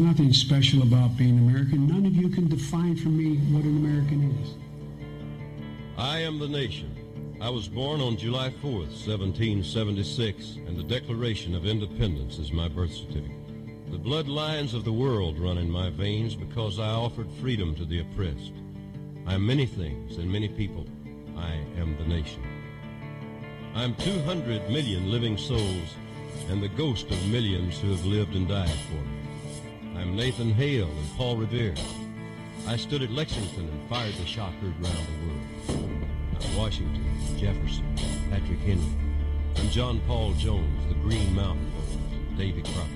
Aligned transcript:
Nothing 0.00 0.32
special 0.32 0.82
about 0.82 1.18
being 1.18 1.38
American. 1.38 1.86
None 1.86 2.06
of 2.06 2.16
you 2.16 2.30
can 2.30 2.48
define 2.48 2.96
for 2.96 3.10
me 3.10 3.36
what 3.52 3.64
an 3.64 3.76
American 3.84 4.34
is. 4.40 4.54
I 5.98 6.20
am 6.20 6.38
the 6.38 6.48
nation. 6.48 7.36
I 7.38 7.50
was 7.50 7.68
born 7.68 8.00
on 8.00 8.16
July 8.16 8.48
4th, 8.48 8.96
1776, 9.06 10.56
and 10.66 10.78
the 10.78 10.82
Declaration 10.82 11.54
of 11.54 11.66
Independence 11.66 12.38
is 12.38 12.50
my 12.50 12.66
birth 12.66 12.94
certificate. 12.94 13.90
The 13.90 13.98
bloodlines 13.98 14.72
of 14.72 14.86
the 14.86 14.92
world 14.92 15.38
run 15.38 15.58
in 15.58 15.70
my 15.70 15.90
veins 15.90 16.34
because 16.34 16.80
I 16.80 16.88
offered 16.88 17.30
freedom 17.38 17.74
to 17.74 17.84
the 17.84 18.00
oppressed. 18.00 18.54
I 19.26 19.34
am 19.34 19.46
many 19.46 19.66
things 19.66 20.16
and 20.16 20.32
many 20.32 20.48
people. 20.48 20.86
I 21.36 21.52
am 21.78 21.98
the 21.98 22.06
nation. 22.06 22.42
I 23.74 23.84
am 23.84 23.94
200 23.96 24.70
million 24.70 25.10
living 25.10 25.36
souls 25.36 25.94
and 26.48 26.62
the 26.62 26.68
ghost 26.68 27.10
of 27.10 27.26
millions 27.26 27.78
who 27.78 27.90
have 27.90 28.06
lived 28.06 28.34
and 28.34 28.48
died 28.48 28.70
for 28.88 28.94
me. 28.94 29.19
I 30.00 30.02
am 30.02 30.16
Nathan 30.16 30.50
Hale 30.54 30.88
and 30.88 31.16
Paul 31.18 31.36
Revere. 31.36 31.74
I 32.66 32.76
stood 32.76 33.02
at 33.02 33.10
Lexington 33.10 33.68
and 33.68 33.88
fired 33.90 34.14
the 34.14 34.24
shot 34.24 34.54
heard 34.54 34.72
round 34.82 34.96
the 34.96 35.74
world. 35.74 36.04
I'm 36.40 36.56
Washington, 36.56 37.04
Jefferson, 37.36 37.84
Patrick 38.30 38.60
Henry. 38.60 38.82
I'm 39.58 39.68
John 39.68 40.00
Paul 40.06 40.32
Jones, 40.32 40.88
the 40.88 40.94
Green 40.94 41.34
Mountain 41.34 41.70
Boys, 41.72 42.38
Davy 42.38 42.62
Crockett. 42.62 42.88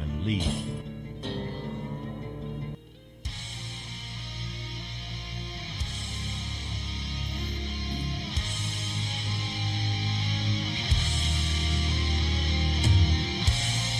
I'm 0.00 0.24
Lee. 0.24 0.71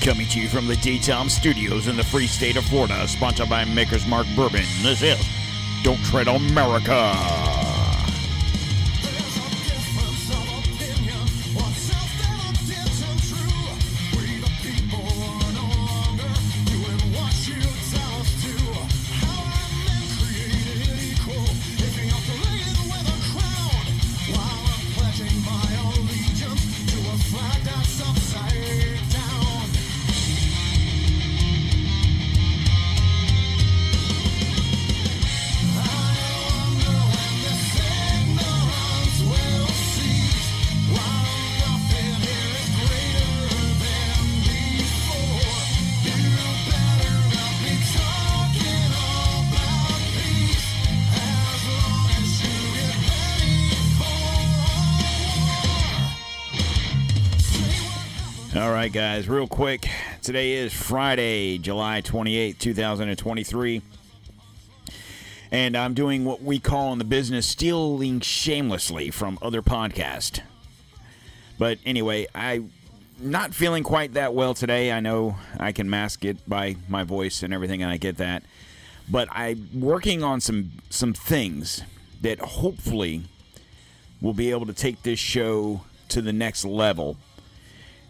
Coming 0.03 0.27
to 0.31 0.41
you 0.41 0.49
from 0.49 0.67
the 0.67 0.75
DTOM 0.75 1.31
Studios 1.31 1.87
in 1.87 1.97
the 1.97 2.03
free 2.03 2.27
state 2.27 2.57
of 2.57 2.65
Florida, 2.65 3.07
sponsored 3.07 3.49
by 3.49 3.65
Maker's 3.65 4.05
Mark 4.05 4.27
Bourbon. 4.35 4.65
This 4.83 5.01
is 5.01 5.25
Don't 5.85 6.05
Tread 6.05 6.27
America. 6.27 7.52
Right, 58.93 59.15
guys, 59.17 59.29
real 59.29 59.47
quick. 59.47 59.89
Today 60.21 60.53
is 60.53 60.73
Friday, 60.73 61.57
July 61.57 62.03
28th, 62.03 62.59
2023. 62.59 63.81
And 65.51 65.77
I'm 65.77 65.95
doing 65.95 66.27
what 66.27 66.43
we 66.43 66.59
call 66.59 66.93
in 66.93 66.99
the 66.99 67.05
business 67.05 67.47
stealing 67.47 68.21
shamelessly 68.21 69.11
from 69.11 69.39
other 69.41 69.63
podcasts. 69.63 70.41
But 71.59 71.79
anyway, 71.87 72.27
I'm 72.35 72.71
not 73.19 73.55
feeling 73.55 73.83
quite 73.83 74.13
that 74.15 74.35
well 74.35 74.53
today. 74.53 74.93
I 74.93 75.01
know 75.01 75.37
I 75.59 75.73
can 75.73 75.89
mask 75.89 76.25
it 76.25 76.47
by 76.47 76.77
my 76.87 77.03
voice 77.03 77.43
and 77.43 77.55
everything, 77.55 77.83
and 77.83 77.91
I 77.91 77.97
get 77.97 78.19
that. 78.19 78.43
But 79.09 79.29
I'm 79.31 79.69
working 79.75 80.23
on 80.23 80.41
some 80.41 80.73
some 80.91 81.15
things 81.15 81.83
that 82.21 82.41
hopefully 82.41 83.23
will 84.21 84.35
be 84.35 84.51
able 84.51 84.67
to 84.67 84.75
take 84.75 85.03
this 85.03 85.19
show 85.19 85.83
to 86.09 86.21
the 86.21 86.33
next 86.33 86.65
level. 86.65 87.17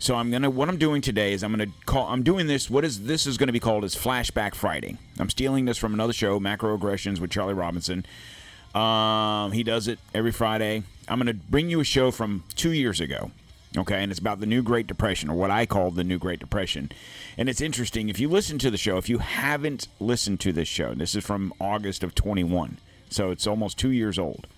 So 0.02 0.16
I'm 0.16 0.32
gonna 0.32 0.50
what 0.50 0.68
I'm 0.68 0.78
doing 0.78 1.00
today 1.00 1.32
is 1.32 1.44
I'm 1.44 1.52
gonna 1.52 1.70
call 1.86 2.08
I'm 2.08 2.24
doing 2.24 2.48
this 2.48 2.68
what 2.68 2.84
is 2.84 3.04
this 3.04 3.24
is 3.24 3.38
gonna 3.38 3.52
be 3.52 3.60
called 3.60 3.84
is 3.84 3.94
Flashback 3.94 4.56
Friday. 4.56 4.96
I'm 5.16 5.30
stealing 5.30 5.64
this 5.64 5.78
from 5.78 5.94
another 5.94 6.12
show, 6.12 6.40
Macroaggressions 6.40 7.20
with 7.20 7.30
Charlie 7.30 7.54
Robinson. 7.54 8.04
Um, 8.74 9.52
he 9.52 9.62
does 9.62 9.86
it 9.86 10.00
every 10.12 10.32
Friday. 10.32 10.82
I'm 11.06 11.18
gonna 11.18 11.34
bring 11.34 11.70
you 11.70 11.78
a 11.78 11.84
show 11.84 12.10
from 12.10 12.42
two 12.56 12.72
years 12.72 13.00
ago. 13.00 13.30
Okay, 13.78 14.02
and 14.02 14.10
it's 14.10 14.18
about 14.18 14.40
the 14.40 14.46
new 14.46 14.60
Great 14.60 14.88
Depression, 14.88 15.30
or 15.30 15.36
what 15.36 15.52
I 15.52 15.66
call 15.66 15.92
the 15.92 16.02
new 16.02 16.18
Great 16.18 16.40
Depression. 16.40 16.90
And 17.38 17.48
it's 17.48 17.60
interesting 17.60 18.08
if 18.08 18.18
you 18.18 18.28
listen 18.28 18.58
to 18.58 18.72
the 18.72 18.76
show. 18.76 18.96
If 18.96 19.08
you 19.08 19.18
haven't 19.18 19.86
listened 20.00 20.40
to 20.40 20.52
this 20.52 20.66
show, 20.66 20.94
this 20.94 21.14
is 21.14 21.24
from 21.24 21.54
August 21.60 22.02
of 22.02 22.16
21, 22.16 22.78
so 23.08 23.30
it's 23.30 23.46
almost 23.46 23.78
two 23.78 23.92
years 23.92 24.18
old. 24.18 24.48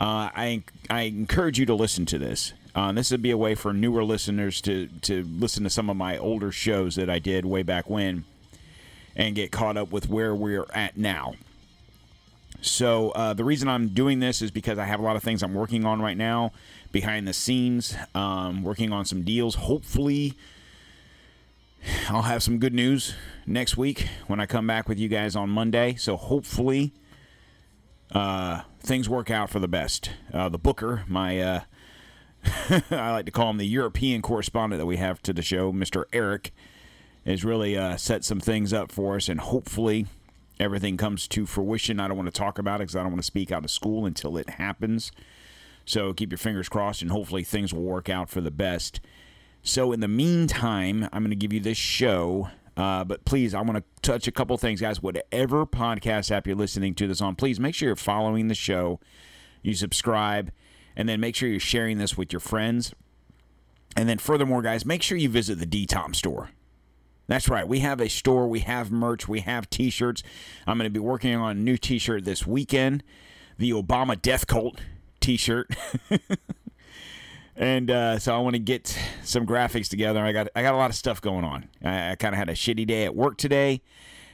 Uh, 0.00 0.30
I 0.32 0.62
I 0.88 1.00
encourage 1.02 1.58
you 1.58 1.66
to 1.66 1.74
listen 1.74 2.06
to 2.06 2.20
this. 2.20 2.52
Uh, 2.74 2.90
this 2.92 3.10
would 3.10 3.22
be 3.22 3.30
a 3.30 3.36
way 3.36 3.54
for 3.54 3.72
newer 3.72 4.04
listeners 4.04 4.60
to 4.62 4.88
to 5.02 5.22
listen 5.22 5.62
to 5.64 5.70
some 5.70 5.88
of 5.88 5.96
my 5.96 6.18
older 6.18 6.50
shows 6.50 6.96
that 6.96 7.08
I 7.08 7.18
did 7.18 7.44
way 7.44 7.62
back 7.62 7.88
when, 7.88 8.24
and 9.14 9.34
get 9.34 9.52
caught 9.52 9.76
up 9.76 9.92
with 9.92 10.08
where 10.08 10.34
we're 10.34 10.66
at 10.74 10.96
now. 10.96 11.34
So 12.60 13.10
uh, 13.10 13.34
the 13.34 13.44
reason 13.44 13.68
I'm 13.68 13.88
doing 13.88 14.20
this 14.20 14.40
is 14.40 14.50
because 14.50 14.78
I 14.78 14.86
have 14.86 14.98
a 14.98 15.02
lot 15.02 15.16
of 15.16 15.22
things 15.22 15.42
I'm 15.42 15.54
working 15.54 15.84
on 15.84 16.00
right 16.00 16.16
now 16.16 16.52
behind 16.92 17.28
the 17.28 17.34
scenes, 17.34 17.94
um, 18.14 18.62
working 18.62 18.92
on 18.92 19.04
some 19.04 19.22
deals. 19.22 19.56
Hopefully, 19.56 20.34
I'll 22.08 22.22
have 22.22 22.42
some 22.42 22.58
good 22.58 22.72
news 22.72 23.14
next 23.46 23.76
week 23.76 24.08
when 24.28 24.40
I 24.40 24.46
come 24.46 24.66
back 24.66 24.88
with 24.88 24.98
you 24.98 25.08
guys 25.08 25.36
on 25.36 25.50
Monday. 25.50 25.94
So 25.96 26.16
hopefully, 26.16 26.92
uh, 28.12 28.62
things 28.80 29.08
work 29.08 29.30
out 29.30 29.50
for 29.50 29.58
the 29.58 29.68
best. 29.68 30.10
Uh, 30.32 30.48
the 30.48 30.58
Booker, 30.58 31.04
my 31.06 31.40
uh, 31.40 31.60
I 32.90 33.10
like 33.12 33.26
to 33.26 33.32
call 33.32 33.50
him 33.50 33.58
the 33.58 33.66
European 33.66 34.22
correspondent 34.22 34.80
that 34.80 34.86
we 34.86 34.96
have 34.96 35.22
to 35.22 35.32
the 35.32 35.42
show, 35.42 35.72
Mr. 35.72 36.04
Eric, 36.12 36.52
has 37.24 37.44
really 37.44 37.76
uh, 37.76 37.96
set 37.96 38.24
some 38.24 38.40
things 38.40 38.72
up 38.72 38.92
for 38.92 39.16
us, 39.16 39.28
and 39.28 39.40
hopefully 39.40 40.06
everything 40.60 40.96
comes 40.96 41.26
to 41.28 41.46
fruition. 41.46 42.00
I 42.00 42.08
don't 42.08 42.16
want 42.16 42.32
to 42.32 42.38
talk 42.38 42.58
about 42.58 42.76
it 42.76 42.84
because 42.84 42.96
I 42.96 43.02
don't 43.02 43.12
want 43.12 43.22
to 43.22 43.26
speak 43.26 43.50
out 43.50 43.64
of 43.64 43.70
school 43.70 44.06
until 44.06 44.36
it 44.36 44.50
happens. 44.50 45.10
So 45.86 46.12
keep 46.12 46.30
your 46.30 46.38
fingers 46.38 46.68
crossed, 46.68 47.02
and 47.02 47.10
hopefully 47.10 47.44
things 47.44 47.72
will 47.72 47.82
work 47.82 48.08
out 48.08 48.28
for 48.28 48.40
the 48.40 48.50
best. 48.50 49.00
So 49.62 49.92
in 49.92 50.00
the 50.00 50.08
meantime, 50.08 51.08
I'm 51.12 51.22
going 51.22 51.30
to 51.30 51.36
give 51.36 51.52
you 51.52 51.60
this 51.60 51.78
show. 51.78 52.48
Uh, 52.76 53.04
but 53.04 53.24
please, 53.24 53.54
I 53.54 53.60
want 53.60 53.76
to 53.76 53.84
touch 54.02 54.26
a 54.26 54.32
couple 54.32 54.56
things, 54.58 54.80
guys. 54.80 55.02
Whatever 55.02 55.64
podcast 55.64 56.30
app 56.30 56.46
you're 56.46 56.56
listening 56.56 56.94
to 56.96 57.06
this 57.06 57.20
on, 57.20 57.36
please 57.36 57.60
make 57.60 57.74
sure 57.74 57.88
you're 57.88 57.96
following 57.96 58.48
the 58.48 58.54
show. 58.54 59.00
You 59.62 59.74
subscribe 59.74 60.50
and 60.96 61.08
then 61.08 61.20
make 61.20 61.34
sure 61.36 61.48
you're 61.48 61.60
sharing 61.60 61.98
this 61.98 62.16
with 62.16 62.32
your 62.32 62.40
friends. 62.40 62.94
And 63.96 64.08
then, 64.08 64.18
furthermore, 64.18 64.62
guys, 64.62 64.84
make 64.84 65.02
sure 65.02 65.16
you 65.16 65.28
visit 65.28 65.58
the 65.58 65.66
DTOM 65.66 66.16
store. 66.16 66.50
That's 67.26 67.48
right. 67.48 67.66
We 67.66 67.78
have 67.78 68.00
a 68.00 68.08
store. 68.08 68.48
We 68.48 68.60
have 68.60 68.90
merch. 68.90 69.28
We 69.28 69.40
have 69.40 69.70
t 69.70 69.88
shirts. 69.90 70.22
I'm 70.66 70.76
going 70.78 70.86
to 70.86 70.92
be 70.92 71.00
working 71.00 71.34
on 71.34 71.50
a 71.52 71.60
new 71.60 71.76
t 71.76 71.98
shirt 71.98 72.24
this 72.24 72.46
weekend 72.46 73.02
the 73.58 73.70
Obama 73.70 74.20
Death 74.20 74.46
Cult 74.46 74.80
t 75.20 75.36
shirt. 75.36 75.70
and 77.56 77.90
uh, 77.90 78.18
so 78.18 78.34
I 78.34 78.38
want 78.38 78.54
to 78.54 78.60
get 78.60 78.96
some 79.22 79.46
graphics 79.46 79.88
together. 79.88 80.24
I 80.24 80.32
got 80.32 80.48
I 80.54 80.62
got 80.62 80.74
a 80.74 80.76
lot 80.76 80.90
of 80.90 80.96
stuff 80.96 81.20
going 81.20 81.44
on. 81.44 81.68
I, 81.82 82.12
I 82.12 82.16
kind 82.16 82.34
of 82.34 82.38
had 82.38 82.48
a 82.48 82.54
shitty 82.54 82.86
day 82.86 83.04
at 83.04 83.14
work 83.14 83.36
today, 83.36 83.82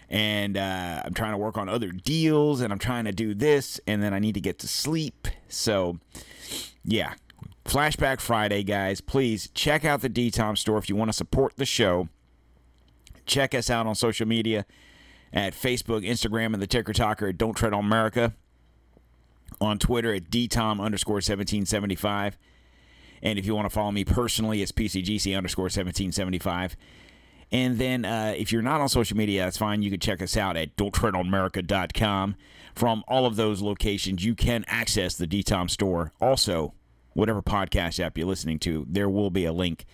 and 0.08 0.56
uh, 0.56 1.02
I'm 1.04 1.14
trying 1.14 1.32
to 1.32 1.38
work 1.38 1.56
on 1.56 1.68
other 1.68 1.90
deals, 1.90 2.60
and 2.60 2.72
I'm 2.72 2.78
trying 2.78 3.04
to 3.04 3.12
do 3.12 3.34
this, 3.34 3.80
and 3.86 4.02
then 4.02 4.14
I 4.14 4.18
need 4.18 4.34
to 4.34 4.40
get 4.40 4.58
to 4.60 4.68
sleep. 4.68 5.28
So 5.48 5.98
yeah, 6.84 7.14
Flashback 7.64 8.20
Friday, 8.20 8.62
guys. 8.62 9.00
Please 9.00 9.48
check 9.54 9.84
out 9.84 10.00
the 10.00 10.10
DTOM 10.10 10.58
store 10.58 10.78
if 10.78 10.88
you 10.88 10.96
want 10.96 11.08
to 11.08 11.16
support 11.16 11.56
the 11.56 11.66
show. 11.66 12.08
Check 13.26 13.54
us 13.54 13.70
out 13.70 13.86
on 13.86 13.94
social 13.94 14.26
media 14.26 14.66
at 15.32 15.54
Facebook, 15.54 16.06
Instagram, 16.06 16.52
and 16.52 16.62
the 16.62 16.66
Ticker 16.66 16.92
Talker 16.92 17.28
at 17.28 17.38
Don't 17.38 17.54
Tread 17.54 17.72
on 17.72 17.84
Merica. 17.84 18.34
On 19.60 19.78
Twitter 19.78 20.14
at 20.14 20.30
DTOM 20.30 20.80
underscore 20.80 21.16
1775. 21.16 22.38
And 23.22 23.38
if 23.38 23.44
you 23.46 23.54
want 23.54 23.66
to 23.66 23.70
follow 23.70 23.92
me 23.92 24.04
personally, 24.04 24.62
it's 24.62 24.72
PCGC 24.72 25.36
underscore 25.36 25.64
1775. 25.64 26.76
And 27.52 27.78
then 27.78 28.04
uh, 28.04 28.34
if 28.36 28.52
you're 28.52 28.62
not 28.62 28.80
on 28.80 28.88
social 28.88 29.16
media, 29.16 29.44
that's 29.44 29.56
fine. 29.56 29.82
You 29.82 29.90
can 29.90 30.00
check 30.00 30.22
us 30.22 30.36
out 30.36 30.56
at 30.56 30.76
donttreadonmerica.com. 30.76 32.36
From 32.74 33.04
all 33.08 33.26
of 33.26 33.36
those 33.36 33.60
locations, 33.60 34.24
you 34.24 34.34
can 34.34 34.64
access 34.68 35.16
the 35.16 35.26
DTOM 35.26 35.68
store. 35.68 36.12
Also, 36.20 36.74
whatever 37.14 37.42
podcast 37.42 37.98
app 37.98 38.16
you're 38.16 38.26
listening 38.26 38.60
to, 38.60 38.86
there 38.88 39.08
will 39.08 39.30
be 39.30 39.44
a 39.44 39.52
link 39.52 39.84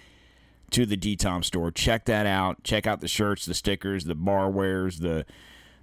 to 0.70 0.84
the 0.84 0.96
DTOM 0.96 1.44
store. 1.44 1.70
Check 1.70 2.04
that 2.04 2.26
out. 2.26 2.62
Check 2.62 2.86
out 2.86 3.00
the 3.00 3.08
shirts, 3.08 3.46
the 3.46 3.54
stickers, 3.54 4.04
the 4.04 4.14
bar 4.14 4.50
wares, 4.50 4.98
the 4.98 5.24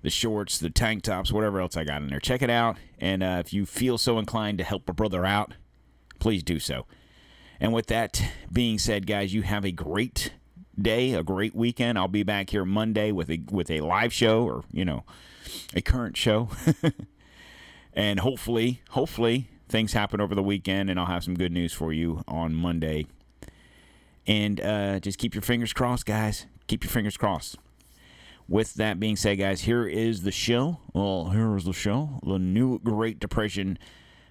the 0.04 0.10
shorts, 0.10 0.58
the 0.58 0.70
tank 0.70 1.02
tops, 1.04 1.32
whatever 1.32 1.62
else 1.62 1.78
I 1.78 1.86
got 1.86 2.02
in 2.02 2.10
there. 2.10 2.20
Check 2.20 2.42
it 2.42 2.50
out. 2.50 2.78
And 3.00 3.24
uh, 3.24 3.42
if 3.44 3.54
you 3.54 3.66
feel 3.66 3.98
so 3.98 4.20
inclined 4.20 4.58
to 4.58 4.64
help 4.66 4.90
a 4.90 4.94
brother 4.94 5.26
out, 5.26 5.54
please 6.20 6.44
do 6.44 6.60
so. 6.60 6.86
And 7.58 7.72
with 7.72 7.88
that 7.88 8.22
being 8.52 8.78
said, 8.78 9.08
guys, 9.08 9.34
you 9.34 9.44
have 9.44 9.64
a 9.64 9.72
great 9.72 10.34
day, 10.80 11.14
a 11.14 11.24
great 11.24 11.56
weekend. 11.56 11.98
I'll 11.98 12.08
be 12.08 12.24
back 12.24 12.50
here 12.50 12.66
Monday 12.66 13.12
with 13.12 13.30
a 13.30 13.42
with 13.52 13.70
a 13.70 13.82
live 13.82 14.14
show 14.14 14.44
or 14.44 14.64
you 14.72 14.86
know 14.86 15.04
a 15.74 15.82
current 15.82 16.18
show, 16.18 16.50
and 17.94 18.20
hopefully, 18.20 18.82
hopefully 18.92 19.50
things 19.68 19.94
happen 19.94 20.22
over 20.22 20.36
the 20.36 20.44
weekend, 20.44 20.90
and 20.90 21.00
I'll 21.00 21.08
have 21.08 21.24
some 21.24 21.36
good 21.36 21.52
news 21.52 21.74
for 21.74 21.92
you 21.92 22.24
on 22.28 22.54
Monday. 22.54 23.08
And 24.26 24.62
uh, 24.62 25.00
just 25.00 25.18
keep 25.18 25.34
your 25.36 25.42
fingers 25.42 25.74
crossed, 25.74 26.06
guys. 26.06 26.46
Keep 26.68 26.84
your 26.84 26.92
fingers 26.92 27.18
crossed. 27.18 27.58
With 28.48 28.76
that 28.76 29.00
being 29.00 29.16
said, 29.16 29.38
guys, 29.40 29.62
here 29.62 29.88
is 29.88 30.22
the 30.22 30.32
show. 30.32 30.80
Well, 30.94 31.30
here 31.30 31.56
is 31.56 31.66
the 31.66 31.74
show. 31.74 32.20
The 32.24 32.40
new 32.40 32.80
Great 32.80 33.20
Depression. 33.20 33.78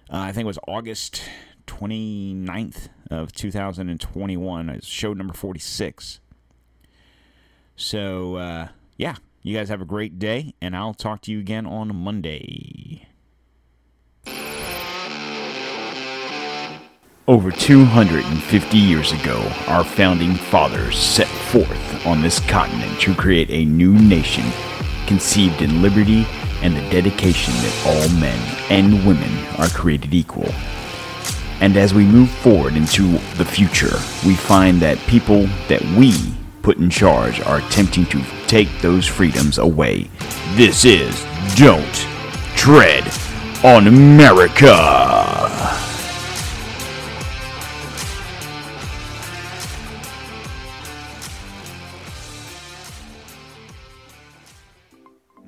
Uh, 0.09 0.17
I 0.17 0.31
think 0.31 0.45
it 0.45 0.47
was 0.47 0.59
August 0.67 1.23
29th 1.67 2.89
of 3.09 3.31
2021. 3.31 4.69
It's 4.69 4.87
show 4.87 5.13
number 5.13 5.33
46. 5.33 6.19
So, 7.75 8.35
uh, 8.35 8.67
yeah, 8.97 9.15
you 9.41 9.57
guys 9.57 9.69
have 9.69 9.81
a 9.81 9.85
great 9.85 10.19
day, 10.19 10.53
and 10.61 10.75
I'll 10.75 10.93
talk 10.93 11.21
to 11.23 11.31
you 11.31 11.39
again 11.39 11.65
on 11.65 11.95
Monday. 11.95 13.07
Over 17.25 17.51
250 17.51 18.77
years 18.77 19.13
ago, 19.13 19.41
our 19.67 19.83
founding 19.85 20.35
fathers 20.35 20.97
set 20.97 21.27
forth 21.27 22.05
on 22.05 22.21
this 22.21 22.39
continent 22.49 22.99
to 22.99 23.15
create 23.15 23.49
a 23.49 23.63
new 23.63 23.93
nation 23.93 24.43
conceived 25.07 25.61
in 25.61 25.81
liberty 25.81 26.25
and 26.61 26.75
the 26.75 26.81
dedication 26.89 27.53
that 27.53 27.83
all 27.85 28.19
men 28.19 28.39
and 28.69 29.05
women 29.07 29.31
are 29.57 29.69
created 29.69 30.13
equal. 30.13 30.49
And 31.61 31.77
as 31.77 31.93
we 31.93 32.03
move 32.03 32.29
forward 32.29 32.75
into 32.75 33.13
the 33.37 33.45
future, 33.45 33.95
we 34.25 34.35
find 34.35 34.81
that 34.81 34.97
people 35.07 35.45
that 35.69 35.81
we 35.97 36.13
put 36.63 36.77
in 36.77 36.89
charge 36.89 37.41
are 37.41 37.57
attempting 37.57 38.05
to 38.05 38.23
take 38.47 38.69
those 38.81 39.05
freedoms 39.05 39.57
away. 39.57 40.09
This 40.55 40.85
is 40.85 41.23
Don't 41.55 41.93
Tread 42.55 43.03
on 43.65 44.15
Merica. 44.17 44.73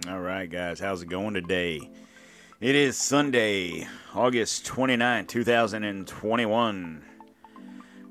All 0.10 0.20
right, 0.20 0.50
guys, 0.50 0.80
how's 0.80 1.02
it 1.02 1.10
going 1.10 1.34
today? 1.34 1.90
It 2.60 2.76
is 2.76 2.98
Sunday, 2.98 3.88
August 4.14 4.66
29, 4.66 5.28
2021, 5.28 7.06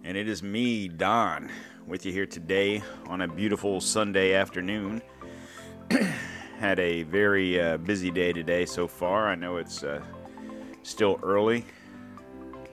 and 0.04 0.16
it 0.16 0.28
is 0.28 0.42
me, 0.42 0.88
Don, 0.88 1.50
with 1.86 2.06
you 2.06 2.12
here 2.12 2.26
today 2.26 2.82
on 3.08 3.20
a 3.20 3.28
beautiful 3.28 3.80
Sunday 3.80 4.34
afternoon. 4.34 5.02
Had 6.58 6.78
a 6.78 7.02
very 7.02 7.60
uh, 7.60 7.76
busy 7.76 8.10
day 8.10 8.32
today 8.32 8.64
so 8.64 8.88
far. 8.88 9.28
I 9.28 9.34
know 9.34 9.58
it's 9.58 9.82
uh, 9.82 10.00
still 10.82 11.20
early 11.22 11.64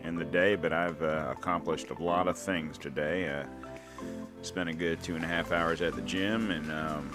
in 0.04 0.16
the 0.16 0.24
day, 0.24 0.56
but 0.56 0.72
I've 0.72 1.02
uh, 1.02 1.34
accomplished 1.38 1.90
a 1.90 2.02
lot 2.02 2.28
of 2.28 2.38
things 2.38 2.78
today. 2.78 3.30
Uh, 3.30 3.46
spent 4.44 4.70
a 4.70 4.74
good 4.74 5.04
two 5.04 5.16
and 5.16 5.24
a 5.24 5.28
half 5.28 5.52
hours 5.52 5.82
at 5.82 5.96
the 5.96 6.02
gym 6.02 6.52
and 6.52 6.72
um, 6.72 7.12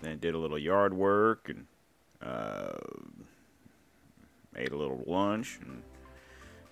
then 0.00 0.18
did 0.18 0.34
a 0.34 0.38
little 0.38 0.58
yard 0.58 0.92
work 0.92 1.48
and 1.48 1.66
uh, 2.20 2.72
ate 4.56 4.72
a 4.72 4.76
little 4.76 5.02
lunch, 5.06 5.58
and 5.62 5.82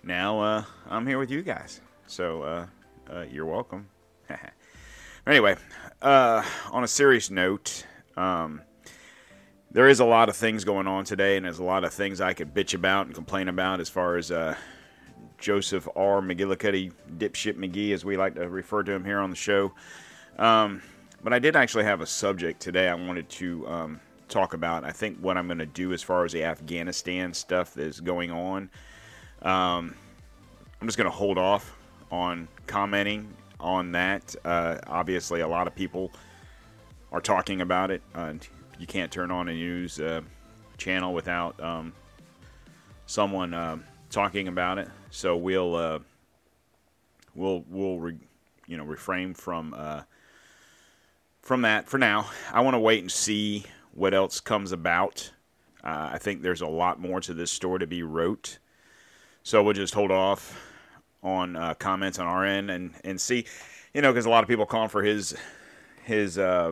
now 0.03 0.39
uh, 0.39 0.63
I'm 0.89 1.07
here 1.07 1.17
with 1.17 1.31
you 1.31 1.41
guys. 1.41 1.81
So 2.07 2.43
uh, 2.43 2.67
uh 3.09 3.21
you're 3.31 3.45
welcome. 3.45 3.87
anyway, 5.27 5.55
uh, 6.01 6.43
on 6.71 6.83
a 6.83 6.87
serious 6.87 7.29
note, 7.29 7.85
um, 8.17 8.61
there 9.71 9.87
is 9.87 9.99
a 9.99 10.05
lot 10.05 10.29
of 10.29 10.35
things 10.35 10.63
going 10.63 10.87
on 10.87 11.05
today, 11.05 11.37
and 11.37 11.45
there's 11.45 11.59
a 11.59 11.63
lot 11.63 11.83
of 11.83 11.93
things 11.93 12.19
I 12.19 12.33
could 12.33 12.53
bitch 12.53 12.73
about 12.73 13.05
and 13.05 13.15
complain 13.15 13.47
about 13.47 13.79
as 13.79 13.89
far 13.89 14.17
as 14.17 14.31
uh, 14.31 14.55
Joseph 15.37 15.87
R. 15.95 16.21
McGillicuddy, 16.21 16.91
dipshit 17.17 17.57
McGee, 17.57 17.93
as 17.93 18.03
we 18.03 18.17
like 18.17 18.35
to 18.35 18.49
refer 18.49 18.83
to 18.83 18.91
him 18.91 19.05
here 19.05 19.19
on 19.19 19.29
the 19.29 19.35
show. 19.35 19.71
Um, 20.37 20.81
but 21.23 21.33
I 21.33 21.39
did 21.39 21.55
actually 21.55 21.83
have 21.85 22.01
a 22.01 22.05
subject 22.05 22.61
today 22.61 22.89
I 22.89 22.95
wanted 22.95 23.29
to 23.29 23.67
um, 23.67 23.99
talk 24.27 24.53
about. 24.53 24.83
I 24.83 24.91
think 24.91 25.19
what 25.19 25.37
I'm 25.37 25.47
going 25.47 25.59
to 25.59 25.65
do 25.65 25.93
as 25.93 26.01
far 26.01 26.25
as 26.25 26.31
the 26.31 26.43
Afghanistan 26.43 27.33
stuff 27.33 27.73
that's 27.73 27.99
going 27.99 28.31
on, 28.31 28.69
um, 29.41 29.95
I'm 30.81 30.87
just 30.87 30.97
going 30.97 31.09
to 31.09 31.15
hold 31.15 31.37
off 31.37 31.77
on 32.11 32.47
commenting 32.67 33.33
on 33.59 33.93
that. 33.93 34.35
Uh, 34.43 34.77
obviously, 34.87 35.41
a 35.41 35.47
lot 35.47 35.67
of 35.67 35.75
people 35.75 36.11
are 37.11 37.21
talking 37.21 37.61
about 37.61 37.91
it. 37.91 38.01
You 38.79 38.87
can't 38.87 39.11
turn 39.11 39.31
on 39.31 39.47
a 39.47 39.53
news 39.53 39.99
uh, 39.99 40.21
channel 40.77 41.13
without 41.13 41.61
um, 41.61 41.93
someone 43.05 43.53
uh, 43.53 43.77
talking 44.09 44.47
about 44.47 44.79
it. 44.79 44.89
So 45.11 45.37
we'll 45.37 45.75
uh, 45.75 45.99
we'll 47.35 47.63
we'll 47.69 47.99
re, 47.99 48.17
you 48.65 48.77
know 48.77 48.83
refrain 48.83 49.33
from 49.33 49.75
uh, 49.77 50.01
from 51.41 51.61
that 51.61 51.87
for 51.87 51.97
now. 51.97 52.29
I 52.51 52.61
want 52.61 52.73
to 52.73 52.79
wait 52.79 53.01
and 53.01 53.11
see 53.11 53.65
what 53.93 54.13
else 54.13 54.39
comes 54.39 54.71
about. 54.71 55.31
I 55.83 56.19
think 56.19 56.43
there's 56.43 56.61
a 56.61 56.67
lot 56.67 56.99
more 56.99 57.19
to 57.21 57.33
this 57.33 57.51
story 57.51 57.79
to 57.79 57.87
be 57.87 58.03
wrote. 58.03 58.59
So 59.41 59.63
we'll 59.63 59.73
just 59.73 59.95
hold 59.95 60.11
off 60.11 60.70
on 61.23 61.55
uh, 61.55 61.73
comments 61.75 62.19
on 62.19 62.27
our 62.27 62.45
end 62.45 62.71
and, 62.71 62.93
and 63.03 63.19
see, 63.19 63.45
you 63.93 64.01
know, 64.01 64.11
because 64.11 64.25
a 64.25 64.29
lot 64.29 64.43
of 64.43 64.49
people 64.49 64.65
calling 64.65 64.89
for 64.89 65.03
his 65.03 65.35
his 66.03 66.37
uh, 66.37 66.71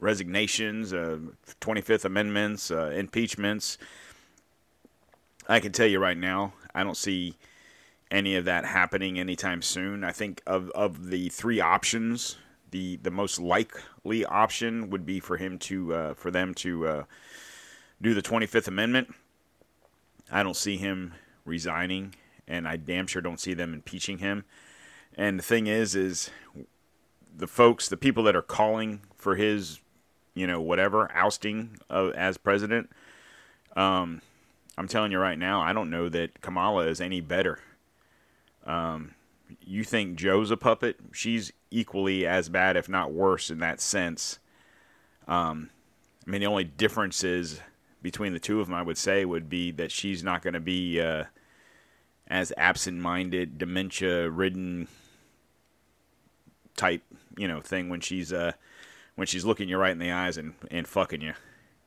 resignations, 0.00 0.92
25th 0.92 2.04
uh, 2.04 2.08
amendments, 2.08 2.70
uh, 2.70 2.90
impeachments. 2.96 3.76
I 5.48 5.60
can 5.60 5.72
tell 5.72 5.86
you 5.86 5.98
right 5.98 6.16
now, 6.16 6.54
I 6.74 6.82
don't 6.82 6.96
see 6.96 7.34
any 8.10 8.36
of 8.36 8.46
that 8.46 8.64
happening 8.64 9.18
anytime 9.18 9.62
soon. 9.62 10.04
I 10.04 10.12
think 10.12 10.42
of 10.46 10.70
of 10.70 11.10
the 11.10 11.28
three 11.28 11.60
options 11.60 12.36
the 12.70 12.96
the 12.96 13.10
most 13.10 13.40
likely 13.40 14.24
option 14.24 14.90
would 14.90 15.06
be 15.06 15.20
for 15.20 15.36
him 15.36 15.58
to 15.58 15.94
uh, 15.94 16.14
for 16.14 16.30
them 16.30 16.54
to 16.54 16.86
uh, 16.86 17.04
do 18.02 18.14
the 18.14 18.22
25th 18.22 18.68
Amendment. 18.68 19.14
I 20.30 20.42
don't 20.42 20.56
see 20.56 20.76
him 20.76 21.14
resigning, 21.44 22.14
and 22.48 22.66
I 22.66 22.76
damn 22.76 23.06
sure 23.06 23.22
don't 23.22 23.40
see 23.40 23.54
them 23.54 23.74
impeaching 23.74 24.18
him. 24.18 24.44
And 25.16 25.38
the 25.38 25.42
thing 25.42 25.66
is, 25.66 25.94
is 25.94 26.30
the 27.34 27.46
folks, 27.46 27.88
the 27.88 27.96
people 27.96 28.22
that 28.24 28.36
are 28.36 28.42
calling 28.42 29.00
for 29.16 29.36
his, 29.36 29.80
you 30.34 30.46
know, 30.46 30.60
whatever 30.60 31.10
ousting 31.12 31.78
of, 31.88 32.12
as 32.14 32.36
president. 32.36 32.90
Um, 33.74 34.22
I'm 34.78 34.88
telling 34.88 35.12
you 35.12 35.18
right 35.18 35.38
now, 35.38 35.60
I 35.60 35.72
don't 35.72 35.90
know 35.90 36.08
that 36.08 36.40
Kamala 36.40 36.86
is 36.86 37.00
any 37.00 37.20
better. 37.20 37.58
Um, 38.66 39.14
you 39.64 39.84
think 39.84 40.16
Joe's 40.16 40.50
a 40.50 40.56
puppet? 40.56 40.96
She's 41.12 41.52
equally 41.70 42.26
as 42.26 42.48
bad, 42.48 42.76
if 42.76 42.88
not 42.88 43.12
worse, 43.12 43.50
in 43.50 43.58
that 43.60 43.80
sense. 43.80 44.38
Um, 45.28 45.70
I 46.26 46.30
mean, 46.30 46.40
the 46.40 46.46
only 46.46 46.64
difference 46.64 47.24
is 47.24 47.60
between 48.02 48.32
the 48.32 48.38
two 48.38 48.60
of 48.60 48.66
them, 48.66 48.74
I 48.74 48.82
would 48.82 48.98
say, 48.98 49.24
would 49.24 49.48
be 49.48 49.70
that 49.72 49.90
she's 49.90 50.22
not 50.22 50.42
going 50.42 50.54
to 50.54 50.60
be 50.60 51.00
uh, 51.00 51.24
as 52.28 52.52
absent-minded, 52.56 53.58
dementia-ridden 53.58 54.88
type, 56.76 57.02
you 57.36 57.48
know, 57.48 57.60
thing 57.60 57.88
when 57.88 58.00
she's 58.00 58.32
uh, 58.32 58.52
when 59.14 59.26
she's 59.26 59.44
looking 59.44 59.68
you 59.68 59.78
right 59.78 59.92
in 59.92 59.98
the 59.98 60.10
eyes 60.10 60.36
and, 60.36 60.54
and 60.70 60.86
fucking 60.86 61.20
you. 61.20 61.34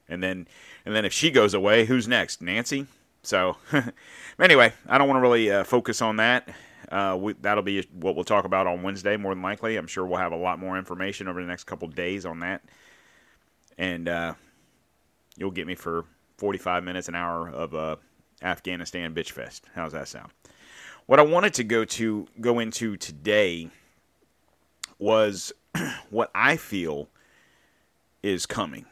And 0.08 0.24
then 0.24 0.48
and 0.86 0.96
then 0.96 1.06
if 1.06 1.14
she 1.14 1.32
goes 1.32 1.54
away, 1.54 1.86
who's 1.86 2.08
next? 2.08 2.42
Nancy. 2.42 2.88
So 3.22 3.58
anyway, 4.40 4.74
I 4.88 4.98
don't 4.98 5.08
want 5.08 5.18
to 5.18 5.22
really 5.22 5.52
uh, 5.52 5.64
focus 5.64 6.02
on 6.02 6.18
that. 6.18 6.50
Uh, 6.92 7.16
we, 7.20 7.34
that'll 7.34 7.64
be 7.64 7.86
what 7.94 8.16
we'll 8.16 8.24
talk 8.24 8.46
about 8.46 8.66
on 8.66 8.82
Wednesday, 8.82 9.16
more 9.16 9.34
than 9.36 9.44
likely. 9.44 9.78
I'm 9.78 9.88
sure 9.88 10.06
we'll 10.06 10.18
have 10.18 10.32
a 10.32 10.38
lot 10.38 10.58
more 10.58 10.78
information 10.78 11.28
over 11.28 11.40
the 11.40 11.48
next 11.48 11.66
couple 11.66 11.88
days 11.88 12.26
on 12.26 12.40
that. 12.40 12.64
And 13.78 14.10
uh, 14.10 14.34
you'll 15.38 15.52
get 15.52 15.68
me 15.68 15.76
for 15.76 16.06
45 16.38 16.84
minutes, 16.84 17.08
an 17.08 17.16
hour 17.16 17.48
of 17.48 17.76
uh, 17.76 17.96
Afghanistan 18.42 19.14
bitch 19.14 19.32
fest. 19.32 19.66
How's 19.76 19.92
that 19.94 20.08
sound? 20.08 20.32
What 21.06 21.20
I 21.20 21.24
wanted 21.24 21.54
to 21.56 21.64
go 21.64 21.86
to 21.86 22.28
go 22.40 22.60
into 22.60 22.98
today 22.98 23.70
was 24.98 25.52
what 26.10 26.30
I 26.36 26.58
feel 26.58 27.10
is 28.22 28.46
coming. 28.46 28.86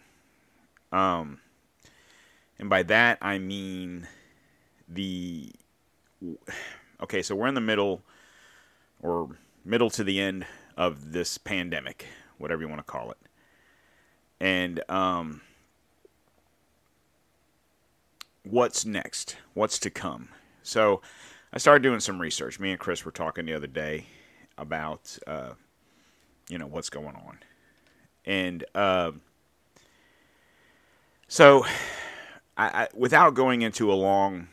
Um, 0.92 1.40
and 2.60 2.70
by 2.70 2.84
that 2.84 3.20
I 3.22 3.38
mean 3.38 4.08
the 4.88 5.52
okay, 7.02 7.22
so 7.22 7.36
we're 7.36 7.48
in 7.48 7.56
the 7.56 7.62
middle 7.62 8.02
or 9.02 9.30
middle 9.66 9.90
to 9.92 10.04
the 10.04 10.20
end 10.20 10.46
of 10.76 11.12
this 11.12 11.38
pandemic, 11.38 12.06
whatever 12.38 12.62
you 12.62 12.68
want 12.68 12.80
to 12.80 12.92
call 12.92 13.12
it. 13.12 13.18
And 14.40 14.82
um, 14.90 15.42
what's 18.50 18.86
next? 18.86 19.38
What's 19.54 19.80
to 19.80 19.90
come? 19.90 20.30
So 20.64 21.02
I 21.54 21.58
started 21.58 21.84
doing 21.84 22.00
some 22.00 22.20
research. 22.20 22.60
Me 22.60 22.72
and 22.72 22.80
Chris 22.80 23.06
were 23.06 23.12
talking 23.12 23.46
the 23.46 23.54
other 23.54 23.68
day 23.68 24.08
about, 24.58 25.18
uh, 25.28 25.52
you 26.50 26.58
know, 26.58 26.68
what's 26.68 26.90
going 26.90 27.16
on. 27.16 27.40
And 28.26 28.66
uh, 28.76 29.12
so, 31.28 31.66
I, 32.58 32.84
I, 32.84 32.88
without 32.94 33.34
going 33.34 33.62
into 33.62 33.92
a 33.92 33.96
long 33.96 34.48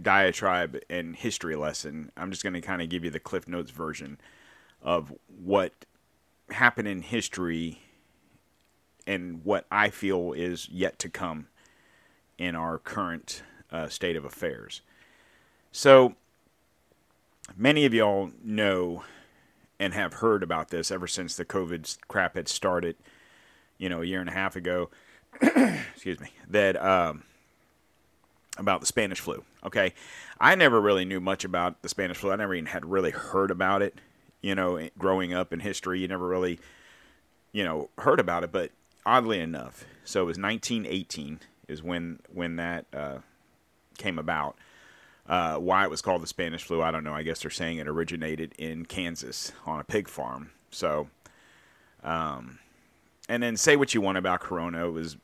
diatribe 0.00 0.78
and 0.88 1.14
history 1.14 1.56
lesson, 1.56 2.10
I'm 2.16 2.30
just 2.30 2.42
going 2.42 2.54
to 2.54 2.60
kind 2.60 2.80
of 2.80 2.88
give 2.88 3.04
you 3.04 3.10
the 3.10 3.20
Cliff 3.20 3.46
Notes 3.46 3.70
version 3.70 4.18
of 4.80 5.12
what 5.26 5.72
happened 6.50 6.88
in 6.88 7.02
history 7.02 7.80
and 9.06 9.44
what 9.44 9.66
I 9.70 9.90
feel 9.90 10.32
is 10.32 10.68
yet 10.68 10.98
to 11.00 11.08
come 11.08 11.48
in 12.42 12.56
our 12.56 12.76
current 12.76 13.44
uh, 13.70 13.86
state 13.86 14.16
of 14.16 14.24
affairs. 14.24 14.82
So, 15.70 16.16
many 17.56 17.84
of 17.84 17.94
y'all 17.94 18.32
know 18.42 19.04
and 19.78 19.94
have 19.94 20.14
heard 20.14 20.42
about 20.42 20.70
this 20.70 20.90
ever 20.90 21.06
since 21.06 21.36
the 21.36 21.44
COVID 21.44 21.98
crap 22.08 22.34
had 22.34 22.48
started, 22.48 22.96
you 23.78 23.88
know, 23.88 24.02
a 24.02 24.04
year 24.04 24.18
and 24.18 24.28
a 24.28 24.32
half 24.32 24.56
ago. 24.56 24.90
excuse 25.40 26.18
me. 26.18 26.30
That 26.48 26.82
um, 26.82 27.22
about 28.58 28.80
the 28.80 28.86
Spanish 28.86 29.20
flu. 29.20 29.44
Okay, 29.64 29.94
I 30.40 30.56
never 30.56 30.80
really 30.80 31.04
knew 31.04 31.20
much 31.20 31.44
about 31.44 31.80
the 31.82 31.88
Spanish 31.88 32.16
flu. 32.16 32.32
I 32.32 32.36
never 32.36 32.56
even 32.56 32.66
had 32.66 32.84
really 32.84 33.12
heard 33.12 33.52
about 33.52 33.82
it. 33.82 34.00
You 34.40 34.56
know, 34.56 34.88
growing 34.98 35.32
up 35.32 35.52
in 35.52 35.60
history, 35.60 36.00
you 36.00 36.08
never 36.08 36.26
really, 36.26 36.58
you 37.52 37.62
know, 37.62 37.88
heard 37.98 38.18
about 38.18 38.42
it. 38.42 38.50
But 38.50 38.72
oddly 39.06 39.38
enough, 39.38 39.84
so 40.04 40.22
it 40.22 40.26
was 40.26 40.38
1918 40.38 41.38
is 41.68 41.82
when 41.82 42.20
when 42.32 42.56
that 42.56 42.86
uh, 42.92 43.18
came 43.98 44.18
about. 44.18 44.56
Uh, 45.24 45.56
why 45.56 45.84
it 45.84 45.90
was 45.90 46.02
called 46.02 46.20
the 46.20 46.26
Spanish 46.26 46.64
flu, 46.64 46.82
I 46.82 46.90
don't 46.90 47.04
know. 47.04 47.14
I 47.14 47.22
guess 47.22 47.42
they're 47.42 47.50
saying 47.50 47.78
it 47.78 47.86
originated 47.86 48.54
in 48.58 48.84
Kansas 48.84 49.52
on 49.64 49.78
a 49.78 49.84
pig 49.84 50.08
farm. 50.08 50.50
So, 50.70 51.08
um, 52.02 52.58
and 53.28 53.40
then 53.40 53.56
say 53.56 53.76
what 53.76 53.94
you 53.94 54.00
want 54.00 54.18
about 54.18 54.40
Corona. 54.40 54.88
It 54.88 54.90
was, 54.90 55.16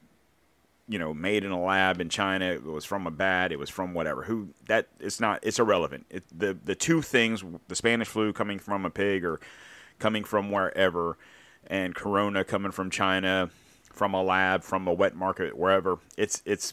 you 0.88 1.00
know, 1.00 1.12
made 1.12 1.44
in 1.44 1.50
a 1.50 1.60
lab 1.60 2.00
in 2.00 2.10
China. 2.10 2.44
It 2.44 2.62
was 2.62 2.84
from 2.84 3.08
a 3.08 3.10
bat. 3.10 3.50
It 3.50 3.58
was 3.58 3.70
from 3.70 3.92
whatever. 3.92 4.22
Who 4.22 4.50
that? 4.68 4.86
It's 5.00 5.18
not. 5.18 5.40
It's 5.42 5.58
irrelevant. 5.58 6.06
It, 6.10 6.22
the 6.32 6.56
the 6.64 6.76
two 6.76 7.02
things: 7.02 7.42
the 7.66 7.74
Spanish 7.74 8.06
flu 8.06 8.32
coming 8.32 8.60
from 8.60 8.86
a 8.86 8.90
pig 8.90 9.24
or 9.24 9.40
coming 9.98 10.22
from 10.22 10.52
wherever, 10.52 11.18
and 11.66 11.92
Corona 11.94 12.44
coming 12.44 12.70
from 12.70 12.88
China, 12.88 13.50
from 13.98 14.14
a 14.14 14.22
lab, 14.22 14.62
from 14.62 14.86
a 14.86 14.92
wet 14.92 15.16
market, 15.16 15.58
wherever. 15.58 15.98
It's 16.16 16.40
it's 16.46 16.72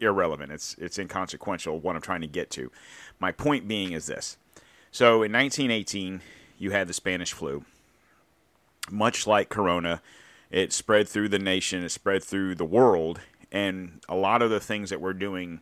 irrelevant. 0.00 0.52
It's 0.52 0.76
it's 0.78 0.98
inconsequential. 0.98 1.80
What 1.80 1.96
I'm 1.96 2.02
trying 2.02 2.20
to 2.20 2.28
get 2.28 2.48
to. 2.50 2.70
My 3.18 3.32
point 3.32 3.66
being 3.66 3.92
is 3.92 4.06
this. 4.06 4.38
So 4.92 5.22
in 5.22 5.32
1918, 5.32 6.22
you 6.58 6.70
had 6.70 6.86
the 6.86 6.94
Spanish 6.94 7.32
flu. 7.32 7.64
Much 8.90 9.26
like 9.26 9.48
Corona, 9.48 10.00
it 10.50 10.72
spread 10.72 11.08
through 11.08 11.28
the 11.28 11.38
nation. 11.38 11.82
It 11.82 11.90
spread 11.90 12.22
through 12.22 12.54
the 12.54 12.64
world, 12.64 13.20
and 13.50 14.00
a 14.08 14.14
lot 14.14 14.40
of 14.40 14.50
the 14.50 14.60
things 14.60 14.90
that 14.90 15.00
we're 15.00 15.12
doing 15.12 15.60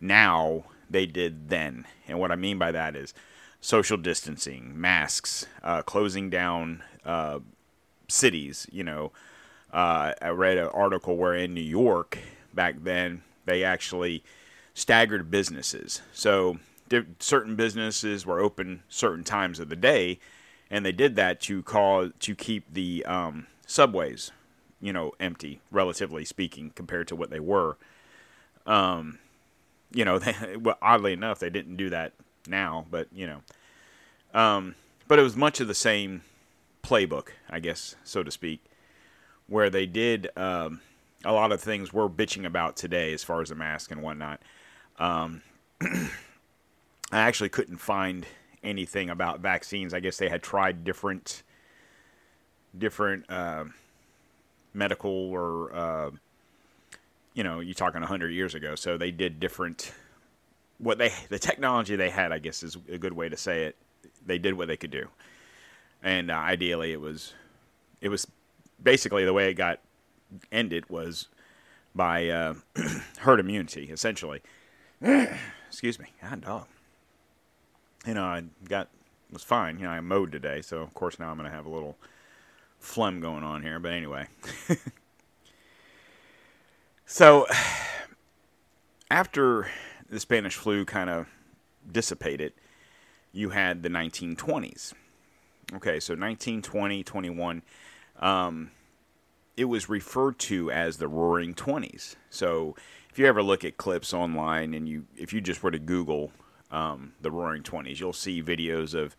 now 0.00 0.64
they 0.88 1.04
did 1.04 1.50
then. 1.50 1.84
And 2.08 2.18
what 2.18 2.32
I 2.32 2.36
mean 2.36 2.58
by 2.58 2.72
that 2.72 2.96
is 2.96 3.12
social 3.60 3.98
distancing, 3.98 4.78
masks, 4.80 5.46
uh, 5.62 5.82
closing 5.82 6.30
down 6.30 6.82
uh, 7.04 7.40
cities. 8.08 8.66
You 8.72 8.84
know, 8.84 9.12
uh, 9.72 10.12
I 10.20 10.28
read 10.28 10.58
an 10.58 10.68
article 10.68 11.16
where 11.16 11.34
in 11.34 11.54
New 11.54 11.60
York 11.60 12.18
back 12.54 12.76
then 12.82 13.22
they 13.44 13.64
actually 13.64 14.22
staggered 14.74 15.30
businesses. 15.30 16.02
So 16.12 16.58
certain 17.18 17.56
businesses 17.56 18.26
were 18.26 18.40
open 18.40 18.82
certain 18.88 19.24
times 19.24 19.58
of 19.58 19.68
the 19.68 19.76
day, 19.76 20.18
and 20.70 20.84
they 20.84 20.92
did 20.92 21.16
that 21.16 21.40
to 21.42 21.62
cause 21.62 22.12
to 22.20 22.34
keep 22.34 22.72
the 22.72 23.04
um, 23.06 23.46
subways, 23.66 24.30
you 24.80 24.92
know, 24.92 25.12
empty, 25.18 25.60
relatively 25.70 26.24
speaking, 26.24 26.70
compared 26.74 27.08
to 27.08 27.16
what 27.16 27.30
they 27.30 27.40
were. 27.40 27.76
Um, 28.66 29.18
you 29.92 30.04
know, 30.04 30.18
they, 30.20 30.56
well, 30.56 30.78
oddly 30.80 31.12
enough, 31.12 31.38
they 31.38 31.50
didn't 31.50 31.76
do 31.76 31.90
that 31.90 32.12
now, 32.46 32.86
but 32.90 33.08
you 33.12 33.26
know, 33.26 34.38
um, 34.38 34.74
but 35.08 35.18
it 35.18 35.22
was 35.22 35.36
much 35.36 35.60
of 35.60 35.68
the 35.68 35.74
same 35.74 36.22
playbook, 36.82 37.28
I 37.50 37.60
guess, 37.60 37.96
so 38.04 38.22
to 38.22 38.30
speak, 38.30 38.64
where 39.48 39.70
they 39.70 39.86
did. 39.86 40.28
Um, 40.36 40.80
a 41.24 41.32
lot 41.32 41.52
of 41.52 41.60
things 41.60 41.92
we're 41.92 42.08
bitching 42.08 42.46
about 42.46 42.76
today 42.76 43.12
as 43.12 43.24
far 43.24 43.40
as 43.40 43.48
the 43.48 43.54
mask 43.54 43.90
and 43.90 44.02
whatnot. 44.02 44.40
Um, 44.98 45.42
I 45.80 46.10
actually 47.12 47.48
couldn't 47.48 47.78
find 47.78 48.26
anything 48.62 49.10
about 49.10 49.40
vaccines. 49.40 49.94
I 49.94 50.00
guess 50.00 50.16
they 50.16 50.28
had 50.28 50.42
tried 50.42 50.84
different 50.84 51.42
different 52.76 53.24
uh, 53.30 53.64
medical 54.74 55.10
or 55.10 55.74
uh, 55.74 56.10
you 57.34 57.44
know 57.44 57.60
you're 57.60 57.74
talking 57.74 58.00
100 58.00 58.28
years 58.28 58.54
ago 58.54 58.74
so 58.74 58.96
they 58.96 59.10
did 59.10 59.38
different 59.38 59.92
what 60.78 60.98
they 60.98 61.12
the 61.28 61.38
technology 61.38 61.96
they 61.96 62.10
had 62.10 62.32
i 62.32 62.38
guess 62.38 62.62
is 62.62 62.76
a 62.90 62.98
good 62.98 63.12
way 63.12 63.28
to 63.28 63.36
say 63.36 63.64
it 63.64 63.76
they 64.24 64.38
did 64.38 64.54
what 64.54 64.68
they 64.68 64.76
could 64.76 64.90
do 64.90 65.06
and 66.02 66.30
uh, 66.30 66.34
ideally 66.34 66.92
it 66.92 67.00
was 67.00 67.34
it 68.00 68.08
was 68.08 68.26
basically 68.82 69.24
the 69.24 69.32
way 69.32 69.50
it 69.50 69.54
got 69.54 69.80
ended 70.52 70.88
was 70.88 71.28
by 71.94 72.28
uh, 72.28 72.54
herd 73.18 73.40
immunity, 73.40 73.84
essentially. 73.90 74.42
Excuse 75.68 75.98
me, 75.98 76.06
God 76.22 76.42
dog. 76.42 76.66
You 78.06 78.14
know, 78.14 78.24
I 78.24 78.44
got 78.68 78.88
was 79.32 79.42
fine. 79.42 79.78
You 79.78 79.84
know, 79.84 79.90
I 79.90 80.00
mowed 80.00 80.32
today, 80.32 80.62
so 80.62 80.78
of 80.78 80.94
course 80.94 81.18
now 81.18 81.30
I'm 81.30 81.36
going 81.36 81.50
to 81.50 81.56
have 81.56 81.66
a 81.66 81.70
little 81.70 81.96
phlegm 82.78 83.20
going 83.20 83.42
on 83.42 83.62
here. 83.62 83.78
But 83.78 83.92
anyway, 83.92 84.28
so 87.06 87.46
after 89.10 89.68
the 90.08 90.20
Spanish 90.20 90.54
flu 90.54 90.84
kind 90.84 91.10
of 91.10 91.26
dissipated, 91.90 92.52
you 93.32 93.50
had 93.50 93.82
the 93.82 93.88
1920s. 93.88 94.92
Okay, 95.74 95.98
so 95.98 96.12
1920, 96.12 97.02
21. 97.02 97.62
Um, 98.18 98.70
it 99.56 99.66
was 99.66 99.88
referred 99.88 100.38
to 100.38 100.70
as 100.70 100.98
the 100.98 101.08
Roaring 101.08 101.54
Twenties. 101.54 102.16
So 102.30 102.76
if 103.10 103.18
you 103.18 103.26
ever 103.26 103.42
look 103.42 103.64
at 103.64 103.76
clips 103.76 104.12
online 104.12 104.74
and 104.74 104.88
you 104.88 105.06
if 105.16 105.32
you 105.32 105.40
just 105.40 105.62
were 105.62 105.70
to 105.70 105.78
Google 105.78 106.32
um, 106.70 107.12
the 107.20 107.30
Roaring 107.30 107.62
Twenties, 107.62 108.00
you'll 108.00 108.12
see 108.12 108.42
videos 108.42 108.94
of 108.94 109.16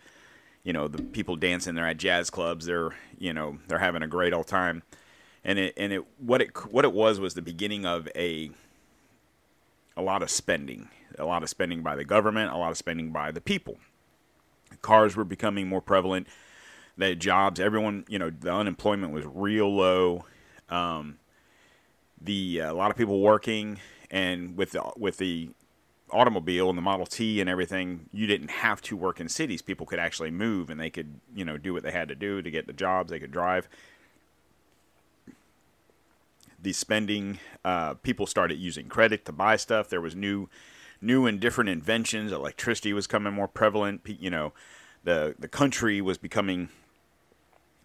you 0.64 0.74
know 0.74 0.88
the 0.88 1.02
people 1.02 1.36
dancing. 1.36 1.76
They're 1.76 1.88
at 1.88 1.98
jazz 1.98 2.30
clubs. 2.30 2.66
They're 2.66 2.92
you 3.18 3.34
know 3.34 3.58
they're 3.68 3.80
having 3.80 4.04
a 4.04 4.08
great 4.08 4.34
old 4.34 4.48
time. 4.48 4.84
And 5.44 5.58
it 5.58 5.74
and 5.78 5.94
it 5.94 6.04
what 6.20 6.42
it 6.42 6.72
what 6.72 6.86
it 6.86 6.94
was 6.94 7.20
was 7.20 7.34
the 7.34 7.42
beginning 7.42 7.86
of 7.86 8.08
a 8.16 8.52
a 9.96 10.02
lot 10.02 10.22
of 10.22 10.30
spending, 10.30 10.90
a 11.18 11.26
lot 11.26 11.42
of 11.42 11.50
spending 11.50 11.82
by 11.82 11.96
the 11.96 12.04
government, 12.06 12.52
a 12.52 12.58
lot 12.58 12.70
of 12.70 12.78
spending 12.78 13.12
by 13.12 13.32
the 13.32 13.42
people. 13.42 13.78
Cars 14.82 15.16
were 15.16 15.24
becoming 15.24 15.68
more 15.68 15.82
prevalent 15.82 16.28
had 17.06 17.20
jobs. 17.20 17.60
Everyone, 17.60 18.06
you 18.08 18.20
know, 18.20 18.30
the 18.30 18.54
unemployment 18.54 19.14
was 19.14 19.26
real 19.26 19.74
low. 19.74 20.26
Um, 20.70 21.20
the 22.22 22.62
uh, 22.62 22.72
a 22.72 22.76
lot 22.76 22.92
of 22.92 22.98
people 22.98 23.22
working, 23.22 23.80
and 24.10 24.58
with 24.58 24.72
the, 24.72 24.84
with 24.98 25.18
the 25.18 25.50
automobile 26.10 26.70
and 26.70 26.78
the 26.78 26.82
Model 26.82 27.06
T 27.06 27.40
and 27.42 27.50
everything, 27.50 28.10
you 28.12 28.28
didn't 28.28 28.50
have 28.50 28.82
to 28.84 28.96
work 28.96 29.20
in 29.20 29.30
cities. 29.30 29.62
People 29.62 29.86
could 29.86 30.00
actually 30.00 30.32
move, 30.32 30.70
and 30.70 30.80
they 30.80 30.90
could, 30.90 31.20
you 31.36 31.46
know, 31.46 31.58
do 31.58 31.74
what 31.74 31.84
they 31.84 31.92
had 31.92 32.08
to 32.08 32.16
do 32.16 32.42
to 32.42 32.50
get 32.50 32.66
the 32.66 32.74
jobs. 32.74 33.12
They 33.12 33.20
could 33.20 33.32
drive. 33.32 33.68
The 36.60 36.74
spending, 36.74 37.40
uh, 37.64 37.94
people 37.96 38.26
started 38.26 38.58
using 38.58 38.88
credit 38.88 39.26
to 39.26 39.32
buy 39.32 39.58
stuff. 39.58 39.90
There 39.90 40.02
was 40.02 40.16
new, 40.16 40.50
new 41.00 41.28
and 41.28 41.40
different 41.40 41.70
inventions. 41.70 42.32
Electricity 42.32 42.94
was 42.94 43.06
coming 43.06 43.34
more 43.34 43.48
prevalent. 43.48 44.02
You 44.06 44.32
know, 44.32 44.54
the 45.04 45.36
the 45.38 45.48
country 45.48 46.02
was 46.02 46.18
becoming 46.18 46.70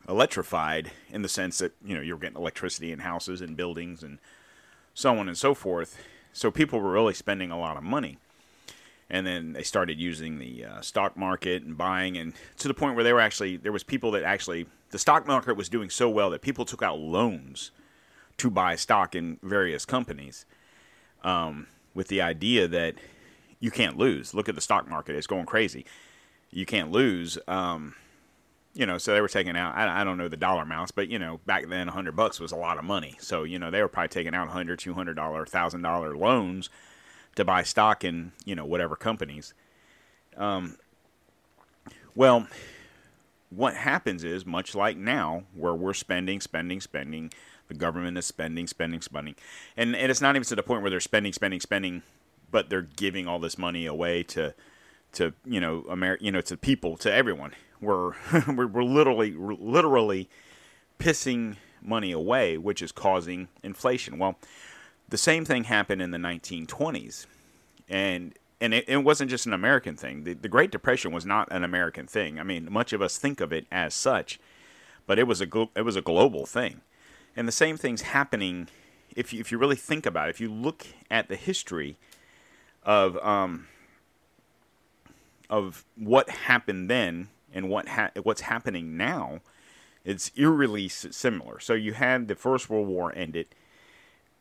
electrified 0.08 0.90
in 1.10 1.22
the 1.22 1.28
sense 1.28 1.58
that 1.58 1.72
you 1.84 1.94
know 1.94 2.00
you're 2.00 2.18
getting 2.18 2.36
electricity 2.36 2.92
in 2.92 3.00
houses 3.00 3.40
and 3.40 3.56
buildings 3.56 4.02
and 4.02 4.18
so 4.94 5.16
on 5.18 5.28
and 5.28 5.38
so 5.38 5.54
forth. 5.54 5.98
So 6.32 6.50
people 6.50 6.80
were 6.80 6.92
really 6.92 7.14
spending 7.14 7.50
a 7.50 7.58
lot 7.58 7.76
of 7.76 7.82
money, 7.82 8.18
and 9.10 9.26
then 9.26 9.52
they 9.52 9.62
started 9.62 9.98
using 9.98 10.38
the 10.38 10.64
uh, 10.64 10.80
stock 10.80 11.16
market 11.16 11.62
and 11.62 11.76
buying, 11.76 12.16
and 12.16 12.32
to 12.58 12.68
the 12.68 12.74
point 12.74 12.94
where 12.94 13.04
they 13.04 13.12
were 13.12 13.20
actually 13.20 13.56
there 13.56 13.72
was 13.72 13.82
people 13.84 14.10
that 14.12 14.22
actually 14.22 14.66
the 14.90 14.98
stock 14.98 15.26
market 15.26 15.56
was 15.56 15.68
doing 15.68 15.90
so 15.90 16.08
well 16.08 16.30
that 16.30 16.42
people 16.42 16.64
took 16.64 16.82
out 16.82 16.98
loans 16.98 17.70
to 18.38 18.50
buy 18.50 18.76
stock 18.76 19.14
in 19.14 19.38
various 19.42 19.84
companies, 19.84 20.46
um, 21.22 21.66
with 21.94 22.08
the 22.08 22.20
idea 22.20 22.66
that 22.66 22.94
you 23.60 23.70
can't 23.70 23.96
lose. 23.96 24.34
Look 24.34 24.48
at 24.48 24.54
the 24.54 24.60
stock 24.60 24.88
market; 24.88 25.14
it's 25.14 25.26
going 25.26 25.46
crazy. 25.46 25.84
You 26.50 26.66
can't 26.66 26.90
lose. 26.90 27.38
Um, 27.46 27.94
you 28.74 28.86
know, 28.86 28.98
so 28.98 29.12
they 29.12 29.20
were 29.20 29.28
taking 29.28 29.56
out. 29.56 29.74
I, 29.74 30.00
I 30.00 30.04
don't 30.04 30.16
know 30.16 30.28
the 30.28 30.36
dollar 30.36 30.62
amounts, 30.62 30.92
but 30.92 31.08
you 31.08 31.18
know, 31.18 31.40
back 31.46 31.68
then, 31.68 31.88
hundred 31.88 32.16
bucks 32.16 32.40
was 32.40 32.52
a 32.52 32.56
lot 32.56 32.78
of 32.78 32.84
money. 32.84 33.16
So 33.20 33.44
you 33.44 33.58
know, 33.58 33.70
they 33.70 33.82
were 33.82 33.88
probably 33.88 34.08
taking 34.08 34.34
out 34.34 34.48
hundred, 34.48 34.78
two 34.78 34.94
hundred 34.94 35.14
dollar, 35.14 35.44
thousand 35.44 35.82
dollar 35.82 36.16
loans 36.16 36.70
to 37.34 37.44
buy 37.44 37.62
stock 37.62 38.04
in 38.04 38.32
you 38.44 38.54
know 38.54 38.64
whatever 38.64 38.96
companies. 38.96 39.54
Um, 40.36 40.76
well, 42.14 42.46
what 43.50 43.74
happens 43.74 44.24
is 44.24 44.46
much 44.46 44.74
like 44.74 44.96
now, 44.96 45.44
where 45.54 45.74
we're 45.74 45.94
spending, 45.94 46.40
spending, 46.40 46.80
spending. 46.80 47.32
The 47.68 47.74
government 47.74 48.18
is 48.18 48.26
spending, 48.26 48.66
spending, 48.66 49.00
spending, 49.00 49.34
and, 49.76 49.96
and 49.96 50.10
it's 50.10 50.20
not 50.20 50.36
even 50.36 50.44
to 50.46 50.56
the 50.56 50.62
point 50.62 50.82
where 50.82 50.90
they're 50.90 51.00
spending, 51.00 51.32
spending, 51.32 51.60
spending, 51.60 52.02
but 52.50 52.68
they're 52.68 52.82
giving 52.82 53.26
all 53.26 53.38
this 53.38 53.56
money 53.56 53.86
away 53.86 54.22
to, 54.24 54.54
to 55.12 55.32
you 55.46 55.58
know, 55.58 55.86
Amer- 55.90 56.18
you 56.20 56.30
know, 56.30 56.42
to 56.42 56.56
people, 56.56 56.98
to 56.98 57.10
everyone. 57.10 57.52
We're 58.56 58.66
we're, 58.68 58.84
literally 58.84 59.36
we're 59.36 59.54
literally 59.54 60.28
pissing 61.00 61.56
money 61.82 62.12
away, 62.12 62.56
which 62.56 62.80
is 62.80 62.92
causing 62.92 63.48
inflation. 63.64 64.18
Well, 64.18 64.38
the 65.08 65.18
same 65.18 65.44
thing 65.44 65.64
happened 65.64 66.00
in 66.00 66.12
the 66.12 66.18
1920s, 66.18 67.26
and 67.88 68.34
and 68.60 68.72
it, 68.72 68.88
it 68.88 68.98
wasn't 68.98 69.30
just 69.30 69.46
an 69.46 69.52
American 69.52 69.96
thing. 69.96 70.22
The, 70.22 70.34
the 70.34 70.48
Great 70.48 70.70
Depression 70.70 71.10
was 71.10 71.26
not 71.26 71.48
an 71.50 71.64
American 71.64 72.06
thing. 72.06 72.38
I 72.38 72.44
mean, 72.44 72.68
much 72.70 72.92
of 72.92 73.02
us 73.02 73.18
think 73.18 73.40
of 73.40 73.52
it 73.52 73.66
as 73.72 73.94
such, 73.94 74.38
but 75.06 75.18
it 75.18 75.26
was 75.26 75.40
a 75.40 75.46
glo- 75.46 75.70
it 75.74 75.82
was 75.82 75.96
a 75.96 76.02
global 76.02 76.46
thing. 76.46 76.82
And 77.34 77.48
the 77.48 77.52
same 77.52 77.76
thing's 77.76 78.02
happening 78.02 78.68
if 79.16 79.32
you, 79.32 79.40
if 79.40 79.50
you 79.50 79.58
really 79.58 79.76
think 79.76 80.06
about 80.06 80.28
it. 80.28 80.30
If 80.30 80.40
you 80.40 80.52
look 80.52 80.86
at 81.10 81.28
the 81.28 81.36
history 81.36 81.96
of 82.84 83.16
um, 83.18 83.66
of 85.50 85.84
what 85.96 86.30
happened 86.30 86.88
then 86.88 87.28
and 87.52 87.68
what 87.68 87.88
ha- 87.88 88.10
what's 88.22 88.42
happening 88.42 88.96
now, 88.96 89.40
it's 90.04 90.30
eerily 90.36 90.88
similar. 90.88 91.60
So 91.60 91.74
you 91.74 91.92
had 91.92 92.28
the 92.28 92.34
First 92.34 92.70
World 92.70 92.88
War 92.88 93.12
ended, 93.14 93.46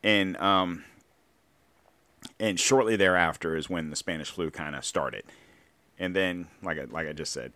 and 0.02 0.36
um, 0.38 0.84
and 2.38 2.58
shortly 2.58 2.96
thereafter 2.96 3.56
is 3.56 3.70
when 3.70 3.90
the 3.90 3.96
Spanish 3.96 4.30
flu 4.30 4.50
kind 4.50 4.74
of 4.74 4.84
started, 4.84 5.24
and 5.98 6.14
then 6.16 6.48
like 6.62 6.78
I, 6.78 6.84
like 6.84 7.08
I 7.08 7.12
just 7.12 7.32
said, 7.32 7.52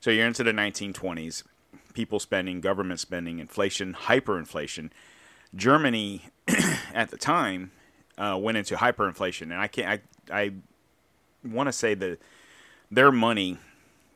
so 0.00 0.10
you're 0.10 0.26
into 0.26 0.44
the 0.44 0.52
1920s 0.52 1.42
people 1.94 2.20
spending, 2.20 2.60
government 2.60 3.00
spending, 3.00 3.38
inflation, 3.38 3.94
hyperinflation. 3.94 4.90
Germany 5.54 6.22
at 6.94 7.10
the 7.10 7.16
time 7.16 7.72
uh, 8.16 8.38
went 8.40 8.58
into 8.58 8.76
hyperinflation, 8.76 9.42
and 9.42 9.54
I 9.54 9.66
can't. 9.66 10.02
I 10.30 10.42
I 10.44 10.52
want 11.44 11.68
to 11.68 11.72
say 11.72 11.94
that 11.94 12.18
their 12.90 13.10
money 13.10 13.58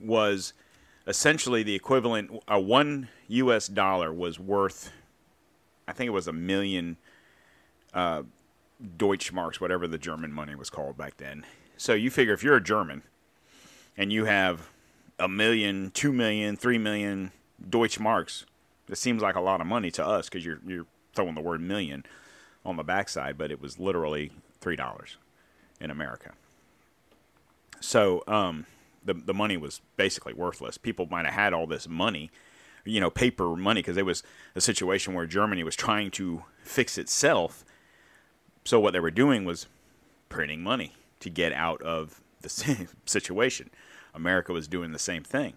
was 0.00 0.52
essentially 1.06 1.62
the 1.62 1.74
equivalent. 1.74 2.42
A 2.48 2.60
one 2.60 3.08
U.S. 3.28 3.68
dollar 3.68 4.12
was 4.12 4.38
worth, 4.38 4.90
I 5.86 5.92
think 5.92 6.08
it 6.08 6.12
was 6.12 6.28
a 6.28 6.32
million 6.32 6.96
uh, 7.94 8.22
Deutschmarks, 8.96 9.60
whatever 9.60 9.86
the 9.86 9.98
German 9.98 10.32
money 10.32 10.54
was 10.54 10.70
called 10.70 10.96
back 10.96 11.16
then. 11.16 11.44
So 11.76 11.94
you 11.94 12.10
figure 12.10 12.34
if 12.34 12.42
you're 12.42 12.56
a 12.56 12.62
German 12.62 13.02
and 13.96 14.12
you 14.12 14.24
have 14.24 14.70
a 15.18 15.28
million, 15.28 15.90
two 15.90 16.12
million, 16.12 16.56
three 16.56 16.78
million 16.78 17.32
Deutschmarks. 17.62 18.44
It 18.88 18.98
seems 18.98 19.22
like 19.22 19.36
a 19.36 19.40
lot 19.40 19.60
of 19.60 19.66
money 19.66 19.90
to 19.92 20.06
us 20.06 20.28
because 20.28 20.44
you're 20.44 20.60
you're 20.66 20.86
throwing 21.14 21.34
the 21.34 21.40
word 21.40 21.60
million 21.60 22.04
on 22.64 22.76
the 22.76 22.82
backside, 22.82 23.38
but 23.38 23.50
it 23.50 23.60
was 23.60 23.78
literally 23.78 24.32
three 24.60 24.76
dollars 24.76 25.16
in 25.80 25.90
America. 25.90 26.32
So 27.80 28.22
um, 28.26 28.66
the 29.04 29.14
the 29.14 29.34
money 29.34 29.56
was 29.56 29.80
basically 29.96 30.32
worthless. 30.32 30.78
People 30.78 31.06
might 31.06 31.24
have 31.24 31.34
had 31.34 31.52
all 31.52 31.66
this 31.66 31.88
money, 31.88 32.30
you 32.84 33.00
know, 33.00 33.10
paper 33.10 33.56
money, 33.56 33.80
because 33.80 33.96
it 33.96 34.06
was 34.06 34.22
a 34.54 34.60
situation 34.60 35.14
where 35.14 35.26
Germany 35.26 35.62
was 35.62 35.76
trying 35.76 36.10
to 36.12 36.44
fix 36.62 36.98
itself. 36.98 37.64
So 38.64 38.78
what 38.78 38.92
they 38.92 39.00
were 39.00 39.10
doing 39.10 39.44
was 39.44 39.66
printing 40.28 40.62
money 40.62 40.92
to 41.20 41.30
get 41.30 41.52
out 41.52 41.82
of 41.82 42.20
the 42.42 42.48
situation. 43.06 43.70
America 44.14 44.52
was 44.52 44.68
doing 44.68 44.92
the 44.92 44.98
same 44.98 45.24
thing, 45.24 45.54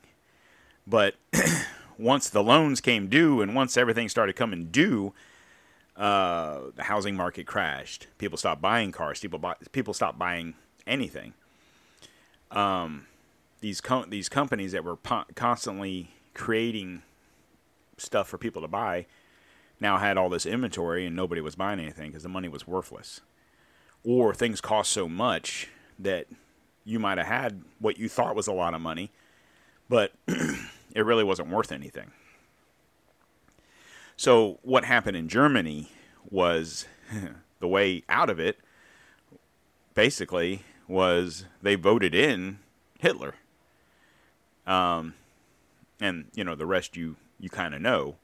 but 0.88 1.16
once 1.98 2.30
the 2.30 2.44
loans 2.44 2.82
came 2.82 3.08
due 3.08 3.42
and 3.42 3.56
once 3.56 3.78
everything 3.78 4.10
started 4.10 4.36
coming 4.36 4.68
due, 4.72 5.14
uh, 5.96 6.60
the 6.76 6.84
housing 6.84 7.16
market 7.16 7.46
crashed. 7.48 8.08
People 8.18 8.38
stopped 8.38 8.62
buying 8.62 8.92
cars. 8.92 9.20
People 9.20 9.40
buy, 9.40 9.56
people 9.72 9.94
stopped 9.94 10.20
buying 10.20 10.56
anything. 10.86 11.34
Um, 12.52 13.08
these 13.66 13.82
com- 13.82 14.12
these 14.12 14.30
companies 14.30 14.74
that 14.74 14.84
were 14.84 14.96
po- 14.96 15.24
constantly 15.34 16.12
creating 16.36 17.02
stuff 17.98 18.28
for 18.28 18.38
people 18.38 18.62
to 18.62 18.68
buy 18.68 19.08
now 19.80 19.98
had 19.98 20.20
all 20.20 20.30
this 20.30 20.46
inventory 20.46 21.08
and 21.08 21.16
nobody 21.16 21.42
was 21.42 21.56
buying 21.56 21.80
anything 21.80 22.12
because 22.12 22.22
the 22.22 22.30
money 22.30 22.48
was 22.48 22.68
worthless, 22.68 23.22
or 24.04 24.36
things 24.36 24.62
cost 24.62 24.92
so 24.92 25.10
much 25.10 25.68
that 25.98 26.28
you 26.84 27.00
might 27.00 27.18
have 27.18 27.26
had 27.26 27.64
what 27.80 27.98
you 27.98 28.08
thought 28.08 28.36
was 28.36 28.46
a 28.46 28.54
lot 28.54 28.76
of 28.76 28.82
money, 28.82 29.12
but 29.90 30.12
it 30.28 31.04
really 31.04 31.24
wasn't 31.24 31.50
worth 31.50 31.72
anything. 31.72 32.12
So, 34.16 34.60
what 34.62 34.86
happened 34.86 35.18
in 35.18 35.28
Germany 35.28 35.90
was 36.30 36.86
the 37.60 37.68
way 37.68 38.04
out 38.10 38.30
of 38.30 38.40
it 38.40 38.60
basically 39.96 40.62
was 40.88 41.46
they 41.64 41.74
voted 41.74 42.14
in 42.14 42.60
Hitler. 43.00 43.34
Um, 44.68 45.14
and 46.00 46.26
you 46.34 46.44
know 46.44 46.56
the 46.56 46.66
rest 46.66 46.98
you 46.98 47.16
you 47.40 47.50
kind 47.50 47.74
of 47.76 47.82
know 47.82 48.16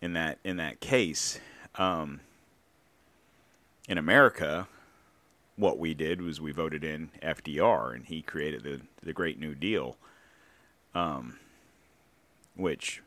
in 0.00 0.14
that 0.14 0.38
in 0.44 0.56
that 0.56 0.80
case 0.80 1.38
um, 1.76 2.20
in 3.88 3.96
America 3.98 4.66
what 5.56 5.78
we 5.78 5.94
did 5.94 6.22
was 6.22 6.40
we 6.40 6.52
voted 6.52 6.82
in 6.82 7.10
FDR 7.22 7.94
and 7.94 8.06
he 8.06 8.22
created 8.22 8.62
the 8.64 8.80
the 9.02 9.12
Great 9.12 9.38
New 9.38 9.54
Deal 9.54 9.96
um, 10.94 11.38
which 12.56 13.02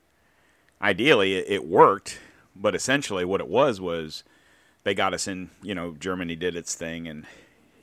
ideally 0.82 1.36
it, 1.36 1.46
it 1.48 1.66
worked, 1.66 2.20
but 2.56 2.76
essentially 2.76 3.26
what 3.26 3.42
it 3.42 3.48
was 3.48 3.82
was 3.82 4.24
they 4.84 4.94
got 4.94 5.14
us 5.14 5.28
in. 5.28 5.50
You 5.62 5.76
know, 5.76 5.92
Germany 5.92 6.36
did 6.36 6.56
its 6.56 6.76
thing, 6.76 7.08
and 7.08 7.26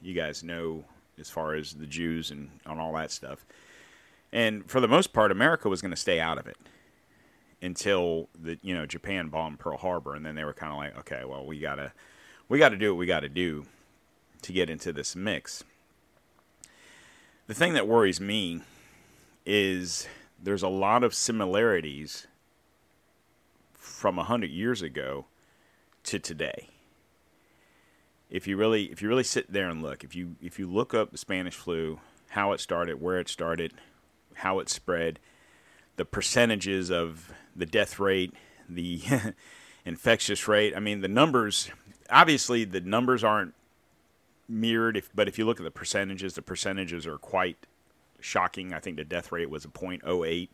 you 0.02 0.14
guys 0.14 0.42
know 0.42 0.84
as 1.18 1.30
far 1.30 1.54
as 1.54 1.74
the 1.74 1.86
Jews 1.86 2.30
and 2.30 2.50
on 2.66 2.78
all 2.78 2.92
that 2.94 3.10
stuff. 3.10 3.44
And 4.32 4.70
for 4.70 4.80
the 4.80 4.88
most 4.88 5.12
part, 5.12 5.32
America 5.32 5.68
was 5.68 5.80
going 5.80 5.90
to 5.90 5.96
stay 5.96 6.20
out 6.20 6.38
of 6.38 6.46
it 6.46 6.56
until 7.62 8.28
the 8.40 8.58
you 8.62 8.74
know 8.74 8.86
Japan 8.86 9.28
bombed 9.28 9.58
Pearl 9.58 9.76
Harbor, 9.76 10.14
and 10.14 10.24
then 10.24 10.34
they 10.34 10.44
were 10.44 10.54
kind 10.54 10.72
of 10.72 10.78
like, 10.78 10.98
okay, 10.98 11.24
well 11.24 11.44
we 11.44 11.58
gotta 11.58 11.92
we 12.48 12.58
got 12.58 12.70
to 12.70 12.76
do 12.76 12.92
what 12.92 12.98
we 12.98 13.06
got 13.06 13.20
to 13.20 13.28
do 13.28 13.66
to 14.42 14.52
get 14.52 14.70
into 14.70 14.92
this 14.92 15.14
mix. 15.14 15.64
The 17.46 17.54
thing 17.54 17.74
that 17.74 17.86
worries 17.86 18.20
me 18.20 18.62
is 19.44 20.06
there's 20.42 20.62
a 20.62 20.68
lot 20.68 21.04
of 21.04 21.14
similarities 21.14 22.26
from 23.74 24.18
a 24.18 24.24
hundred 24.24 24.50
years 24.50 24.82
ago 24.82 25.26
to 26.04 26.18
today. 26.18 26.68
If 28.30 28.46
you 28.46 28.56
really 28.56 28.84
if 28.84 29.02
you 29.02 29.08
really 29.08 29.24
sit 29.24 29.52
there 29.52 29.68
and 29.68 29.82
look, 29.82 30.04
if 30.04 30.14
you 30.14 30.36
if 30.40 30.58
you 30.58 30.66
look 30.66 30.94
up 30.94 31.10
the 31.10 31.18
Spanish 31.18 31.54
flu, 31.54 32.00
how 32.30 32.52
it 32.52 32.60
started, 32.60 33.00
where 33.00 33.18
it 33.18 33.28
started, 33.28 33.74
how 34.34 34.58
it 34.58 34.68
spread, 34.68 35.18
the 35.96 36.04
percentages 36.04 36.90
of 36.90 37.32
the 37.54 37.66
death 37.66 37.98
rate, 37.98 38.32
the 38.68 39.02
infectious 39.84 40.48
rate, 40.48 40.74
I 40.76 40.80
mean 40.80 41.00
the 41.00 41.08
numbers 41.08 41.70
obviously 42.10 42.64
the 42.64 42.80
numbers 42.80 43.22
aren't 43.22 43.54
mirrored 44.48 44.96
if 44.96 45.08
but 45.14 45.28
if 45.28 45.38
you 45.38 45.46
look 45.46 45.60
at 45.60 45.64
the 45.64 45.70
percentages, 45.70 46.34
the 46.34 46.42
percentages 46.42 47.06
are 47.06 47.18
quite 47.18 47.66
shocking. 48.20 48.72
I 48.72 48.80
think 48.80 48.96
the 48.96 49.04
death 49.04 49.32
rate 49.32 49.48
was 49.48 49.64
a 49.64 49.68
0.08, 49.68 50.48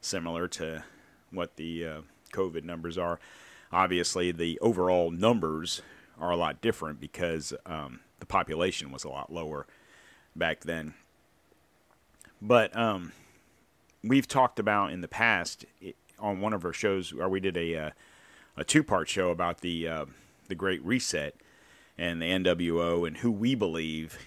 similar 0.00 0.48
to 0.48 0.84
what 1.30 1.56
the 1.56 1.86
uh, 1.86 2.00
COVID 2.32 2.64
numbers 2.64 2.98
are. 2.98 3.18
Obviously, 3.72 4.32
the 4.32 4.58
overall 4.60 5.10
numbers 5.10 5.80
are 6.20 6.30
a 6.30 6.36
lot 6.36 6.60
different 6.60 7.00
because 7.00 7.54
um, 7.64 8.00
the 8.20 8.26
population 8.26 8.92
was 8.92 9.04
a 9.04 9.08
lot 9.08 9.32
lower 9.32 9.66
back 10.36 10.60
then. 10.60 10.94
But 12.42 12.76
um, 12.76 13.12
we've 14.02 14.26
talked 14.26 14.58
about 14.58 14.90
in 14.90 15.00
the 15.00 15.08
past 15.08 15.64
on 16.18 16.40
one 16.40 16.52
of 16.52 16.64
our 16.64 16.72
shows, 16.72 17.14
where 17.14 17.28
we 17.28 17.38
did 17.38 17.56
a 17.56 17.76
uh, 17.76 17.90
a 18.56 18.64
two 18.64 18.82
part 18.82 19.08
show 19.08 19.30
about 19.30 19.60
the 19.60 19.86
uh, 19.86 20.04
the 20.48 20.56
Great 20.56 20.84
Reset 20.84 21.36
and 21.96 22.20
the 22.20 22.26
NWO 22.26 23.06
and 23.06 23.18
who 23.18 23.30
we 23.30 23.54
believe 23.54 24.18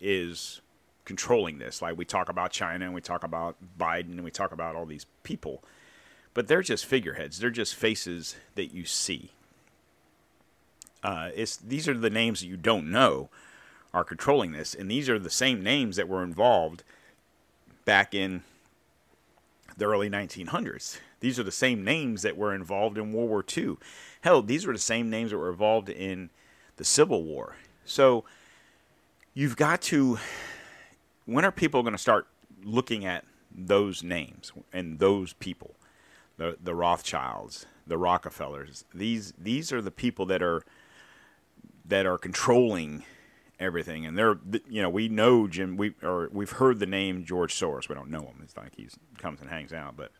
is 0.00 0.62
controlling 1.04 1.58
this. 1.58 1.82
Like 1.82 1.98
we 1.98 2.06
talk 2.06 2.30
about 2.30 2.52
China 2.52 2.86
and 2.86 2.94
we 2.94 3.02
talk 3.02 3.22
about 3.22 3.56
Biden 3.78 4.12
and 4.12 4.24
we 4.24 4.30
talk 4.30 4.50
about 4.50 4.74
all 4.74 4.86
these 4.86 5.04
people, 5.22 5.62
but 6.32 6.48
they're 6.48 6.62
just 6.62 6.86
figureheads. 6.86 7.38
They're 7.38 7.50
just 7.50 7.74
faces 7.74 8.36
that 8.54 8.72
you 8.72 8.86
see. 8.86 9.32
Uh, 11.02 11.30
it's 11.34 11.58
these 11.58 11.86
are 11.86 11.94
the 11.94 12.08
names 12.08 12.40
that 12.40 12.46
you 12.46 12.56
don't 12.56 12.90
know 12.90 13.28
are 13.92 14.04
controlling 14.04 14.52
this, 14.52 14.74
and 14.74 14.90
these 14.90 15.10
are 15.10 15.18
the 15.18 15.28
same 15.28 15.62
names 15.62 15.96
that 15.96 16.08
were 16.08 16.22
involved 16.22 16.82
back 17.88 18.14
in 18.14 18.42
the 19.78 19.86
early 19.86 20.10
1900s. 20.10 20.98
These 21.20 21.38
are 21.38 21.42
the 21.42 21.50
same 21.50 21.82
names 21.84 22.20
that 22.20 22.36
were 22.36 22.54
involved 22.54 22.98
in 22.98 23.14
World 23.14 23.30
War 23.30 23.42
II. 23.56 23.78
Hell, 24.20 24.42
these 24.42 24.66
were 24.66 24.74
the 24.74 24.78
same 24.78 25.08
names 25.08 25.30
that 25.30 25.38
were 25.38 25.48
involved 25.48 25.88
in 25.88 26.28
the 26.76 26.84
Civil 26.84 27.22
War. 27.22 27.56
So 27.86 28.24
you've 29.32 29.56
got 29.56 29.80
to. 29.82 30.18
When 31.24 31.46
are 31.46 31.50
people 31.50 31.82
going 31.82 31.94
to 31.94 31.98
start 31.98 32.26
looking 32.62 33.06
at 33.06 33.24
those 33.50 34.02
names 34.02 34.52
and 34.70 34.98
those 34.98 35.32
people? 35.32 35.74
The 36.36 36.58
the 36.62 36.74
Rothschilds, 36.74 37.64
the 37.86 37.96
Rockefellers. 37.96 38.84
These 38.92 39.32
these 39.38 39.72
are 39.72 39.80
the 39.80 39.90
people 39.90 40.26
that 40.26 40.42
are 40.42 40.62
that 41.86 42.04
are 42.04 42.18
controlling 42.18 43.04
everything, 43.60 44.06
and 44.06 44.16
they're 44.16 44.38
you 44.68 44.82
know 44.82 44.90
we 44.90 45.08
know 45.08 45.46
Jim 45.46 45.76
we 45.76 45.94
or 46.02 46.28
we've 46.32 46.50
heard 46.50 46.78
the 46.78 46.86
name 46.86 47.24
George 47.24 47.54
Soros. 47.54 47.88
We 47.88 47.94
don't 47.94 48.10
know 48.10 48.20
him. 48.20 48.40
It's 48.42 48.56
like 48.56 48.74
he 48.76 48.88
comes 49.18 49.40
and 49.40 49.50
hangs 49.50 49.72
out, 49.72 49.96
but 49.96 50.12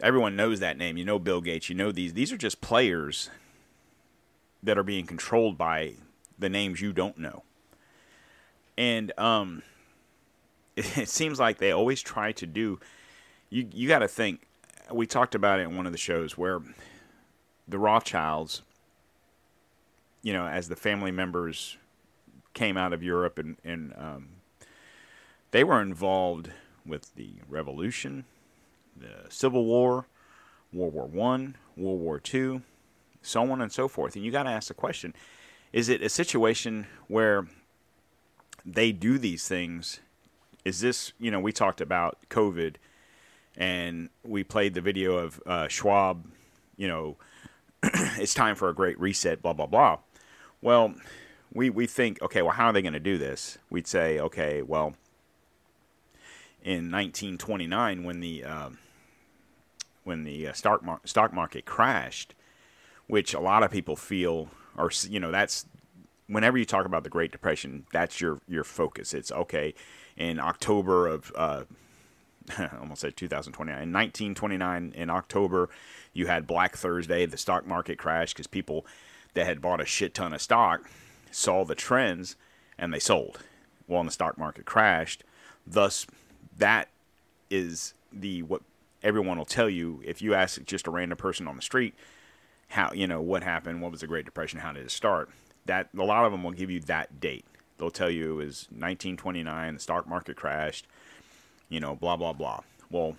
everyone 0.00 0.36
knows 0.36 0.60
that 0.60 0.76
name. 0.76 0.96
You 0.96 1.04
know 1.04 1.18
Bill 1.18 1.40
Gates. 1.40 1.68
You 1.68 1.74
know 1.74 1.92
these. 1.92 2.14
These 2.14 2.32
are 2.32 2.36
just 2.36 2.60
players 2.60 3.30
that 4.62 4.78
are 4.78 4.82
being 4.82 5.06
controlled 5.06 5.56
by 5.56 5.94
the 6.38 6.48
names 6.48 6.80
you 6.80 6.92
don't 6.92 7.18
know, 7.18 7.42
and 8.76 9.12
um, 9.18 9.62
it, 10.76 10.98
it 10.98 11.08
seems 11.08 11.38
like 11.38 11.58
they 11.58 11.72
always 11.72 12.02
try 12.02 12.32
to 12.32 12.46
do. 12.46 12.78
You 13.50 13.68
you 13.72 13.88
got 13.88 14.00
to 14.00 14.08
think. 14.08 14.42
We 14.90 15.06
talked 15.06 15.34
about 15.34 15.60
it 15.60 15.64
in 15.64 15.76
one 15.76 15.84
of 15.84 15.92
the 15.92 15.98
shows 15.98 16.38
where 16.38 16.60
the 17.66 17.78
Rothschilds 17.78 18.62
you 20.22 20.32
know, 20.32 20.46
as 20.46 20.68
the 20.68 20.76
family 20.76 21.10
members 21.10 21.76
came 22.58 22.76
out 22.76 22.92
of 22.92 23.04
Europe 23.04 23.38
and, 23.38 23.56
and 23.64 23.94
um, 23.96 24.28
they 25.52 25.62
were 25.62 25.80
involved 25.80 26.50
with 26.84 27.14
the 27.14 27.34
Revolution, 27.48 28.24
the 28.96 29.30
Civil 29.30 29.64
War, 29.64 30.06
World 30.72 30.92
War 30.92 31.06
One, 31.06 31.56
World 31.76 32.00
War 32.00 32.18
Two, 32.18 32.62
so 33.22 33.48
on 33.52 33.62
and 33.62 33.70
so 33.70 33.86
forth. 33.86 34.16
And 34.16 34.24
you 34.24 34.32
got 34.32 34.42
to 34.42 34.50
ask 34.50 34.66
the 34.66 34.74
question: 34.74 35.14
Is 35.72 35.88
it 35.88 36.02
a 36.02 36.08
situation 36.08 36.88
where 37.06 37.46
they 38.66 38.90
do 38.90 39.18
these 39.18 39.46
things? 39.46 40.00
Is 40.64 40.80
this 40.80 41.12
you 41.20 41.30
know 41.30 41.38
we 41.38 41.52
talked 41.52 41.80
about 41.80 42.18
COVID, 42.28 42.74
and 43.56 44.08
we 44.24 44.42
played 44.42 44.74
the 44.74 44.80
video 44.80 45.16
of 45.16 45.40
uh, 45.46 45.68
Schwab, 45.68 46.26
you 46.76 46.88
know, 46.88 47.16
it's 48.18 48.34
time 48.34 48.56
for 48.56 48.68
a 48.68 48.74
great 48.74 48.98
reset, 48.98 49.42
blah 49.42 49.52
blah 49.52 49.66
blah. 49.66 49.98
Well, 50.60 50.96
we, 51.52 51.70
we 51.70 51.86
think, 51.86 52.20
okay, 52.22 52.42
well, 52.42 52.52
how 52.52 52.66
are 52.66 52.72
they 52.72 52.82
going 52.82 52.92
to 52.92 53.00
do 53.00 53.18
this? 53.18 53.58
We'd 53.70 53.86
say, 53.86 54.18
okay, 54.18 54.62
well, 54.62 54.94
in 56.62 56.90
1929, 56.90 58.04
when 58.04 58.20
the 58.20 58.44
uh, 58.44 58.70
when 60.04 60.24
the 60.24 60.48
stock 60.54 60.82
mar- 60.82 61.00
stock 61.04 61.32
market 61.32 61.64
crashed, 61.64 62.34
which 63.06 63.32
a 63.32 63.40
lot 63.40 63.62
of 63.62 63.70
people 63.70 63.96
feel, 63.96 64.48
or 64.76 64.90
you 65.08 65.20
know, 65.20 65.30
that's 65.30 65.66
whenever 66.26 66.58
you 66.58 66.64
talk 66.64 66.84
about 66.84 67.04
the 67.04 67.10
Great 67.10 67.32
Depression, 67.32 67.86
that's 67.92 68.20
your 68.20 68.40
your 68.48 68.64
focus. 68.64 69.14
It's 69.14 69.32
okay. 69.32 69.74
In 70.16 70.40
October 70.40 71.06
of 71.06 71.32
uh, 71.36 71.62
I 72.58 72.68
almost 72.80 73.00
said 73.00 73.16
2029. 73.16 73.74
In 73.74 73.92
1929, 73.92 74.92
in 74.94 75.10
October, 75.10 75.70
you 76.12 76.26
had 76.26 76.46
Black 76.46 76.76
Thursday. 76.76 77.24
The 77.24 77.36
stock 77.36 77.66
market 77.66 77.98
crashed 77.98 78.34
because 78.36 78.46
people 78.46 78.84
that 79.34 79.46
had 79.46 79.60
bought 79.60 79.80
a 79.80 79.86
shit 79.86 80.14
ton 80.14 80.32
of 80.32 80.42
stock 80.42 80.88
saw 81.30 81.64
the 81.64 81.74
trends 81.74 82.36
and 82.78 82.92
they 82.92 82.98
sold. 82.98 83.40
Well, 83.86 84.04
the 84.04 84.10
stock 84.10 84.38
market 84.38 84.64
crashed. 84.64 85.24
Thus, 85.66 86.06
that 86.56 86.88
is 87.50 87.94
the 88.12 88.42
what 88.42 88.62
everyone 89.02 89.38
will 89.38 89.44
tell 89.44 89.68
you 89.68 90.02
if 90.04 90.20
you 90.20 90.34
ask 90.34 90.62
just 90.64 90.86
a 90.86 90.90
random 90.90 91.16
person 91.16 91.46
on 91.46 91.56
the 91.56 91.62
street 91.62 91.94
how 92.68 92.92
you 92.92 93.06
know 93.06 93.20
what 93.20 93.42
happened, 93.42 93.80
what 93.80 93.90
was 93.90 94.00
the 94.00 94.06
Great 94.06 94.24
Depression, 94.24 94.60
how 94.60 94.72
did 94.72 94.84
it 94.84 94.90
start. 94.90 95.30
That 95.66 95.88
a 95.96 96.04
lot 96.04 96.24
of 96.24 96.32
them 96.32 96.42
will 96.42 96.52
give 96.52 96.70
you 96.70 96.80
that 96.80 97.20
date. 97.20 97.44
They'll 97.78 97.90
tell 97.90 98.10
you 98.10 98.32
it 98.32 98.44
was 98.44 98.66
1929, 98.70 99.74
the 99.74 99.80
stock 99.80 100.08
market 100.08 100.36
crashed, 100.36 100.86
you 101.68 101.80
know, 101.80 101.94
blah 101.94 102.16
blah 102.16 102.32
blah. 102.32 102.60
Well, 102.90 103.16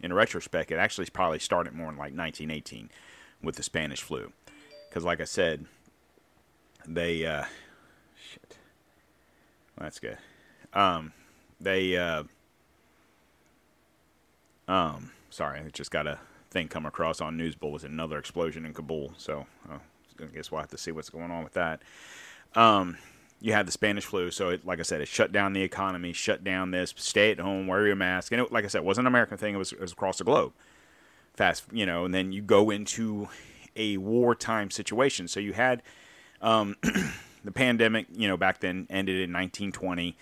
in 0.00 0.12
retrospect, 0.12 0.70
it 0.70 0.76
actually 0.76 1.06
probably 1.06 1.38
started 1.38 1.74
more 1.74 1.90
in 1.90 1.96
like 1.96 2.16
1918 2.16 2.90
with 3.42 3.56
the 3.56 3.62
Spanish 3.62 4.02
flu 4.02 4.32
because 4.88 5.04
like 5.04 5.20
I 5.20 5.24
said, 5.24 5.66
they 6.86 7.26
uh, 7.26 7.44
shit. 8.30 8.58
Well, 9.76 9.84
that's 9.84 9.98
good. 9.98 10.18
Um, 10.72 11.12
they 11.60 11.96
uh, 11.96 12.24
um, 14.68 15.10
sorry, 15.30 15.60
I 15.60 15.68
just 15.70 15.90
got 15.90 16.06
a 16.06 16.18
thing 16.50 16.68
come 16.68 16.86
across 16.86 17.20
on 17.20 17.36
News 17.36 17.54
Bulletin, 17.54 17.92
another 17.92 18.18
explosion 18.18 18.64
in 18.64 18.74
Kabul. 18.74 19.14
So 19.16 19.46
uh, 19.70 19.78
I 20.20 20.26
guess 20.26 20.50
we'll 20.50 20.60
have 20.60 20.70
to 20.70 20.78
see 20.78 20.92
what's 20.92 21.10
going 21.10 21.30
on 21.30 21.44
with 21.44 21.54
that. 21.54 21.82
Um, 22.54 22.98
you 23.40 23.52
had 23.52 23.66
the 23.66 23.72
Spanish 23.72 24.04
flu, 24.04 24.30
so 24.30 24.50
it, 24.50 24.66
like 24.66 24.80
I 24.80 24.82
said, 24.82 25.00
it 25.00 25.08
shut 25.08 25.30
down 25.32 25.52
the 25.52 25.62
economy, 25.62 26.12
shut 26.12 26.42
down 26.42 26.70
this, 26.72 26.92
stay 26.96 27.30
at 27.30 27.38
home, 27.38 27.66
wear 27.66 27.86
your 27.86 27.96
mask, 27.96 28.32
and 28.32 28.40
it, 28.40 28.50
like 28.50 28.64
I 28.64 28.68
said, 28.68 28.78
it 28.78 28.84
wasn't 28.84 29.06
an 29.06 29.12
American 29.12 29.38
thing; 29.38 29.54
it 29.54 29.58
was, 29.58 29.72
it 29.72 29.80
was 29.80 29.92
across 29.92 30.18
the 30.18 30.24
globe. 30.24 30.52
Fast, 31.34 31.64
you 31.72 31.86
know, 31.86 32.04
and 32.04 32.12
then 32.12 32.32
you 32.32 32.42
go 32.42 32.68
into 32.70 33.28
a 33.76 33.96
wartime 33.96 34.70
situation. 34.72 35.28
So 35.28 35.38
you 35.38 35.52
had 35.52 35.82
um, 36.40 36.76
the 37.44 37.52
pandemic, 37.52 38.06
you 38.14 38.28
know, 38.28 38.36
back 38.36 38.60
then 38.60 38.86
ended 38.90 39.16
in 39.16 39.32
1920. 39.32 40.16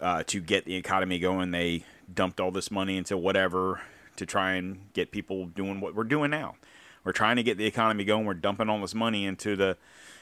Uh, 0.00 0.22
to 0.24 0.40
get 0.40 0.64
the 0.64 0.74
economy 0.74 1.18
going, 1.18 1.50
they 1.50 1.84
dumped 2.12 2.40
all 2.40 2.50
this 2.50 2.70
money 2.70 2.96
into 2.96 3.16
whatever 3.16 3.82
to 4.16 4.24
try 4.24 4.52
and 4.52 4.92
get 4.94 5.10
people 5.10 5.46
doing 5.46 5.80
what 5.80 5.94
we're 5.94 6.02
doing 6.02 6.30
now. 6.30 6.54
We're 7.04 7.12
trying 7.12 7.36
to 7.36 7.42
get 7.42 7.58
the 7.58 7.66
economy 7.66 8.04
going. 8.04 8.24
We're 8.24 8.34
dumping 8.34 8.68
all 8.68 8.80
this 8.80 8.94
money 8.94 9.26
into 9.26 9.56
the 9.56 9.76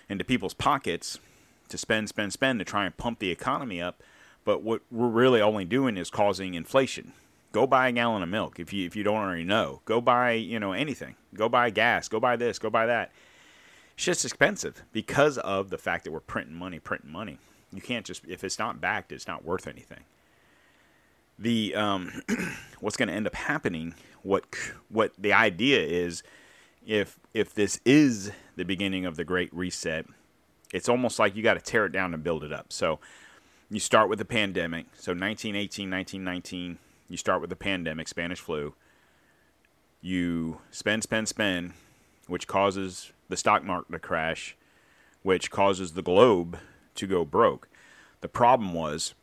into 0.08 0.24
people's 0.24 0.54
pockets 0.54 1.18
to 1.68 1.78
spend, 1.78 2.08
spend, 2.08 2.32
spend 2.32 2.58
to 2.58 2.64
try 2.64 2.84
and 2.84 2.96
pump 2.96 3.20
the 3.20 3.30
economy 3.30 3.80
up. 3.80 4.02
But 4.44 4.62
what 4.62 4.82
we're 4.90 5.08
really 5.08 5.40
only 5.40 5.64
doing 5.64 5.96
is 5.96 6.10
causing 6.10 6.54
inflation. 6.54 7.12
Go 7.52 7.66
buy 7.66 7.88
a 7.88 7.92
gallon 7.92 8.22
of 8.22 8.28
milk 8.28 8.58
if 8.58 8.72
you 8.72 8.86
if 8.86 8.96
you 8.96 9.02
don't 9.02 9.16
already 9.16 9.44
know. 9.44 9.82
Go 9.84 10.00
buy 10.00 10.32
you 10.32 10.58
know 10.58 10.72
anything. 10.72 11.16
Go 11.34 11.48
buy 11.48 11.70
gas. 11.70 12.08
Go 12.08 12.18
buy 12.18 12.36
this. 12.36 12.58
Go 12.58 12.70
buy 12.70 12.86
that. 12.86 13.12
It's 14.00 14.06
just 14.06 14.24
expensive 14.24 14.82
because 14.94 15.36
of 15.36 15.68
the 15.68 15.76
fact 15.76 16.04
that 16.04 16.10
we're 16.10 16.20
printing 16.20 16.54
money, 16.54 16.78
printing 16.78 17.12
money. 17.12 17.36
You 17.70 17.82
can't 17.82 18.06
just 18.06 18.22
if 18.26 18.42
it's 18.42 18.58
not 18.58 18.80
backed, 18.80 19.12
it's 19.12 19.26
not 19.26 19.44
worth 19.44 19.66
anything. 19.66 20.04
The 21.38 21.74
um, 21.74 22.22
what's 22.80 22.96
going 22.96 23.10
to 23.10 23.14
end 23.14 23.26
up 23.26 23.34
happening? 23.34 23.92
What 24.22 24.46
what 24.88 25.12
the 25.18 25.34
idea 25.34 25.80
is, 25.80 26.22
if 26.86 27.20
if 27.34 27.52
this 27.52 27.78
is 27.84 28.32
the 28.56 28.64
beginning 28.64 29.04
of 29.04 29.16
the 29.16 29.24
Great 29.24 29.52
Reset, 29.52 30.06
it's 30.72 30.88
almost 30.88 31.18
like 31.18 31.36
you 31.36 31.42
got 31.42 31.54
to 31.54 31.60
tear 31.60 31.84
it 31.84 31.92
down 31.92 32.14
and 32.14 32.24
build 32.24 32.42
it 32.42 32.54
up. 32.54 32.72
So 32.72 33.00
you 33.68 33.80
start 33.80 34.08
with 34.08 34.18
the 34.18 34.24
pandemic. 34.24 34.86
So 34.94 35.12
1918, 35.12 35.90
1919 35.90 36.78
you 37.10 37.18
start 37.18 37.42
with 37.42 37.50
the 37.50 37.56
pandemic, 37.56 38.08
Spanish 38.08 38.40
flu. 38.40 38.72
You 40.00 40.62
spend, 40.70 41.02
spend, 41.02 41.28
spend, 41.28 41.74
which 42.28 42.46
causes 42.46 43.12
the 43.30 43.36
stock 43.36 43.64
market 43.64 43.92
to 43.92 43.98
crash, 43.98 44.56
which 45.22 45.50
causes 45.50 45.92
the 45.92 46.02
globe 46.02 46.58
to 46.96 47.06
go 47.06 47.24
broke. 47.24 47.68
The 48.20 48.28
problem 48.28 48.74
was, 48.74 49.14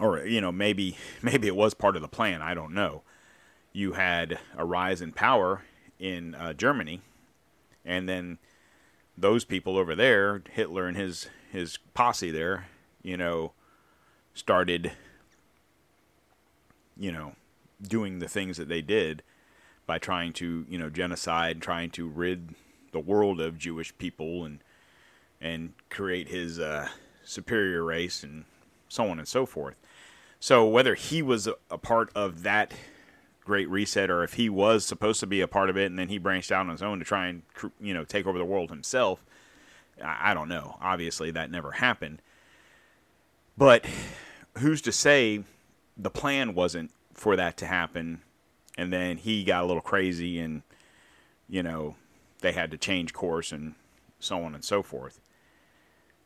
or 0.00 0.26
you 0.26 0.40
know, 0.40 0.52
maybe 0.52 0.96
maybe 1.22 1.46
it 1.46 1.56
was 1.56 1.74
part 1.74 1.96
of 1.96 2.02
the 2.02 2.08
plan. 2.08 2.42
I 2.42 2.54
don't 2.54 2.74
know. 2.74 3.02
You 3.72 3.92
had 3.92 4.38
a 4.56 4.64
rise 4.64 5.00
in 5.00 5.12
power 5.12 5.62
in 5.98 6.34
uh, 6.34 6.52
Germany, 6.52 7.00
and 7.84 8.08
then 8.08 8.38
those 9.16 9.44
people 9.44 9.76
over 9.76 9.94
there, 9.94 10.42
Hitler 10.50 10.86
and 10.86 10.96
his 10.96 11.28
his 11.52 11.78
posse 11.94 12.30
there, 12.30 12.68
you 13.02 13.16
know, 13.16 13.52
started 14.34 14.92
you 16.98 17.12
know, 17.12 17.34
doing 17.80 18.18
the 18.18 18.28
things 18.28 18.56
that 18.56 18.68
they 18.68 18.82
did 18.82 19.22
by 19.86 19.98
trying 19.98 20.32
to, 20.34 20.66
you 20.68 20.76
know, 20.76 20.90
genocide, 20.90 21.62
trying 21.62 21.90
to 21.90 22.08
rid 22.08 22.54
the 22.92 23.00
world 23.00 23.40
of 23.40 23.58
Jewish 23.58 23.96
people 23.98 24.44
and 24.44 24.60
and 25.40 25.72
create 25.88 26.28
his 26.28 26.58
uh, 26.58 26.88
superior 27.24 27.84
race 27.84 28.24
and 28.24 28.44
so 28.88 29.08
on 29.08 29.18
and 29.18 29.28
so 29.28 29.46
forth. 29.46 29.78
So 30.40 30.66
whether 30.66 30.94
he 30.94 31.22
was 31.22 31.46
a, 31.46 31.54
a 31.70 31.78
part 31.78 32.10
of 32.14 32.42
that 32.42 32.72
great 33.44 33.68
reset 33.70 34.10
or 34.10 34.24
if 34.24 34.34
he 34.34 34.48
was 34.48 34.84
supposed 34.84 35.20
to 35.20 35.26
be 35.26 35.40
a 35.40 35.48
part 35.48 35.70
of 35.70 35.76
it 35.76 35.86
and 35.86 35.98
then 35.98 36.08
he 36.08 36.18
branched 36.18 36.50
out 36.50 36.66
on 36.66 36.70
his 36.70 36.82
own 36.82 36.98
to 36.98 37.04
try 37.04 37.28
and 37.28 37.42
you 37.80 37.94
know 37.94 38.04
take 38.04 38.26
over 38.26 38.38
the 38.38 38.44
world 38.44 38.70
himself, 38.70 39.24
I, 40.02 40.30
I 40.30 40.34
don't 40.34 40.48
know. 40.48 40.76
Obviously 40.80 41.30
that 41.30 41.50
never 41.50 41.72
happened. 41.72 42.20
But 43.56 43.84
who's 44.58 44.82
to 44.82 44.92
say 44.92 45.42
the 45.96 46.10
plan 46.10 46.54
wasn't 46.54 46.92
for 47.14 47.36
that 47.36 47.56
to 47.58 47.66
happen, 47.66 48.22
and 48.76 48.92
then 48.92 49.16
he 49.16 49.42
got 49.42 49.64
a 49.64 49.66
little 49.66 49.82
crazy, 49.82 50.38
and 50.38 50.62
you 51.48 51.62
know 51.62 51.96
they 52.40 52.52
had 52.52 52.70
to 52.70 52.78
change 52.78 53.12
course 53.12 53.52
and 53.52 53.74
so 54.18 54.42
on 54.42 54.54
and 54.54 54.64
so 54.64 54.82
forth. 54.82 55.20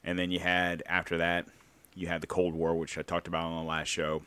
And 0.05 0.19
then 0.19 0.31
you 0.31 0.41
had 0.41 0.83
after 0.87 1.19
that, 1.19 1.47
you 1.95 2.07
had 2.07 2.21
the 2.21 2.27
Cold 2.27 2.55
War, 2.55 2.75
which 2.75 2.99
I 2.99 3.03
talked 3.03 3.29
about 3.29 3.45
on 3.45 3.65
the 3.65 3.69
last 3.69 3.89
show. 3.89 4.23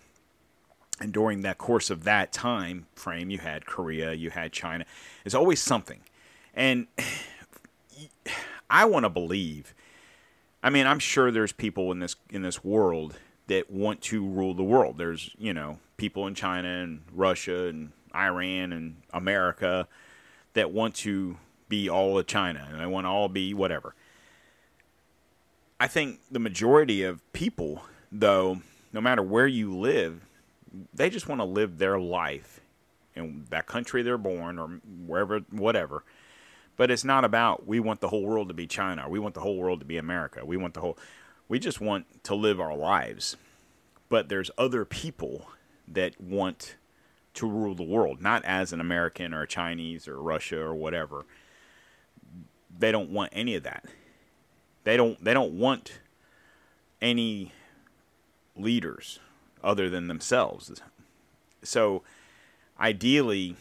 And 0.99 1.11
during 1.11 1.41
that 1.41 1.57
course 1.57 1.89
of 1.89 2.03
that 2.05 2.31
time 2.31 2.87
frame, 2.95 3.29
you 3.29 3.39
had 3.39 3.65
Korea, 3.65 4.13
you 4.13 4.29
had 4.29 4.53
China. 4.53 4.85
It's 5.25 5.35
always 5.35 5.61
something. 5.61 6.01
And 6.53 6.87
I 8.69 8.85
want 8.85 9.03
to 9.03 9.09
believe. 9.09 9.73
I 10.63 10.69
mean, 10.69 10.87
I'm 10.87 10.99
sure 10.99 11.29
there's 11.29 11.51
people 11.51 11.91
in 11.91 11.99
this 11.99 12.15
in 12.29 12.41
this 12.41 12.63
world 12.63 13.15
that 13.47 13.69
want 13.69 14.01
to 14.01 14.25
rule 14.25 14.53
the 14.53 14.63
world. 14.63 14.97
There's, 14.97 15.29
you 15.37 15.53
know, 15.53 15.77
people 15.97 16.25
in 16.27 16.33
China 16.33 16.67
and 16.67 17.01
Russia 17.13 17.67
and 17.67 17.91
Iran 18.15 18.73
and 18.73 19.01
America 19.13 19.87
that 20.53 20.71
want 20.71 20.95
to 20.95 21.37
be 21.69 21.89
all 21.89 22.17
of 22.17 22.27
China 22.27 22.67
and 22.71 22.79
they 22.79 22.85
want 22.85 23.05
to 23.05 23.09
all 23.09 23.27
be 23.27 23.53
whatever. 23.53 23.95
I 25.79 25.87
think 25.87 26.19
the 26.31 26.39
majority 26.39 27.03
of 27.03 27.21
people, 27.33 27.83
though, 28.11 28.61
no 28.93 29.01
matter 29.01 29.21
where 29.21 29.47
you 29.47 29.75
live, 29.75 30.25
they 30.93 31.09
just 31.09 31.27
want 31.27 31.41
to 31.41 31.45
live 31.45 31.77
their 31.77 31.99
life 31.99 32.61
in 33.15 33.45
that 33.49 33.65
country 33.65 34.01
they're 34.01 34.17
born 34.17 34.59
or 34.59 34.79
wherever, 35.05 35.39
whatever. 35.51 36.03
But 36.77 36.91
it's 36.91 37.03
not 37.03 37.23
about 37.23 37.65
we 37.65 37.79
want 37.79 38.01
the 38.01 38.09
whole 38.09 38.23
world 38.23 38.49
to 38.49 38.53
be 38.53 38.67
China 38.67 39.05
or 39.05 39.09
we 39.09 39.19
want 39.19 39.33
the 39.33 39.41
whole 39.41 39.57
world 39.57 39.79
to 39.79 39.85
be 39.85 39.97
America. 39.97 40.45
We 40.45 40.57
want 40.57 40.73
the 40.73 40.81
whole. 40.81 40.97
We 41.47 41.59
just 41.59 41.79
want 41.79 42.23
to 42.23 42.35
live 42.35 42.59
our 42.59 42.75
lives. 42.75 43.37
But 44.09 44.29
there's 44.29 44.51
other 44.57 44.85
people 44.85 45.49
that 45.87 46.19
want 46.19 46.75
to 47.35 47.47
rule 47.49 47.75
the 47.75 47.83
world, 47.83 48.21
not 48.21 48.43
as 48.45 48.73
an 48.73 48.79
American 48.79 49.33
or 49.33 49.43
a 49.43 49.47
Chinese 49.47 50.07
or 50.07 50.21
Russia 50.21 50.59
or 50.59 50.73
whatever. 50.73 51.25
They 52.77 52.91
don't 52.91 53.09
want 53.09 53.31
any 53.33 53.55
of 53.55 53.63
that. 53.63 53.85
They 54.83 54.97
don't 54.97 55.21
they 55.23 55.33
don't 55.33 55.57
want 55.57 55.99
any 57.01 57.51
leaders 58.55 59.19
other 59.63 59.89
than 59.89 60.07
themselves. 60.07 60.81
So 61.63 62.03
ideally 62.79 63.55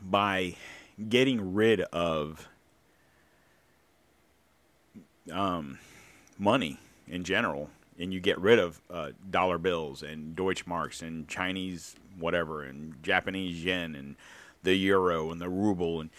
by 0.00 0.56
getting 1.08 1.54
rid 1.54 1.80
of 1.80 2.48
um, 5.30 5.78
money 6.38 6.78
in 7.06 7.24
general, 7.24 7.70
and 7.98 8.12
you 8.12 8.20
get 8.20 8.38
rid 8.38 8.58
of 8.58 8.80
uh, 8.90 9.10
dollar 9.30 9.58
bills 9.58 10.02
and 10.02 10.34
Deutschmarks 10.34 11.02
and 11.02 11.28
Chinese 11.28 11.94
whatever 12.18 12.62
and 12.62 13.02
Japanese 13.02 13.64
yen 13.64 13.94
and 13.94 14.16
the 14.62 14.74
euro 14.74 15.30
and 15.30 15.40
the 15.40 15.48
ruble 15.48 16.00
and 16.00 16.10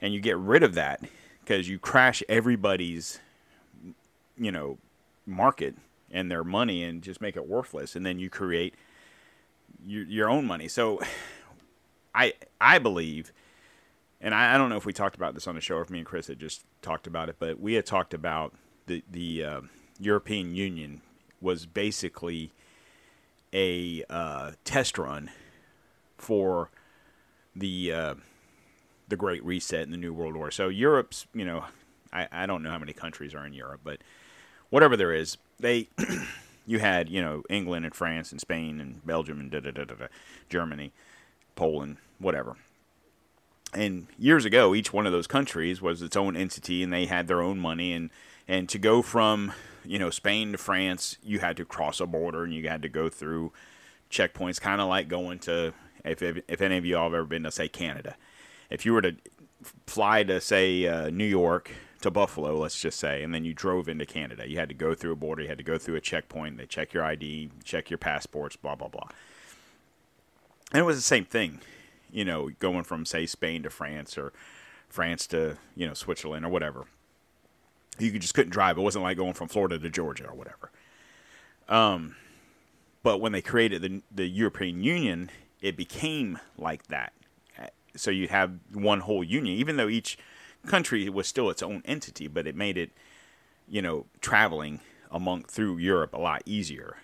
and 0.00 0.14
you 0.14 0.20
get 0.20 0.36
rid 0.38 0.62
of 0.62 0.74
that 0.74 1.02
because 1.40 1.68
you 1.68 1.78
crash 1.78 2.22
everybody's 2.28 3.20
you 4.36 4.52
know 4.52 4.78
market 5.26 5.76
and 6.10 6.30
their 6.30 6.44
money 6.44 6.82
and 6.82 7.02
just 7.02 7.20
make 7.20 7.36
it 7.36 7.46
worthless 7.46 7.94
and 7.94 8.06
then 8.06 8.18
you 8.18 8.30
create 8.30 8.74
your, 9.84 10.04
your 10.04 10.28
own 10.30 10.46
money. 10.46 10.68
So 10.68 11.00
i 12.14 12.32
i 12.60 12.78
believe 12.78 13.32
and 14.20 14.34
I, 14.34 14.54
I, 14.54 14.58
don't 14.58 14.68
know 14.68 14.76
if 14.76 14.84
we 14.84 14.92
talked 14.92 15.14
about 15.14 15.34
this 15.34 15.46
on 15.46 15.54
the 15.54 15.60
show 15.60 15.76
or 15.76 15.82
if 15.82 15.90
me 15.90 15.98
and 15.98 16.06
chris 16.06 16.26
had 16.26 16.40
just 16.40 16.64
talked 16.82 17.06
about 17.06 17.28
it 17.28 17.36
but 17.38 17.60
we 17.60 17.74
had 17.74 17.86
talked 17.86 18.12
about 18.12 18.52
the 18.86 19.02
the 19.10 19.44
uh, 19.44 19.60
european 19.98 20.54
union 20.54 21.02
was 21.40 21.66
basically 21.66 22.50
a 23.52 24.04
uh, 24.10 24.52
test 24.64 24.98
run 24.98 25.30
for 26.18 26.70
the 27.54 27.92
uh, 27.92 28.14
the 29.08 29.16
Great 29.16 29.44
Reset 29.44 29.82
and 29.82 29.92
the 29.92 29.96
New 29.96 30.12
World 30.12 30.36
War. 30.36 30.50
So 30.50 30.68
Europe's, 30.68 31.26
you 31.34 31.44
know, 31.44 31.64
I, 32.12 32.28
I 32.30 32.46
don't 32.46 32.62
know 32.62 32.70
how 32.70 32.78
many 32.78 32.92
countries 32.92 33.34
are 33.34 33.46
in 33.46 33.52
Europe, 33.52 33.80
but 33.84 33.98
whatever 34.70 34.96
there 34.96 35.12
is, 35.12 35.36
they 35.58 35.88
you 36.66 36.78
had 36.78 37.08
you 37.08 37.22
know 37.22 37.42
England 37.48 37.84
and 37.84 37.94
France 37.94 38.32
and 38.32 38.40
Spain 38.40 38.80
and 38.80 39.04
Belgium 39.04 39.40
and 39.40 39.50
da 39.50 39.60
da 39.60 39.70
da 39.70 39.84
da, 39.84 39.94
da 39.94 40.06
Germany, 40.48 40.92
Poland, 41.56 41.96
whatever. 42.18 42.56
And 43.74 44.06
years 44.18 44.46
ago, 44.46 44.74
each 44.74 44.92
one 44.92 45.06
of 45.06 45.12
those 45.12 45.26
countries 45.26 45.82
was 45.82 46.00
its 46.00 46.16
own 46.16 46.36
entity, 46.36 46.82
and 46.82 46.92
they 46.92 47.04
had 47.06 47.28
their 47.28 47.42
own 47.42 47.58
money. 47.58 47.92
and 47.92 48.10
And 48.46 48.68
to 48.70 48.78
go 48.78 49.02
from 49.02 49.52
you 49.84 49.98
know 49.98 50.10
Spain 50.10 50.52
to 50.52 50.58
France, 50.58 51.16
you 51.22 51.40
had 51.40 51.56
to 51.58 51.64
cross 51.64 52.00
a 52.00 52.06
border, 52.06 52.44
and 52.44 52.54
you 52.54 52.68
had 52.68 52.82
to 52.82 52.88
go 52.88 53.08
through 53.08 53.52
checkpoints, 54.10 54.60
kind 54.60 54.80
of 54.80 54.88
like 54.88 55.08
going 55.08 55.38
to 55.40 55.74
if, 56.04 56.22
if, 56.22 56.42
if 56.48 56.60
any 56.60 56.76
of 56.76 56.84
you 56.84 56.96
all 56.96 57.04
have 57.04 57.14
ever 57.14 57.26
been 57.26 57.42
to 57.42 57.50
say 57.50 57.68
Canada, 57.68 58.16
if 58.70 58.84
you 58.84 58.92
were 58.92 59.02
to 59.02 59.16
fly 59.86 60.22
to 60.24 60.40
say 60.40 60.86
uh, 60.86 61.10
New 61.10 61.24
York 61.24 61.70
to 62.00 62.10
Buffalo, 62.10 62.56
let's 62.56 62.80
just 62.80 62.98
say, 62.98 63.22
and 63.22 63.34
then 63.34 63.44
you 63.44 63.52
drove 63.52 63.88
into 63.88 64.06
Canada, 64.06 64.48
you 64.48 64.58
had 64.58 64.68
to 64.68 64.74
go 64.74 64.94
through 64.94 65.12
a 65.12 65.16
border, 65.16 65.42
you 65.42 65.48
had 65.48 65.58
to 65.58 65.64
go 65.64 65.78
through 65.78 65.96
a 65.96 66.00
checkpoint. 66.00 66.56
They 66.56 66.66
check 66.66 66.92
your 66.92 67.04
ID, 67.04 67.50
check 67.64 67.90
your 67.90 67.98
passports, 67.98 68.56
blah 68.56 68.74
blah 68.76 68.88
blah. 68.88 69.08
And 70.72 70.80
it 70.80 70.84
was 70.84 70.96
the 70.96 71.02
same 71.02 71.24
thing, 71.24 71.60
you 72.10 72.24
know, 72.24 72.50
going 72.58 72.84
from 72.84 73.04
say 73.04 73.26
Spain 73.26 73.62
to 73.62 73.70
France 73.70 74.16
or 74.16 74.32
France 74.88 75.26
to 75.28 75.56
you 75.74 75.86
know 75.86 75.94
Switzerland 75.94 76.44
or 76.44 76.50
whatever. 76.50 76.86
You 77.98 78.16
just 78.18 78.34
couldn't 78.34 78.52
drive. 78.52 78.78
It 78.78 78.82
wasn't 78.82 79.02
like 79.02 79.16
going 79.16 79.34
from 79.34 79.48
Florida 79.48 79.78
to 79.78 79.90
Georgia 79.90 80.28
or 80.28 80.34
whatever. 80.34 80.70
Um, 81.68 82.14
but 83.02 83.20
when 83.20 83.32
they 83.32 83.42
created 83.42 83.82
the 83.82 84.02
the 84.10 84.28
European 84.28 84.82
Union, 84.82 85.30
it 85.60 85.76
became 85.76 86.38
like 86.56 86.86
that. 86.88 87.12
So 87.98 88.10
you 88.10 88.28
have 88.28 88.52
one 88.72 89.00
whole 89.00 89.24
union, 89.24 89.56
even 89.56 89.76
though 89.76 89.88
each 89.88 90.18
country 90.66 91.08
was 91.08 91.26
still 91.26 91.50
its 91.50 91.62
own 91.62 91.82
entity, 91.84 92.28
but 92.28 92.46
it 92.46 92.54
made 92.54 92.76
it, 92.76 92.90
you 93.68 93.82
know, 93.82 94.06
traveling 94.20 94.80
among 95.10 95.44
through 95.44 95.78
Europe 95.78 96.14
a 96.14 96.18
lot 96.18 96.42
easier. 96.46 96.96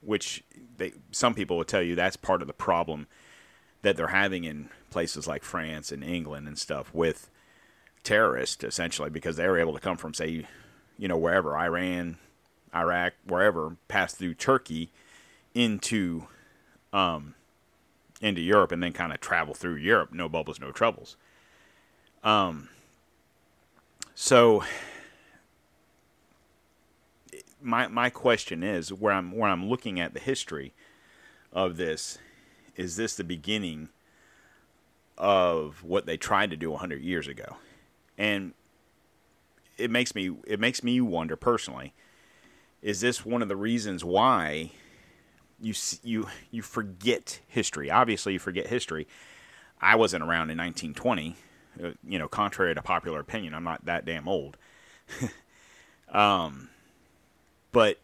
Which 0.00 0.44
they 0.76 0.92
some 1.10 1.34
people 1.34 1.56
will 1.56 1.64
tell 1.64 1.82
you 1.82 1.94
that's 1.94 2.16
part 2.16 2.40
of 2.40 2.46
the 2.46 2.54
problem 2.54 3.08
that 3.82 3.96
they're 3.96 4.08
having 4.08 4.44
in 4.44 4.70
places 4.90 5.26
like 5.26 5.42
France 5.42 5.92
and 5.92 6.02
England 6.02 6.48
and 6.48 6.58
stuff 6.58 6.92
with 6.92 7.30
terrorists, 8.02 8.64
essentially, 8.64 9.10
because 9.10 9.36
they 9.36 9.46
were 9.46 9.58
able 9.58 9.74
to 9.74 9.80
come 9.80 9.96
from, 9.96 10.14
say, 10.14 10.46
you 10.98 11.08
know, 11.08 11.16
wherever 11.16 11.56
Iran, 11.56 12.18
Iraq, 12.74 13.14
wherever, 13.26 13.76
pass 13.86 14.14
through 14.14 14.34
Turkey 14.34 14.90
into 15.54 16.26
um, 16.92 17.34
into 18.20 18.40
Europe 18.40 18.72
and 18.72 18.82
then 18.82 18.92
kind 18.92 19.12
of 19.12 19.20
travel 19.20 19.54
through 19.54 19.76
Europe, 19.76 20.12
no 20.12 20.28
bubbles, 20.28 20.60
no 20.60 20.72
troubles. 20.72 21.16
Um, 22.24 22.68
so 24.14 24.64
my 27.62 27.88
my 27.88 28.10
question 28.10 28.62
is 28.62 28.92
where 28.92 29.12
I'm 29.12 29.32
where 29.32 29.50
I'm 29.50 29.68
looking 29.68 30.00
at 30.00 30.14
the 30.14 30.20
history 30.20 30.72
of 31.52 31.76
this, 31.76 32.18
is 32.76 32.96
this 32.96 33.16
the 33.16 33.24
beginning 33.24 33.88
of 35.16 35.82
what 35.82 36.06
they 36.06 36.16
tried 36.16 36.50
to 36.50 36.56
do 36.56 36.70
100 36.70 37.02
years 37.02 37.26
ago? 37.26 37.56
And 38.16 38.54
it 39.76 39.90
makes 39.90 40.14
me 40.14 40.36
it 40.46 40.60
makes 40.60 40.82
me 40.82 41.00
wonder 41.00 41.36
personally, 41.36 41.94
is 42.82 43.00
this 43.00 43.24
one 43.24 43.42
of 43.42 43.48
the 43.48 43.56
reasons 43.56 44.04
why 44.04 44.72
you 45.60 45.74
you 46.02 46.26
you 46.50 46.62
forget 46.62 47.40
history. 47.48 47.90
Obviously, 47.90 48.34
you 48.34 48.38
forget 48.38 48.66
history. 48.66 49.06
I 49.80 49.96
wasn't 49.96 50.22
around 50.22 50.50
in 50.50 50.58
1920. 50.58 51.36
Uh, 51.82 51.90
you 52.06 52.18
know, 52.18 52.28
contrary 52.28 52.74
to 52.74 52.82
popular 52.82 53.20
opinion, 53.20 53.54
I'm 53.54 53.64
not 53.64 53.84
that 53.84 54.04
damn 54.04 54.28
old. 54.28 54.56
um, 56.12 56.70
but 57.70 57.98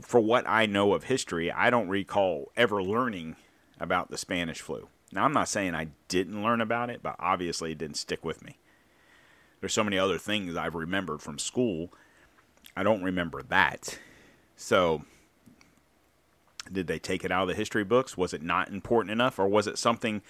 for 0.00 0.20
what 0.20 0.48
I 0.48 0.66
know 0.66 0.94
of 0.94 1.04
history, 1.04 1.50
I 1.50 1.70
don't 1.70 1.88
recall 1.88 2.50
ever 2.56 2.82
learning 2.82 3.36
about 3.78 4.10
the 4.10 4.18
Spanish 4.18 4.60
flu. 4.60 4.88
Now, 5.12 5.24
I'm 5.24 5.32
not 5.32 5.48
saying 5.48 5.74
I 5.74 5.88
didn't 6.08 6.42
learn 6.42 6.60
about 6.60 6.90
it, 6.90 7.02
but 7.02 7.16
obviously 7.18 7.72
it 7.72 7.78
didn't 7.78 7.96
stick 7.96 8.24
with 8.24 8.42
me. 8.44 8.58
There's 9.60 9.74
so 9.74 9.84
many 9.84 9.98
other 9.98 10.18
things 10.18 10.56
I've 10.56 10.74
remembered 10.74 11.20
from 11.20 11.38
school. 11.38 11.92
I 12.76 12.82
don't 12.82 13.02
remember 13.02 13.42
that. 13.42 13.98
So 14.56 15.02
did 16.72 16.86
they 16.86 16.98
take 16.98 17.24
it 17.24 17.32
out 17.32 17.42
of 17.42 17.48
the 17.48 17.54
history 17.54 17.84
books? 17.84 18.16
Was 18.16 18.32
it 18.32 18.42
not 18.42 18.68
important 18.68 19.12
enough? 19.12 19.38
Or 19.38 19.46
was 19.46 19.66
it 19.66 19.78
something 19.78 20.22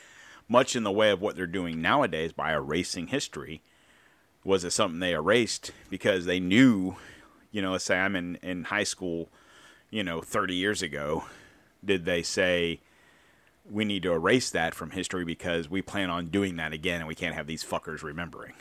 much 0.48 0.74
in 0.76 0.82
the 0.82 0.90
way 0.90 1.10
of 1.10 1.20
what 1.20 1.36
they're 1.36 1.46
doing 1.46 1.80
nowadays 1.80 2.32
by 2.32 2.52
erasing 2.52 3.08
history? 3.08 3.62
Was 4.44 4.64
it 4.64 4.72
something 4.72 5.00
they 5.00 5.12
erased 5.12 5.70
because 5.88 6.24
they 6.24 6.40
knew, 6.40 6.96
you 7.50 7.62
know, 7.62 7.72
let's 7.72 7.84
say 7.84 7.98
I'm 7.98 8.16
in, 8.16 8.36
in 8.42 8.64
high 8.64 8.84
school, 8.84 9.28
you 9.90 10.02
know, 10.02 10.20
30 10.20 10.54
years 10.54 10.82
ago. 10.82 11.24
Did 11.84 12.04
they 12.04 12.22
say, 12.22 12.80
we 13.70 13.84
need 13.84 14.02
to 14.02 14.12
erase 14.12 14.50
that 14.50 14.74
from 14.74 14.90
history 14.90 15.24
because 15.24 15.70
we 15.70 15.82
plan 15.82 16.10
on 16.10 16.26
doing 16.26 16.56
that 16.56 16.72
again 16.72 17.00
and 17.00 17.08
we 17.08 17.14
can't 17.14 17.34
have 17.34 17.46
these 17.46 17.64
fuckers 17.64 18.02
remembering? 18.02 18.54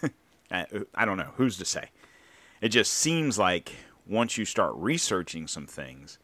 I 0.50 1.04
don't 1.04 1.16
know. 1.16 1.32
Who's 1.36 1.58
to 1.58 1.64
say? 1.64 1.90
It 2.60 2.68
just 2.68 2.94
seems 2.94 3.38
like 3.38 3.72
once 4.06 4.38
you 4.38 4.44
start 4.44 4.74
researching 4.76 5.48
some 5.48 5.66
things, 5.66 6.18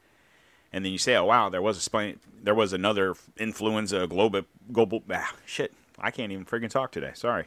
and 0.72 0.84
then 0.84 0.92
you 0.92 0.98
say, 0.98 1.16
"Oh 1.16 1.24
wow, 1.24 1.48
there 1.48 1.62
was 1.62 1.86
a 1.86 2.14
there 2.42 2.54
was 2.54 2.72
another 2.72 3.14
influenza 3.36 4.06
global 4.06 4.42
global 4.72 5.02
ah, 5.12 5.32
shit." 5.46 5.72
I 5.98 6.10
can't 6.10 6.32
even 6.32 6.44
freaking 6.44 6.70
talk 6.70 6.90
today. 6.90 7.12
Sorry. 7.14 7.46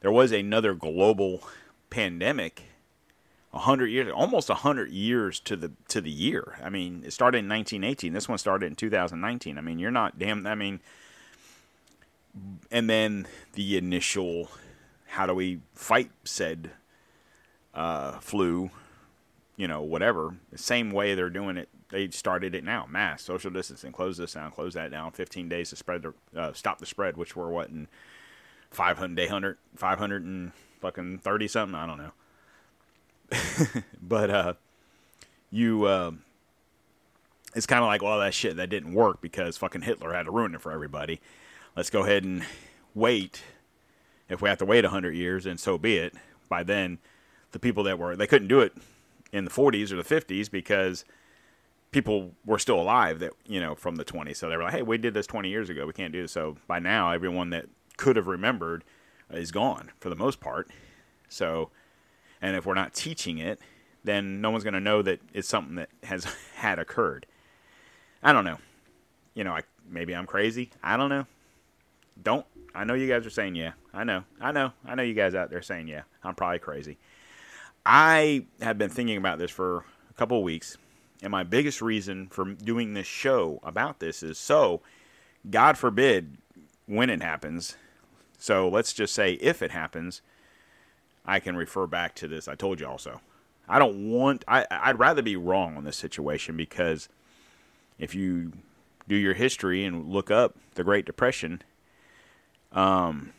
There 0.00 0.12
was 0.12 0.32
another 0.32 0.74
global 0.74 1.42
pandemic 1.88 2.64
hundred 3.60 3.86
years, 3.86 4.12
almost 4.12 4.48
hundred 4.48 4.90
years 4.90 5.40
to 5.40 5.56
the 5.56 5.72
to 5.88 6.00
the 6.00 6.10
year. 6.10 6.58
I 6.62 6.70
mean, 6.70 7.02
it 7.04 7.12
started 7.12 7.38
in 7.38 7.48
1918. 7.48 8.12
This 8.12 8.28
one 8.28 8.38
started 8.38 8.66
in 8.66 8.74
2019. 8.74 9.58
I 9.58 9.60
mean, 9.60 9.78
you're 9.78 9.90
not 9.90 10.18
damn. 10.18 10.46
I 10.46 10.54
mean, 10.54 10.80
and 12.70 12.90
then 12.90 13.26
the 13.52 13.76
initial, 13.76 14.50
how 15.06 15.26
do 15.26 15.34
we 15.34 15.60
fight 15.74 16.10
said 16.24 16.72
uh, 17.72 18.18
flu? 18.18 18.70
You 19.56 19.68
know, 19.68 19.82
whatever. 19.82 20.34
The 20.50 20.58
same 20.58 20.90
way 20.90 21.14
they're 21.14 21.30
doing 21.30 21.56
it. 21.56 21.68
They 21.94 22.10
started 22.10 22.56
it 22.56 22.64
now. 22.64 22.88
Mass 22.90 23.22
social 23.22 23.52
distancing. 23.52 23.92
Close 23.92 24.16
this 24.16 24.32
down. 24.32 24.50
Close 24.50 24.74
that 24.74 24.90
down. 24.90 25.12
15 25.12 25.48
days 25.48 25.70
to 25.70 25.76
spread 25.76 26.02
the 26.02 26.12
uh, 26.36 26.52
stop 26.52 26.80
the 26.80 26.86
spread, 26.86 27.16
which 27.16 27.36
we're 27.36 27.48
what 27.48 27.68
in 27.68 27.86
500 28.72 29.14
day 29.14 29.26
100 29.26 29.58
500 29.76 30.24
and 30.24 30.50
fucking 30.80 31.18
30 31.18 31.46
something. 31.46 31.76
I 31.76 31.86
don't 31.86 31.98
know 31.98 32.10
but 34.02 34.28
uh, 34.28 34.54
you, 35.52 35.84
uh, 35.84 36.10
it's 37.54 37.66
kind 37.66 37.84
of 37.84 37.86
like, 37.86 38.02
well, 38.02 38.18
that 38.18 38.34
shit 38.34 38.56
that 38.56 38.70
didn't 38.70 38.92
work 38.92 39.20
because 39.20 39.56
fucking 39.56 39.82
Hitler 39.82 40.12
had 40.12 40.24
to 40.24 40.32
ruin 40.32 40.52
it 40.56 40.60
for 40.60 40.72
everybody. 40.72 41.20
Let's 41.76 41.90
go 41.90 42.02
ahead 42.02 42.24
and 42.24 42.44
wait. 42.92 43.44
If 44.28 44.42
we 44.42 44.48
have 44.48 44.58
to 44.58 44.64
wait 44.64 44.84
hundred 44.84 45.14
years, 45.14 45.46
and 45.46 45.60
so 45.60 45.78
be 45.78 45.96
it. 45.98 46.14
By 46.48 46.64
then, 46.64 46.98
the 47.52 47.60
people 47.60 47.84
that 47.84 48.00
were 48.00 48.16
they 48.16 48.26
couldn't 48.26 48.48
do 48.48 48.58
it 48.58 48.72
in 49.32 49.44
the 49.44 49.50
40s 49.50 49.92
or 49.92 49.96
the 49.96 50.02
50s 50.02 50.50
because 50.50 51.04
people 51.94 52.32
were 52.44 52.58
still 52.58 52.80
alive 52.80 53.20
that 53.20 53.32
you 53.46 53.60
know 53.60 53.76
from 53.76 53.94
the 53.94 54.04
20s. 54.04 54.36
So 54.36 54.50
they 54.50 54.56
were 54.56 54.64
like, 54.64 54.74
hey, 54.74 54.82
we 54.82 54.98
did 54.98 55.14
this 55.14 55.28
20 55.28 55.48
years 55.48 55.70
ago. 55.70 55.86
We 55.86 55.92
can't 55.92 56.12
do 56.12 56.22
this. 56.22 56.32
So 56.32 56.56
by 56.66 56.80
now, 56.80 57.12
everyone 57.12 57.50
that 57.50 57.66
could 57.96 58.16
have 58.16 58.26
remembered 58.26 58.82
is 59.30 59.52
gone 59.52 59.92
for 60.00 60.10
the 60.10 60.16
most 60.16 60.40
part. 60.40 60.68
So 61.28 61.70
and 62.42 62.56
if 62.56 62.66
we're 62.66 62.74
not 62.74 62.92
teaching 62.92 63.38
it, 63.38 63.60
then 64.02 64.40
no 64.40 64.50
one's 64.50 64.64
going 64.64 64.74
to 64.74 64.80
know 64.80 65.02
that 65.02 65.20
it's 65.32 65.48
something 65.48 65.76
that 65.76 65.88
has 66.02 66.24
had 66.56 66.80
occurred. 66.80 67.26
I 68.22 68.32
don't 68.32 68.44
know. 68.44 68.58
You 69.34 69.44
know, 69.44 69.52
I, 69.52 69.62
maybe 69.88 70.14
I'm 70.14 70.26
crazy. 70.26 70.70
I 70.82 70.96
don't 70.96 71.08
know. 71.08 71.26
Don't. 72.20 72.44
I 72.74 72.82
know 72.82 72.94
you 72.94 73.06
guys 73.06 73.24
are 73.24 73.30
saying 73.30 73.54
yeah. 73.54 73.72
I 73.92 74.02
know. 74.02 74.24
I 74.40 74.50
know. 74.50 74.72
I 74.84 74.96
know 74.96 75.04
you 75.04 75.14
guys 75.14 75.36
out 75.36 75.50
there 75.50 75.62
saying 75.62 75.86
yeah. 75.86 76.02
I'm 76.24 76.34
probably 76.34 76.58
crazy. 76.58 76.98
I 77.86 78.46
have 78.60 78.78
been 78.78 78.90
thinking 78.90 79.16
about 79.16 79.38
this 79.38 79.50
for 79.50 79.84
a 80.10 80.14
couple 80.14 80.38
of 80.38 80.42
weeks, 80.42 80.76
and 81.24 81.30
my 81.30 81.42
biggest 81.42 81.80
reason 81.80 82.26
for 82.26 82.44
doing 82.44 82.92
this 82.92 83.06
show 83.06 83.58
about 83.64 83.98
this 83.98 84.22
is 84.22 84.36
so, 84.36 84.82
God 85.50 85.78
forbid, 85.78 86.36
when 86.84 87.08
it 87.08 87.22
happens. 87.22 87.76
So 88.38 88.68
let's 88.68 88.92
just 88.92 89.14
say 89.14 89.32
if 89.34 89.62
it 89.62 89.70
happens, 89.70 90.20
I 91.24 91.40
can 91.40 91.56
refer 91.56 91.86
back 91.86 92.14
to 92.16 92.28
this. 92.28 92.46
I 92.46 92.56
told 92.56 92.78
you 92.78 92.86
also. 92.86 93.22
I 93.66 93.78
don't 93.78 94.10
want. 94.10 94.44
I 94.46 94.66
I'd 94.70 94.98
rather 94.98 95.22
be 95.22 95.36
wrong 95.36 95.78
on 95.78 95.84
this 95.84 95.96
situation 95.96 96.58
because 96.58 97.08
if 97.98 98.14
you 98.14 98.52
do 99.08 99.16
your 99.16 99.32
history 99.32 99.86
and 99.86 100.10
look 100.10 100.30
up 100.30 100.54
the 100.74 100.84
Great 100.84 101.06
Depression, 101.06 101.62
um, 102.72 103.32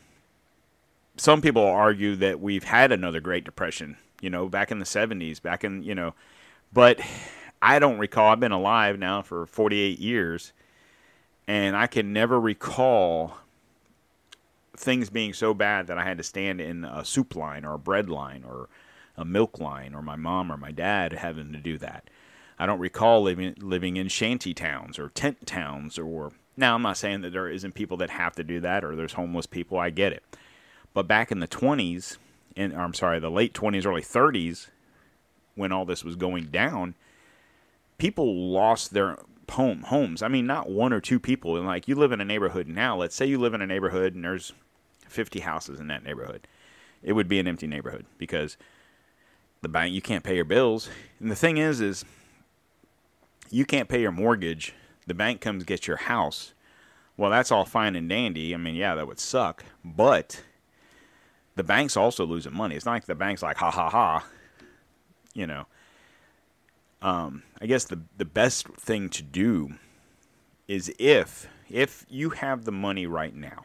some 1.16 1.40
people 1.40 1.64
argue 1.64 2.16
that 2.16 2.40
we've 2.40 2.64
had 2.64 2.90
another 2.90 3.20
Great 3.20 3.44
Depression. 3.44 3.96
You 4.20 4.30
know, 4.30 4.48
back 4.48 4.72
in 4.72 4.80
the 4.80 4.84
'70s, 4.84 5.40
back 5.40 5.62
in 5.62 5.84
you 5.84 5.94
know, 5.94 6.14
but 6.72 6.98
I 7.66 7.80
don't 7.80 7.98
recall. 7.98 8.30
I've 8.30 8.38
been 8.38 8.52
alive 8.52 8.96
now 8.96 9.22
for 9.22 9.44
48 9.44 9.98
years, 9.98 10.52
and 11.48 11.76
I 11.76 11.88
can 11.88 12.12
never 12.12 12.38
recall 12.38 13.38
things 14.76 15.10
being 15.10 15.32
so 15.32 15.52
bad 15.52 15.88
that 15.88 15.98
I 15.98 16.04
had 16.04 16.16
to 16.18 16.22
stand 16.22 16.60
in 16.60 16.84
a 16.84 17.04
soup 17.04 17.34
line 17.34 17.64
or 17.64 17.74
a 17.74 17.78
bread 17.78 18.08
line 18.08 18.44
or 18.46 18.68
a 19.16 19.24
milk 19.24 19.58
line 19.58 19.96
or 19.96 20.02
my 20.02 20.14
mom 20.14 20.52
or 20.52 20.56
my 20.56 20.70
dad 20.70 21.12
having 21.14 21.52
to 21.54 21.58
do 21.58 21.76
that. 21.78 22.08
I 22.56 22.66
don't 22.66 22.78
recall 22.78 23.22
living 23.22 23.56
living 23.58 23.96
in 23.96 24.06
shanty 24.06 24.54
towns 24.54 24.96
or 24.96 25.08
tent 25.08 25.44
towns 25.44 25.98
or 25.98 26.30
now 26.56 26.76
I'm 26.76 26.82
not 26.82 26.98
saying 26.98 27.22
that 27.22 27.32
there 27.32 27.48
isn't 27.48 27.74
people 27.74 27.96
that 27.96 28.10
have 28.10 28.36
to 28.36 28.44
do 28.44 28.60
that 28.60 28.84
or 28.84 28.94
there's 28.94 29.14
homeless 29.14 29.46
people, 29.46 29.76
I 29.76 29.90
get 29.90 30.12
it. 30.12 30.22
But 30.94 31.08
back 31.08 31.32
in 31.32 31.40
the 31.40 31.48
20s 31.48 32.18
in 32.54 32.76
I'm 32.76 32.94
sorry, 32.94 33.18
the 33.18 33.28
late 33.28 33.54
20s 33.54 33.84
early 33.84 34.02
30s 34.02 34.68
when 35.56 35.72
all 35.72 35.84
this 35.84 36.04
was 36.04 36.14
going 36.14 36.44
down, 36.44 36.94
people 37.98 38.50
lost 38.50 38.92
their 38.92 39.18
home 39.50 39.82
homes. 39.82 40.22
I 40.22 40.28
mean, 40.28 40.46
not 40.46 40.68
one 40.68 40.92
or 40.92 41.00
two 41.00 41.20
people. 41.20 41.56
And 41.56 41.66
like 41.66 41.88
you 41.88 41.94
live 41.94 42.12
in 42.12 42.20
a 42.20 42.24
neighborhood 42.24 42.66
now. 42.66 42.96
Let's 42.96 43.14
say 43.14 43.26
you 43.26 43.38
live 43.38 43.54
in 43.54 43.62
a 43.62 43.66
neighborhood 43.66 44.14
and 44.14 44.24
there's 44.24 44.52
50 45.08 45.40
houses 45.40 45.80
in 45.80 45.88
that 45.88 46.04
neighborhood, 46.04 46.46
it 47.02 47.12
would 47.12 47.28
be 47.28 47.38
an 47.38 47.48
empty 47.48 47.66
neighborhood 47.66 48.06
because 48.18 48.56
the 49.62 49.68
bank 49.68 49.94
you 49.94 50.02
can't 50.02 50.24
pay 50.24 50.36
your 50.36 50.44
bills. 50.44 50.88
And 51.20 51.30
the 51.30 51.36
thing 51.36 51.56
is 51.56 51.80
is 51.80 52.04
you 53.50 53.64
can't 53.64 53.88
pay 53.88 54.00
your 54.00 54.12
mortgage, 54.12 54.74
the 55.06 55.14
bank 55.14 55.40
comes 55.40 55.64
get 55.64 55.86
your 55.86 55.96
house. 55.96 56.52
Well, 57.16 57.30
that's 57.30 57.50
all 57.50 57.64
fine 57.64 57.96
and 57.96 58.08
dandy. 58.08 58.52
I 58.52 58.58
mean, 58.58 58.74
yeah, 58.74 58.94
that 58.94 59.06
would 59.06 59.20
suck, 59.20 59.64
but 59.82 60.42
the 61.54 61.64
bank's 61.64 61.96
also 61.96 62.26
losing 62.26 62.52
money. 62.52 62.76
It's 62.76 62.84
not 62.84 62.92
like 62.92 63.06
the 63.06 63.14
bank's 63.14 63.42
like 63.42 63.56
ha 63.56 63.70
ha 63.70 63.88
ha, 63.88 64.26
you 65.32 65.46
know. 65.46 65.66
Um, 67.02 67.42
I 67.60 67.66
guess 67.66 67.84
the 67.84 68.00
the 68.16 68.24
best 68.24 68.68
thing 68.68 69.08
to 69.10 69.22
do 69.22 69.74
is 70.66 70.92
if 70.98 71.46
if 71.68 72.06
you 72.08 72.30
have 72.30 72.64
the 72.64 72.72
money 72.72 73.06
right 73.06 73.34
now 73.34 73.64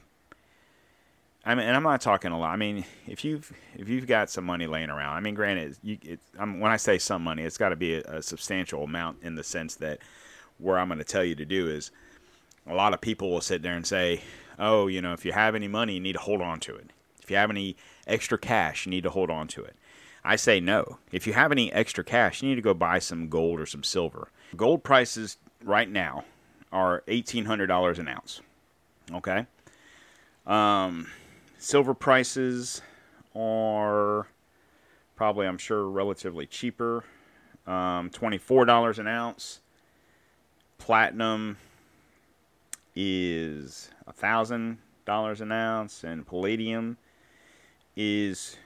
I 1.44 1.56
mean, 1.56 1.66
and 1.66 1.76
I'm 1.76 1.84
not 1.84 2.02
talking 2.02 2.32
a 2.32 2.40
lot. 2.40 2.52
I 2.52 2.56
mean, 2.56 2.86
if 3.08 3.26
you've 3.26 3.52
if 3.76 3.90
you've 3.90 4.06
got 4.06 4.30
some 4.30 4.46
money 4.46 4.68
laying 4.68 4.92
around, 4.92 5.16
I 5.16 5.22
mean, 5.22 5.34
granted, 5.34 5.76
you, 5.82 5.98
it, 6.04 6.20
when 6.38 6.66
I 6.66 6.78
say 6.78 7.00
some 7.00 7.24
money, 7.24 7.44
it's 7.44 7.58
got 7.58 7.70
to 7.70 7.76
be 7.76 7.96
a, 7.96 8.02
a, 8.02 8.22
substantial 8.22 8.84
amount 8.84 9.18
in 9.24 9.36
the 9.36 9.44
sense 9.44 9.76
that 9.76 10.00
where 10.60 10.78
I'm 10.78 10.88
going 10.88 11.00
to 11.00 11.04
tell 11.04 11.24
you 11.24 11.34
to 11.36 11.46
do 11.46 11.68
is 11.68 11.90
a 12.68 12.76
lot 12.76 12.94
of 12.94 13.02
people 13.02 13.32
will 13.32 13.42
sit 13.42 13.64
there 13.64 13.74
and 13.74 13.88
say, 13.88 14.22
"Oh, 14.60 14.86
you 14.86 15.02
know, 15.02 15.14
if 15.14 15.26
you 15.26 15.32
have 15.32 15.56
any 15.56 15.68
money, 15.68 15.96
you 15.96 16.00
need 16.00 16.14
to 16.14 16.20
hold 16.20 16.42
on 16.42 16.60
to 16.62 16.76
it. 16.76 16.92
If 17.24 17.32
you 17.32 17.38
have 17.38 17.50
any 17.50 17.76
extra 18.06 18.38
cash, 18.38 18.86
you 18.86 18.92
need 18.92 19.04
to 19.04 19.10
hold 19.10 19.32
on 19.32 19.48
to 19.50 19.64
it." 19.64 19.76
I 20.24 20.36
say 20.36 20.60
no. 20.60 21.00
If 21.12 21.26
you 21.26 21.34
have 21.34 21.52
any 21.52 21.72
extra 21.74 22.04
cash, 22.04 22.42
you 22.42 22.50
need 22.50 22.56
to 22.56 22.62
go 22.62 22.74
buy 22.74 23.00
some 23.00 23.28
gold 23.28 23.60
or 23.60 23.66
some 23.66 23.84
silver. 23.84 24.30
Gold 24.56 24.84
prices 24.84 25.38
right 25.64 25.90
now 25.90 26.26
are 26.72 27.04
eighteen 27.08 27.46
hundred 27.46 27.68
dollars 27.68 28.00
an 28.00 28.08
ounce. 28.08 28.42
Okay. 29.12 29.46
Um, 30.46 31.08
Silver 31.64 31.94
prices 31.94 32.82
are 33.36 34.26
probably, 35.16 35.46
I'm 35.46 35.60
sure, 35.60 35.88
relatively 35.88 36.48
cheaper. 36.48 37.04
Um, 37.68 38.10
$24 38.10 38.98
an 38.98 39.08
ounce. 39.08 39.60
Platinum 40.80 41.58
is 42.96 43.92
$1,000 44.10 45.42
an 45.42 45.52
ounce. 45.52 46.04
And 46.04 46.26
palladium 46.26 46.98
is, 47.96 48.58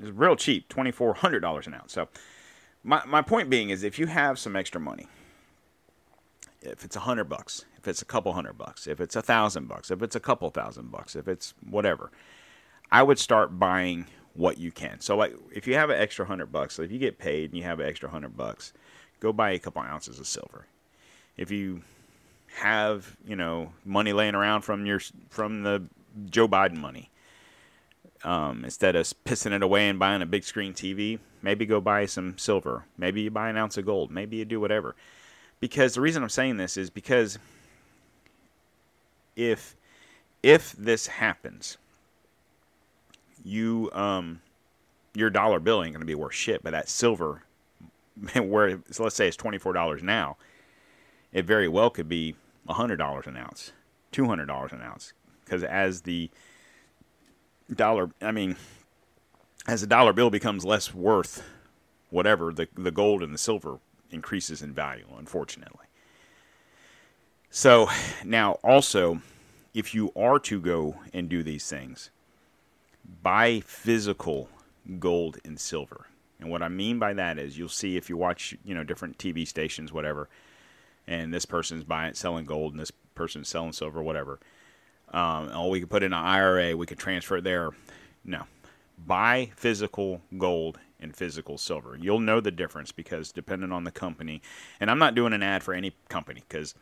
is 0.00 0.10
real 0.10 0.36
cheap, 0.36 0.68
$2,400 0.68 1.66
an 1.66 1.74
ounce. 1.74 1.92
So, 1.92 2.08
my, 2.82 3.02
my 3.06 3.22
point 3.22 3.48
being 3.48 3.70
is 3.70 3.82
if 3.82 3.98
you 3.98 4.06
have 4.06 4.38
some 4.38 4.56
extra 4.56 4.80
money, 4.80 5.06
if 6.60 6.84
it's 6.84 6.96
a 6.96 7.00
hundred 7.00 7.24
bucks, 7.24 7.64
if 7.78 7.88
it's 7.88 8.02
a 8.02 8.04
couple 8.04 8.32
hundred 8.32 8.58
bucks, 8.58 8.86
if 8.86 9.00
it's 9.00 9.16
a 9.16 9.22
thousand 9.22 9.68
bucks, 9.68 9.90
if 9.90 10.02
it's 10.02 10.16
a 10.16 10.20
couple 10.20 10.48
thousand 10.50 10.90
bucks, 10.90 11.16
if 11.16 11.28
it's 11.28 11.54
whatever, 11.68 12.10
I 12.90 13.02
would 13.02 13.18
start 13.18 13.58
buying 13.58 14.06
what 14.34 14.58
you 14.58 14.70
can. 14.70 15.00
So 15.00 15.16
like 15.16 15.34
if 15.52 15.66
you 15.66 15.74
have 15.74 15.90
an 15.90 16.00
extra 16.00 16.26
hundred 16.26 16.52
bucks, 16.52 16.74
so 16.74 16.82
if 16.82 16.90
you 16.90 16.98
get 16.98 17.18
paid 17.18 17.50
and 17.50 17.58
you 17.58 17.64
have 17.64 17.80
an 17.80 17.86
extra 17.86 18.08
hundred 18.08 18.36
bucks, 18.36 18.72
go 19.20 19.32
buy 19.32 19.52
a 19.52 19.58
couple 19.58 19.82
ounces 19.82 20.18
of 20.18 20.26
silver. 20.26 20.66
If 21.36 21.50
you 21.50 21.82
have 22.56 23.16
you 23.26 23.36
know 23.36 23.72
money 23.84 24.12
laying 24.12 24.34
around 24.34 24.62
from 24.62 24.86
your 24.86 25.00
from 25.30 25.62
the 25.62 25.84
Joe 26.30 26.48
Biden 26.48 26.76
money, 26.76 27.10
um, 28.24 28.64
instead 28.64 28.96
of 28.96 29.06
pissing 29.24 29.52
it 29.52 29.62
away 29.62 29.88
and 29.88 29.98
buying 29.98 30.22
a 30.22 30.26
big 30.26 30.44
screen 30.44 30.72
TV, 30.72 31.18
maybe 31.42 31.66
go 31.66 31.80
buy 31.80 32.06
some 32.06 32.38
silver. 32.38 32.84
Maybe 32.96 33.22
you 33.22 33.30
buy 33.30 33.50
an 33.50 33.56
ounce 33.56 33.76
of 33.76 33.84
gold. 33.84 34.10
Maybe 34.10 34.36
you 34.38 34.44
do 34.44 34.60
whatever. 34.60 34.96
Because 35.60 35.94
the 35.94 36.00
reason 36.00 36.22
I'm 36.22 36.28
saying 36.28 36.56
this 36.56 36.76
is 36.76 36.90
because 36.90 37.38
if 39.36 39.76
if 40.42 40.72
this 40.72 41.06
happens, 41.06 41.78
you 43.44 43.90
um 43.92 44.40
your 45.14 45.30
dollar 45.30 45.60
bill 45.60 45.82
ain't 45.82 45.92
gonna 45.92 46.04
be 46.04 46.14
worth 46.14 46.34
shit, 46.34 46.62
but 46.62 46.70
that 46.72 46.88
silver 46.88 47.42
where 48.34 48.80
let's 48.98 49.16
say 49.16 49.28
it's 49.28 49.36
twenty 49.36 49.58
four 49.58 49.72
dollars 49.72 50.02
now, 50.02 50.36
it 51.32 51.44
very 51.44 51.68
well 51.68 51.90
could 51.90 52.08
be 52.08 52.34
hundred 52.68 52.96
dollars 52.96 53.26
an 53.26 53.36
ounce, 53.36 53.72
two 54.12 54.26
hundred 54.26 54.46
dollars 54.46 54.72
an 54.72 54.80
ounce, 54.82 55.12
because 55.44 55.62
as 55.62 56.02
the 56.02 56.30
dollar, 57.72 58.10
I 58.20 58.32
mean, 58.32 58.56
as 59.66 59.80
the 59.80 59.86
dollar 59.86 60.12
bill 60.12 60.30
becomes 60.30 60.64
less 60.64 60.94
worth, 60.94 61.42
whatever 62.10 62.52
the 62.52 62.68
the 62.74 62.90
gold 62.90 63.22
and 63.22 63.32
the 63.32 63.38
silver 63.38 63.78
increases 64.10 64.62
in 64.62 64.72
value, 64.72 65.06
unfortunately. 65.18 65.86
So 67.50 67.88
now 68.24 68.52
also, 68.64 69.20
if 69.74 69.94
you 69.94 70.12
are 70.16 70.38
to 70.40 70.60
go 70.60 70.96
and 71.12 71.28
do 71.28 71.42
these 71.42 71.68
things, 71.68 72.10
buy 73.22 73.60
physical 73.60 74.48
gold 74.98 75.38
and 75.44 75.58
silver. 75.58 76.06
And 76.40 76.50
what 76.50 76.62
I 76.62 76.68
mean 76.68 76.98
by 76.98 77.14
that 77.14 77.38
is 77.38 77.56
you'll 77.56 77.68
see 77.68 77.96
if 77.96 78.10
you 78.10 78.16
watch, 78.16 78.56
you 78.64 78.74
know, 78.74 78.84
different 78.84 79.18
TV 79.18 79.46
stations, 79.46 79.92
whatever, 79.92 80.28
and 81.06 81.32
this 81.32 81.44
person's 81.44 81.84
buying, 81.84 82.14
selling 82.14 82.44
gold, 82.44 82.72
and 82.72 82.80
this 82.80 82.90
person's 83.14 83.48
selling 83.48 83.72
silver, 83.72 84.02
whatever. 84.02 84.40
Um, 85.14 85.50
oh, 85.54 85.68
we 85.68 85.78
could 85.78 85.90
put 85.90 86.02
in 86.02 86.12
an 86.12 86.18
IRA, 86.18 86.76
we 86.76 86.86
could 86.86 86.98
transfer 86.98 87.36
it 87.36 87.44
there. 87.44 87.70
No, 88.24 88.42
buy 89.06 89.52
physical 89.54 90.20
gold 90.36 90.80
and 90.98 91.14
physical 91.14 91.56
silver. 91.56 91.96
You'll 91.96 92.18
know 92.18 92.40
the 92.40 92.50
difference 92.50 92.90
because 92.90 93.30
depending 93.30 93.70
on 93.70 93.84
the 93.84 93.92
company, 93.92 94.42
and 94.80 94.90
I'm 94.90 94.98
not 94.98 95.14
doing 95.14 95.32
an 95.32 95.42
ad 95.42 95.62
for 95.62 95.72
any 95.72 95.94
company 96.08 96.42
because 96.48 96.74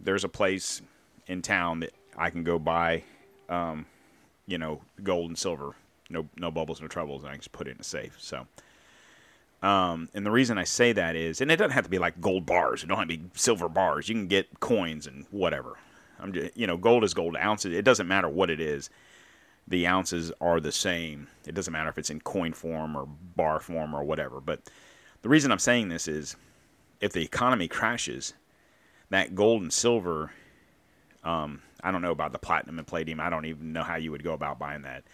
there's 0.00 0.24
a 0.24 0.30
place 0.30 0.80
in 1.26 1.42
town 1.42 1.80
that 1.80 1.92
I 2.16 2.30
can 2.30 2.42
go 2.42 2.58
buy, 2.58 3.04
um, 3.50 3.84
you 4.46 4.56
know, 4.56 4.80
gold 5.02 5.28
and 5.28 5.38
silver, 5.38 5.74
no 6.08 6.26
no 6.38 6.50
bubbles, 6.50 6.80
no 6.80 6.88
troubles, 6.88 7.22
and 7.22 7.28
I 7.28 7.32
can 7.34 7.40
just 7.40 7.52
put 7.52 7.68
it 7.68 7.72
in 7.72 7.80
a 7.80 7.84
safe. 7.84 8.16
So. 8.18 8.46
Um, 9.60 10.08
and 10.14 10.24
the 10.24 10.30
reason 10.30 10.56
I 10.56 10.62
say 10.62 10.92
that 10.92 11.16
is, 11.16 11.40
and 11.40 11.50
it 11.50 11.56
doesn't 11.56 11.72
have 11.72 11.82
to 11.82 11.90
be 11.90 11.98
like 11.98 12.20
gold 12.20 12.46
bars. 12.46 12.84
It 12.84 12.86
don't 12.86 12.96
have 12.96 13.08
to 13.08 13.18
be 13.18 13.24
silver 13.34 13.68
bars. 13.68 14.08
You 14.08 14.14
can 14.14 14.28
get 14.28 14.60
coins 14.60 15.04
and 15.04 15.26
whatever. 15.32 15.78
I'm 16.20 16.32
just, 16.32 16.56
you 16.56 16.66
know, 16.66 16.76
gold 16.76 17.04
is 17.04 17.14
gold. 17.14 17.36
Ounces. 17.36 17.74
It 17.74 17.84
doesn't 17.84 18.08
matter 18.08 18.28
what 18.28 18.50
it 18.50 18.60
is 18.60 18.90
the 19.68 19.86
ounces 19.86 20.32
are 20.40 20.60
the 20.60 20.72
same. 20.72 21.28
It 21.46 21.54
doesn't 21.54 21.72
matter 21.72 21.90
if 21.90 21.98
it's 21.98 22.10
in 22.10 22.20
coin 22.20 22.52
form 22.52 22.96
or 22.96 23.06
bar 23.06 23.60
form 23.60 23.94
or 23.94 24.02
whatever. 24.02 24.40
But 24.40 24.60
the 25.22 25.28
reason 25.28 25.52
I'm 25.52 25.58
saying 25.58 25.88
this 25.88 26.08
is 26.08 26.36
if 27.00 27.12
the 27.12 27.22
economy 27.22 27.68
crashes, 27.68 28.32
that 29.10 29.34
gold 29.34 29.62
and 29.62 29.72
silver, 29.72 30.32
um, 31.22 31.62
I 31.82 31.90
don't 31.90 32.02
know 32.02 32.12
about 32.12 32.32
the 32.32 32.38
platinum 32.38 32.78
and 32.78 32.86
palladium. 32.86 33.20
I 33.20 33.28
don't 33.28 33.44
even 33.44 33.72
know 33.72 33.82
how 33.82 33.96
you 33.96 34.10
would 34.10 34.24
go 34.24 34.32
about 34.32 34.58
buying 34.58 34.82
that. 34.82 35.04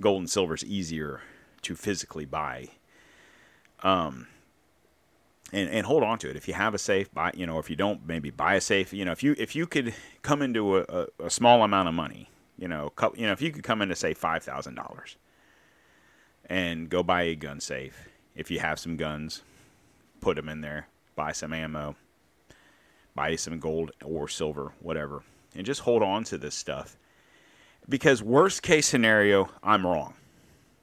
Gold 0.00 0.20
and 0.20 0.30
silver 0.30 0.54
is 0.54 0.64
easier 0.64 1.20
to 1.62 1.76
physically 1.76 2.24
buy. 2.24 2.68
Um, 3.84 4.26
and, 5.52 5.68
and 5.68 5.86
hold 5.86 6.02
on 6.02 6.18
to 6.18 6.30
it. 6.30 6.36
If 6.36 6.48
you 6.48 6.54
have 6.54 6.74
a 6.74 6.78
safe, 6.78 7.12
buy. 7.12 7.30
You 7.34 7.46
know, 7.46 7.58
if 7.58 7.68
you 7.68 7.76
don't, 7.76 8.06
maybe 8.06 8.30
buy 8.30 8.54
a 8.54 8.60
safe. 8.60 8.92
You 8.92 9.04
know, 9.04 9.12
if 9.12 9.22
you 9.22 9.34
if 9.38 9.54
you 9.54 9.66
could 9.66 9.94
come 10.22 10.42
into 10.42 10.78
a, 10.78 10.84
a, 10.88 11.06
a 11.26 11.30
small 11.30 11.62
amount 11.62 11.88
of 11.88 11.94
money, 11.94 12.30
you 12.58 12.68
know, 12.68 12.90
couple, 12.90 13.18
you 13.18 13.26
know, 13.26 13.32
if 13.32 13.42
you 13.42 13.52
could 13.52 13.62
come 13.62 13.82
in 13.82 13.88
to 13.88 13.96
say 13.96 14.14
five 14.14 14.42
thousand 14.42 14.74
dollars 14.74 15.16
and 16.46 16.88
go 16.88 17.02
buy 17.02 17.22
a 17.22 17.34
gun 17.34 17.60
safe, 17.60 18.08
if 18.34 18.50
you 18.50 18.58
have 18.60 18.78
some 18.78 18.96
guns, 18.96 19.42
put 20.20 20.36
them 20.36 20.48
in 20.48 20.60
there, 20.62 20.88
buy 21.14 21.32
some 21.32 21.52
ammo, 21.52 21.96
buy 23.14 23.36
some 23.36 23.58
gold 23.58 23.92
or 24.04 24.28
silver, 24.28 24.72
whatever, 24.80 25.22
and 25.54 25.66
just 25.66 25.82
hold 25.82 26.02
on 26.02 26.24
to 26.24 26.38
this 26.38 26.54
stuff. 26.54 26.96
Because 27.88 28.22
worst 28.22 28.62
case 28.62 28.86
scenario, 28.86 29.50
I'm 29.62 29.84
wrong. 29.84 30.14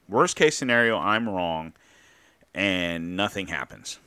Worst 0.10 0.36
case 0.36 0.58
scenario, 0.58 0.98
I'm 0.98 1.30
wrong, 1.30 1.74
and 2.54 3.16
nothing 3.16 3.48
happens. 3.48 4.00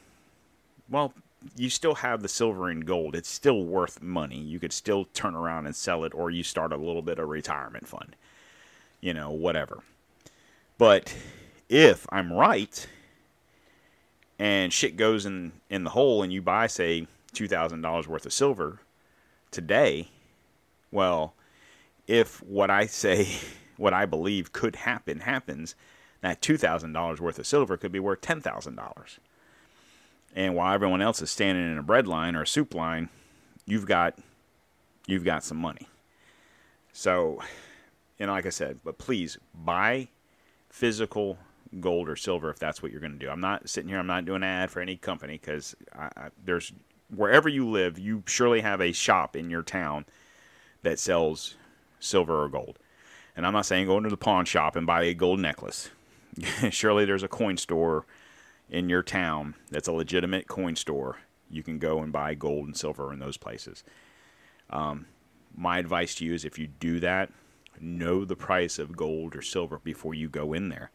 Well, 0.93 1.14
you 1.57 1.70
still 1.70 1.95
have 1.97 2.20
the 2.20 2.28
silver 2.28 2.68
and 2.68 2.84
gold. 2.84 3.16
It's 3.16 3.30
still 3.30 3.64
worth 3.64 4.03
money. 4.03 4.38
You 4.38 4.61
could 4.61 4.74
still 4.74 5.07
turn 5.07 5.34
around 5.34 5.64
and 5.64 5.74
sell 5.74 6.05
it, 6.05 6.12
or 6.14 6.30
you 6.30 6.43
start 6.43 6.70
a 6.70 6.76
little 6.76 7.01
bit 7.01 7.18
of 7.18 7.30
retirement 7.30 7.88
fund, 7.88 8.14
you 9.01 9.14
know, 9.14 9.30
whatever. 9.30 9.82
But 10.76 11.16
if 11.70 12.07
I'm 12.11 12.30
right 12.30 12.86
and 14.38 14.70
shit 14.70 14.99
goes 14.99 15.24
in, 15.24 15.53
in 15.70 15.84
the 15.84 15.90
hole 15.90 16.22
and 16.22 16.30
you 16.30 16.43
buy, 16.43 16.66
say, 16.66 17.07
$2,000 17.32 18.07
worth 18.07 18.26
of 18.26 18.32
silver 18.34 18.80
today, 19.51 20.09
well, 20.90 21.32
if 22.07 22.43
what 22.43 22.68
I 22.68 22.84
say, 22.84 23.28
what 23.78 23.95
I 23.95 24.05
believe 24.05 24.53
could 24.53 24.76
happen 24.76 25.20
happens, 25.20 25.74
that 26.20 26.43
$2,000 26.43 27.18
worth 27.18 27.38
of 27.38 27.47
silver 27.47 27.78
could 27.78 27.93
be 27.93 27.99
worth 27.99 28.20
$10,000 28.20 29.18
and 30.35 30.55
while 30.55 30.72
everyone 30.72 31.03
else 31.03 31.20
is 31.20 31.30
standing 31.30 31.70
in 31.70 31.78
a 31.78 31.83
bread 31.83 32.07
line 32.07 32.35
or 32.35 32.43
a 32.43 32.47
soup 32.47 32.74
line, 32.74 33.09
you've 33.66 33.87
got 33.87 34.18
you've 35.07 35.24
got 35.24 35.45
some 35.45 35.59
money. 35.59 35.89
So, 36.93 37.41
know, 38.18 38.33
like 38.33 38.47
I 38.47 38.51
said, 38.51 38.80
but 38.85 38.99
please 38.99 39.39
buy 39.55 40.09
physical 40.68 41.39
gold 41.80 42.09
or 42.09 42.16
silver 42.16 42.51
if 42.51 42.59
that's 42.59 42.83
what 42.83 42.93
you're 42.93 43.01
going 43.01 43.12
to 43.12 43.18
do. 43.18 43.30
I'm 43.30 43.41
not 43.41 43.68
sitting 43.68 43.89
here. 43.89 43.99
I'm 43.99 44.07
not 44.07 44.24
doing 44.24 44.43
an 44.43 44.49
ad 44.49 44.70
for 44.70 44.80
any 44.80 44.97
company 44.97 45.35
because 45.35 45.74
there's 46.45 46.72
wherever 47.14 47.49
you 47.49 47.68
live, 47.68 47.99
you 47.99 48.22
surely 48.26 48.61
have 48.61 48.80
a 48.80 48.93
shop 48.93 49.37
in 49.37 49.51
your 49.51 49.62
town 49.62 50.05
that 50.83 50.99
sells 50.99 51.57
silver 52.01 52.43
or 52.43 52.49
gold. 52.49 52.78
And 53.37 53.47
I'm 53.47 53.53
not 53.53 53.66
saying 53.66 53.87
go 53.87 53.97
into 53.97 54.11
the 54.11 54.16
pawn 54.16 54.45
shop 54.45 54.76
and 54.76 54.87
buy 54.87 55.05
a 55.05 55.14
gold 55.14 55.41
necklace. 55.41 55.91
surely 56.70 57.05
there's 57.05 57.22
a 57.22 57.28
coin 57.28 57.57
store 57.57 58.07
in 58.72 58.88
your 58.88 59.02
town 59.02 59.54
that's 59.70 59.86
a 59.86 59.92
legitimate 59.92 60.48
coin 60.48 60.74
store, 60.74 61.18
you 61.50 61.62
can 61.62 61.78
go 61.78 62.00
and 62.00 62.10
buy 62.10 62.34
gold 62.34 62.66
and 62.66 62.76
silver 62.76 63.12
in 63.12 63.18
those 63.18 63.36
places. 63.36 63.84
Um, 64.70 65.06
my 65.54 65.78
advice 65.78 66.14
to 66.16 66.24
you 66.24 66.32
is 66.32 66.46
if 66.46 66.58
you 66.58 66.66
do 66.66 66.98
that, 67.00 67.30
know 67.78 68.24
the 68.24 68.34
price 68.34 68.78
of 68.78 68.96
gold 68.96 69.36
or 69.36 69.42
silver 69.42 69.78
before 69.78 70.14
you 70.14 70.28
go 70.30 70.54
in 70.54 70.70
there. 70.70 70.90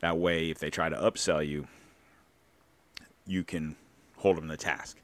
That 0.00 0.18
way, 0.18 0.50
if 0.50 0.58
they 0.58 0.70
try 0.70 0.88
to 0.88 0.96
upsell 0.96 1.46
you, 1.46 1.68
you 3.26 3.44
can 3.44 3.76
hold 4.16 4.36
them 4.36 4.48
to 4.48 4.56
task. 4.56 4.98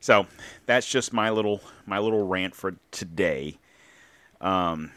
So 0.00 0.26
that's 0.64 0.90
just 0.90 1.12
my 1.12 1.30
little 1.30 1.60
my 1.84 1.98
little 1.98 2.26
rant 2.26 2.54
for 2.54 2.76
today. 2.90 3.58
Um, 4.40 4.92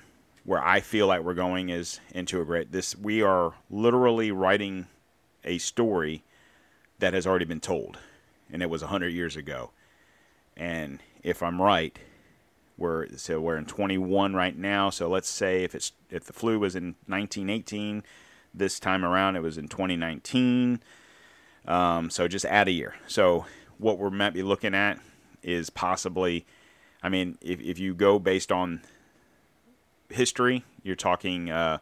where 0.45 0.63
I 0.63 0.79
feel 0.79 1.07
like 1.07 1.21
we're 1.21 1.33
going 1.33 1.69
is 1.69 1.99
into 2.11 2.41
a 2.41 2.45
great 2.45 2.71
this 2.71 2.95
we 2.95 3.21
are 3.21 3.53
literally 3.69 4.31
writing 4.31 4.87
a 5.43 5.57
story 5.57 6.23
that 6.99 7.13
has 7.13 7.25
already 7.25 7.45
been 7.45 7.59
told, 7.59 7.97
and 8.51 8.61
it 8.61 8.69
was 8.69 8.81
100 8.81 9.09
years 9.09 9.35
ago. 9.35 9.71
And 10.55 10.99
if 11.23 11.41
I'm 11.41 11.61
right, 11.61 11.97
we're 12.77 13.07
so 13.17 13.41
we're 13.41 13.57
in 13.57 13.65
21 13.65 14.33
right 14.33 14.57
now. 14.57 14.89
So 14.89 15.09
let's 15.09 15.29
say 15.29 15.63
if 15.63 15.75
it's 15.75 15.91
if 16.09 16.25
the 16.25 16.33
flu 16.33 16.59
was 16.59 16.75
in 16.75 16.95
1918, 17.07 18.03
this 18.53 18.79
time 18.79 19.03
around 19.03 19.35
it 19.35 19.41
was 19.41 19.57
in 19.57 19.67
2019. 19.67 20.81
Um, 21.67 22.09
so 22.09 22.27
just 22.27 22.45
add 22.45 22.67
a 22.67 22.71
year. 22.71 22.95
So 23.07 23.45
what 23.77 23.99
we 23.99 24.09
might 24.09 24.33
be 24.33 24.43
looking 24.43 24.73
at 24.73 24.99
is 25.43 25.69
possibly, 25.69 26.45
I 27.03 27.09
mean, 27.09 27.37
if 27.41 27.59
if 27.61 27.79
you 27.79 27.93
go 27.93 28.17
based 28.17 28.51
on 28.51 28.81
history, 30.09 30.63
you're 30.83 30.95
talking 30.95 31.49
uh, 31.49 31.79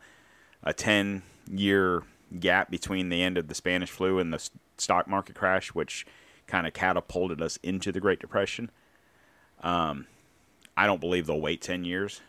a 0.64 0.74
10 0.74 1.22
year 1.50 2.04
gap 2.40 2.70
between 2.70 3.10
the 3.10 3.22
end 3.22 3.38
of 3.38 3.48
the 3.48 3.56
Spanish 3.56 3.90
flu 3.90 4.20
and 4.20 4.34
the 4.34 4.50
stock 4.78 5.08
market 5.08 5.36
crash, 5.36 5.70
which 5.70 6.06
kind 6.48 6.68
of 6.68 6.74
catapulted 6.74 7.42
us 7.42 7.58
into 7.64 7.92
the 7.92 8.00
Great 8.00 8.20
Depression. 8.20 8.72
Um, 9.62 10.08
I 10.76 10.86
don't 10.86 11.02
believe 11.02 11.26
they'll 11.26 11.42
wait 11.42 11.62
10 11.62 11.84
years. 11.84 12.22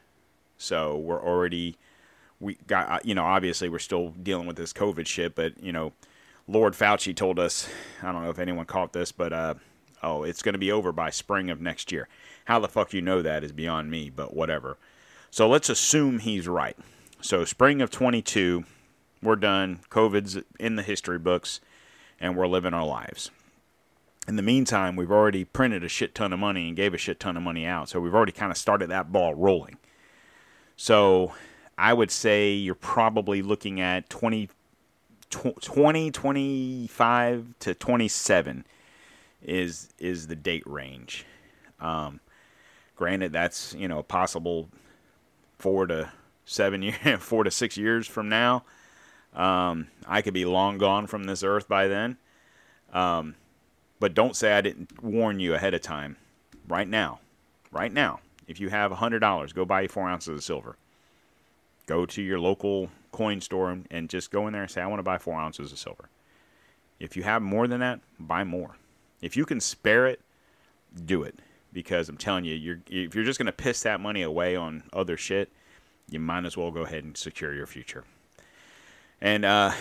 So 0.56 0.96
we're 0.96 1.22
already, 1.22 1.76
we 2.40 2.56
got, 2.66 2.88
uh, 2.88 2.98
you 3.04 3.14
know, 3.14 3.24
obviously 3.24 3.68
we're 3.68 3.78
still 3.78 4.10
dealing 4.10 4.46
with 4.46 4.56
this 4.56 4.72
COVID 4.72 5.06
shit, 5.06 5.34
but, 5.34 5.62
you 5.62 5.72
know, 5.72 5.92
Lord 6.48 6.72
Fauci 6.72 7.14
told 7.14 7.38
us, 7.38 7.68
I 8.02 8.10
don't 8.10 8.22
know 8.22 8.30
if 8.30 8.38
anyone 8.38 8.64
caught 8.64 8.92
this, 8.92 9.12
but, 9.12 9.32
uh, 9.32 9.54
oh, 10.02 10.24
it's 10.24 10.42
going 10.42 10.54
to 10.54 10.58
be 10.58 10.72
over 10.72 10.90
by 10.90 11.10
spring 11.10 11.50
of 11.50 11.60
next 11.60 11.92
year. 11.92 12.08
How 12.46 12.58
the 12.58 12.68
fuck 12.68 12.92
you 12.92 13.02
know 13.02 13.22
that 13.22 13.44
is 13.44 13.52
beyond 13.52 13.90
me, 13.90 14.10
but 14.10 14.34
whatever. 14.34 14.78
So 15.30 15.48
let's 15.48 15.68
assume 15.68 16.20
he's 16.20 16.48
right. 16.48 16.76
So 17.20 17.44
spring 17.44 17.82
of 17.82 17.90
22, 17.90 18.64
we're 19.22 19.36
done. 19.36 19.80
COVID's 19.90 20.38
in 20.58 20.76
the 20.76 20.82
history 20.82 21.18
books 21.18 21.60
and 22.20 22.36
we're 22.36 22.46
living 22.46 22.74
our 22.74 22.86
lives. 22.86 23.30
In 24.26 24.36
the 24.36 24.42
meantime, 24.42 24.96
we've 24.96 25.10
already 25.10 25.44
printed 25.44 25.82
a 25.82 25.88
shit 25.88 26.14
ton 26.14 26.32
of 26.32 26.38
money 26.38 26.68
and 26.68 26.76
gave 26.76 26.92
a 26.92 26.98
shit 26.98 27.18
ton 27.18 27.36
of 27.36 27.42
money 27.42 27.64
out. 27.64 27.88
So 27.88 28.00
we've 28.00 28.14
already 28.14 28.32
kind 28.32 28.52
of 28.52 28.58
started 28.58 28.90
that 28.90 29.10
ball 29.10 29.34
rolling. 29.34 29.78
So 30.76 31.32
I 31.78 31.94
would 31.94 32.10
say 32.10 32.52
you're 32.52 32.74
probably 32.74 33.40
looking 33.40 33.80
at 33.80 34.10
20, 34.10 34.50
20 35.30 36.10
25 36.10 37.54
to 37.60 37.74
27 37.74 38.64
is 39.42 39.88
is 39.98 40.26
the 40.26 40.36
date 40.36 40.66
range. 40.66 41.24
Um, 41.80 42.20
granted, 42.96 43.32
that's 43.32 43.74
you 43.74 43.88
know 43.88 44.02
possible 44.02 44.68
four 45.58 45.86
to 45.86 46.10
seven 46.44 46.82
years, 46.82 46.98
four 47.18 47.44
to 47.44 47.50
six 47.50 47.76
years 47.76 48.06
from 48.06 48.28
now. 48.28 48.64
Um, 49.38 49.86
I 50.06 50.20
could 50.20 50.34
be 50.34 50.44
long 50.44 50.76
gone 50.78 51.06
from 51.06 51.24
this 51.24 51.44
earth 51.44 51.68
by 51.68 51.86
then. 51.86 52.18
Um, 52.92 53.36
but 54.00 54.12
don't 54.12 54.36
say 54.36 54.52
I 54.52 54.60
didn't 54.60 55.02
warn 55.02 55.40
you 55.40 55.54
ahead 55.54 55.74
of 55.74 55.80
time. 55.80 56.16
Right 56.66 56.88
now, 56.88 57.20
right 57.72 57.92
now, 57.92 58.20
if 58.46 58.60
you 58.60 58.68
have 58.68 58.90
$100, 58.92 59.54
go 59.54 59.64
buy 59.64 59.86
four 59.86 60.08
ounces 60.08 60.36
of 60.36 60.44
silver. 60.44 60.76
Go 61.86 62.04
to 62.04 62.20
your 62.20 62.40
local 62.40 62.90
coin 63.12 63.40
store 63.40 63.78
and 63.90 64.10
just 64.10 64.30
go 64.30 64.46
in 64.46 64.52
there 64.52 64.62
and 64.62 64.70
say, 64.70 64.82
I 64.82 64.86
want 64.86 64.98
to 64.98 65.04
buy 65.04 65.18
four 65.18 65.38
ounces 65.38 65.72
of 65.72 65.78
silver. 65.78 66.10
If 66.98 67.16
you 67.16 67.22
have 67.22 67.40
more 67.40 67.68
than 67.68 67.80
that, 67.80 68.00
buy 68.18 68.44
more. 68.44 68.76
If 69.22 69.36
you 69.36 69.44
can 69.44 69.60
spare 69.60 70.06
it, 70.06 70.20
do 71.04 71.22
it. 71.22 71.36
Because 71.72 72.08
I'm 72.08 72.16
telling 72.16 72.44
you, 72.44 72.54
you're, 72.54 72.80
if 72.88 73.14
you're 73.14 73.24
just 73.24 73.38
going 73.38 73.46
to 73.46 73.52
piss 73.52 73.82
that 73.82 74.00
money 74.00 74.22
away 74.22 74.56
on 74.56 74.82
other 74.92 75.16
shit, 75.16 75.50
you 76.08 76.18
might 76.18 76.44
as 76.44 76.56
well 76.56 76.70
go 76.70 76.82
ahead 76.82 77.04
and 77.04 77.16
secure 77.16 77.54
your 77.54 77.66
future. 77.66 78.04
And 79.20 79.44
uh, 79.44 79.72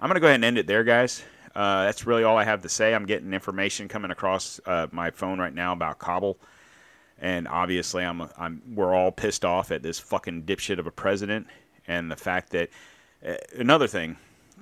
I'm 0.00 0.08
going 0.08 0.14
to 0.14 0.20
go 0.20 0.26
ahead 0.26 0.36
and 0.36 0.44
end 0.44 0.58
it 0.58 0.66
there, 0.66 0.84
guys. 0.84 1.22
Uh, 1.54 1.84
that's 1.84 2.06
really 2.06 2.24
all 2.24 2.36
I 2.36 2.44
have 2.44 2.62
to 2.62 2.68
say. 2.68 2.94
I'm 2.94 3.06
getting 3.06 3.32
information 3.32 3.88
coming 3.88 4.10
across 4.10 4.60
uh, 4.66 4.86
my 4.90 5.10
phone 5.10 5.38
right 5.38 5.54
now 5.54 5.72
about 5.72 5.98
Kabul, 5.98 6.38
and 7.18 7.48
obviously, 7.48 8.04
I'm 8.04 8.28
I'm 8.36 8.62
we're 8.74 8.94
all 8.94 9.10
pissed 9.10 9.44
off 9.44 9.70
at 9.70 9.82
this 9.82 9.98
fucking 9.98 10.42
dipshit 10.42 10.78
of 10.78 10.86
a 10.86 10.90
president, 10.90 11.46
and 11.86 12.10
the 12.10 12.16
fact 12.16 12.50
that 12.50 12.68
uh, 13.26 13.36
another 13.58 13.86
thing, 13.86 14.16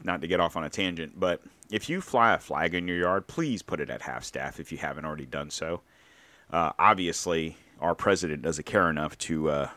not 0.04 0.20
to 0.20 0.28
get 0.28 0.38
off 0.38 0.56
on 0.56 0.62
a 0.62 0.70
tangent, 0.70 1.18
but 1.18 1.42
if 1.70 1.88
you 1.88 2.00
fly 2.00 2.34
a 2.34 2.38
flag 2.38 2.74
in 2.74 2.86
your 2.86 2.98
yard, 2.98 3.26
please 3.26 3.60
put 3.60 3.80
it 3.80 3.90
at 3.90 4.02
half 4.02 4.22
staff 4.22 4.60
if 4.60 4.70
you 4.70 4.78
haven't 4.78 5.04
already 5.04 5.26
done 5.26 5.50
so. 5.50 5.80
Uh, 6.52 6.70
obviously, 6.78 7.56
our 7.80 7.96
president 7.96 8.42
doesn't 8.42 8.66
care 8.66 8.88
enough 8.88 9.18
to 9.18 9.50
uh, 9.50 9.68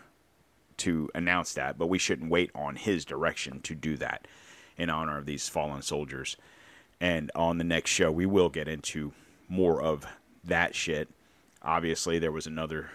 to 0.77 1.09
announce 1.15 1.55
that, 1.55 1.79
but 1.79 1.87
we 1.87 1.97
shouldn't 1.97 2.29
wait 2.29 2.51
on 2.53 2.75
his 2.75 3.05
direction 3.05 3.59
to 3.61 3.73
do 3.73 3.97
that 3.97 4.27
in 4.77 4.89
honor 4.89 5.17
of 5.17 5.25
these 5.25 5.49
fallen 5.49 5.81
soldiers. 5.81 6.37
And 6.99 7.31
on 7.35 7.57
the 7.57 7.63
next 7.63 7.91
show, 7.91 8.11
we 8.11 8.25
will 8.25 8.49
get 8.49 8.67
into 8.67 9.13
more 9.49 9.81
of 9.81 10.05
that 10.43 10.75
shit. 10.75 11.09
Obviously, 11.61 12.19
there 12.19 12.31
was 12.31 12.47
another 12.47 12.89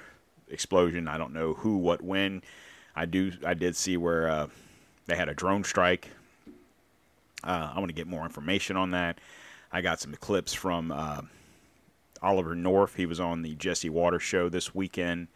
explosion. 0.48 1.08
I 1.08 1.18
don't 1.18 1.32
know 1.32 1.54
who, 1.54 1.78
what, 1.78 2.02
when. 2.02 2.42
I 2.94 3.06
do. 3.06 3.32
I 3.44 3.54
did 3.54 3.74
see 3.74 3.96
where 3.96 4.28
uh, 4.28 4.46
they 5.06 5.16
had 5.16 5.28
a 5.28 5.34
drone 5.34 5.64
strike. 5.64 6.08
Uh, 7.44 7.72
I 7.74 7.78
want 7.78 7.88
to 7.88 7.94
get 7.94 8.06
more 8.06 8.24
information 8.24 8.76
on 8.76 8.90
that. 8.90 9.18
I 9.72 9.80
got 9.80 10.00
some 10.00 10.14
clips 10.14 10.52
from 10.52 10.92
uh, 10.92 11.22
Oliver 12.22 12.54
North. 12.54 12.94
He 12.94 13.06
was 13.06 13.18
on 13.18 13.42
the 13.42 13.54
Jesse 13.54 13.88
Watters 13.88 14.22
show 14.22 14.48
this 14.48 14.74
weekend. 14.74 15.28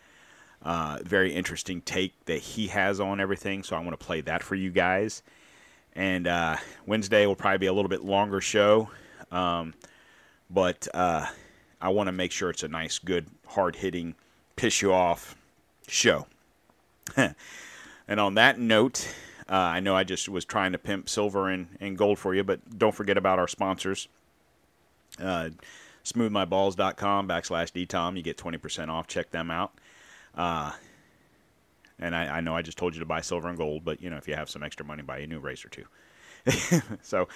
Uh, 0.62 0.98
very 1.04 1.32
interesting 1.34 1.80
take 1.80 2.24
that 2.26 2.38
he 2.38 2.68
has 2.68 3.00
on 3.00 3.20
everything. 3.20 3.62
So 3.62 3.76
I 3.76 3.80
want 3.80 3.98
to 3.98 4.04
play 4.04 4.20
that 4.22 4.42
for 4.42 4.54
you 4.54 4.70
guys. 4.70 5.22
And 5.96 6.26
uh, 6.26 6.56
Wednesday 6.86 7.26
will 7.26 7.34
probably 7.34 7.58
be 7.58 7.66
a 7.66 7.72
little 7.72 7.88
bit 7.88 8.04
longer 8.04 8.42
show, 8.42 8.90
um, 9.32 9.72
but 10.50 10.86
uh, 10.92 11.26
I 11.80 11.88
want 11.88 12.08
to 12.08 12.12
make 12.12 12.32
sure 12.32 12.50
it's 12.50 12.62
a 12.62 12.68
nice, 12.68 12.98
good, 12.98 13.26
hard 13.46 13.76
hitting, 13.76 14.14
piss 14.56 14.82
you 14.82 14.92
off 14.92 15.34
show. 15.88 16.26
and 17.16 18.20
on 18.20 18.34
that 18.34 18.58
note, 18.58 19.08
uh, 19.48 19.54
I 19.54 19.80
know 19.80 19.96
I 19.96 20.04
just 20.04 20.28
was 20.28 20.44
trying 20.44 20.72
to 20.72 20.78
pimp 20.78 21.08
silver 21.08 21.48
and, 21.48 21.68
and 21.80 21.96
gold 21.96 22.18
for 22.18 22.34
you, 22.34 22.44
but 22.44 22.78
don't 22.78 22.94
forget 22.94 23.16
about 23.16 23.38
our 23.38 23.48
sponsors. 23.48 24.06
Uh, 25.18 25.50
smoothmyballs.com 26.04 27.26
backslash 27.26 27.72
dtom. 27.72 28.16
You 28.16 28.22
get 28.22 28.36
20% 28.36 28.88
off. 28.88 29.06
Check 29.06 29.30
them 29.30 29.50
out. 29.50 29.72
Uh, 30.34 30.72
and 31.98 32.14
I, 32.14 32.38
I, 32.38 32.40
know 32.40 32.54
I 32.54 32.62
just 32.62 32.78
told 32.78 32.94
you 32.94 33.00
to 33.00 33.06
buy 33.06 33.20
silver 33.20 33.48
and 33.48 33.56
gold, 33.56 33.84
but 33.84 34.00
you 34.00 34.10
know 34.10 34.16
if 34.16 34.28
you 34.28 34.34
have 34.34 34.50
some 34.50 34.62
extra 34.62 34.84
money, 34.84 35.02
buy 35.02 35.18
a 35.18 35.26
new 35.26 35.38
race 35.38 35.64
or 35.64 35.68
two. 35.68 35.84
so, 37.02 37.20
all 37.20 37.26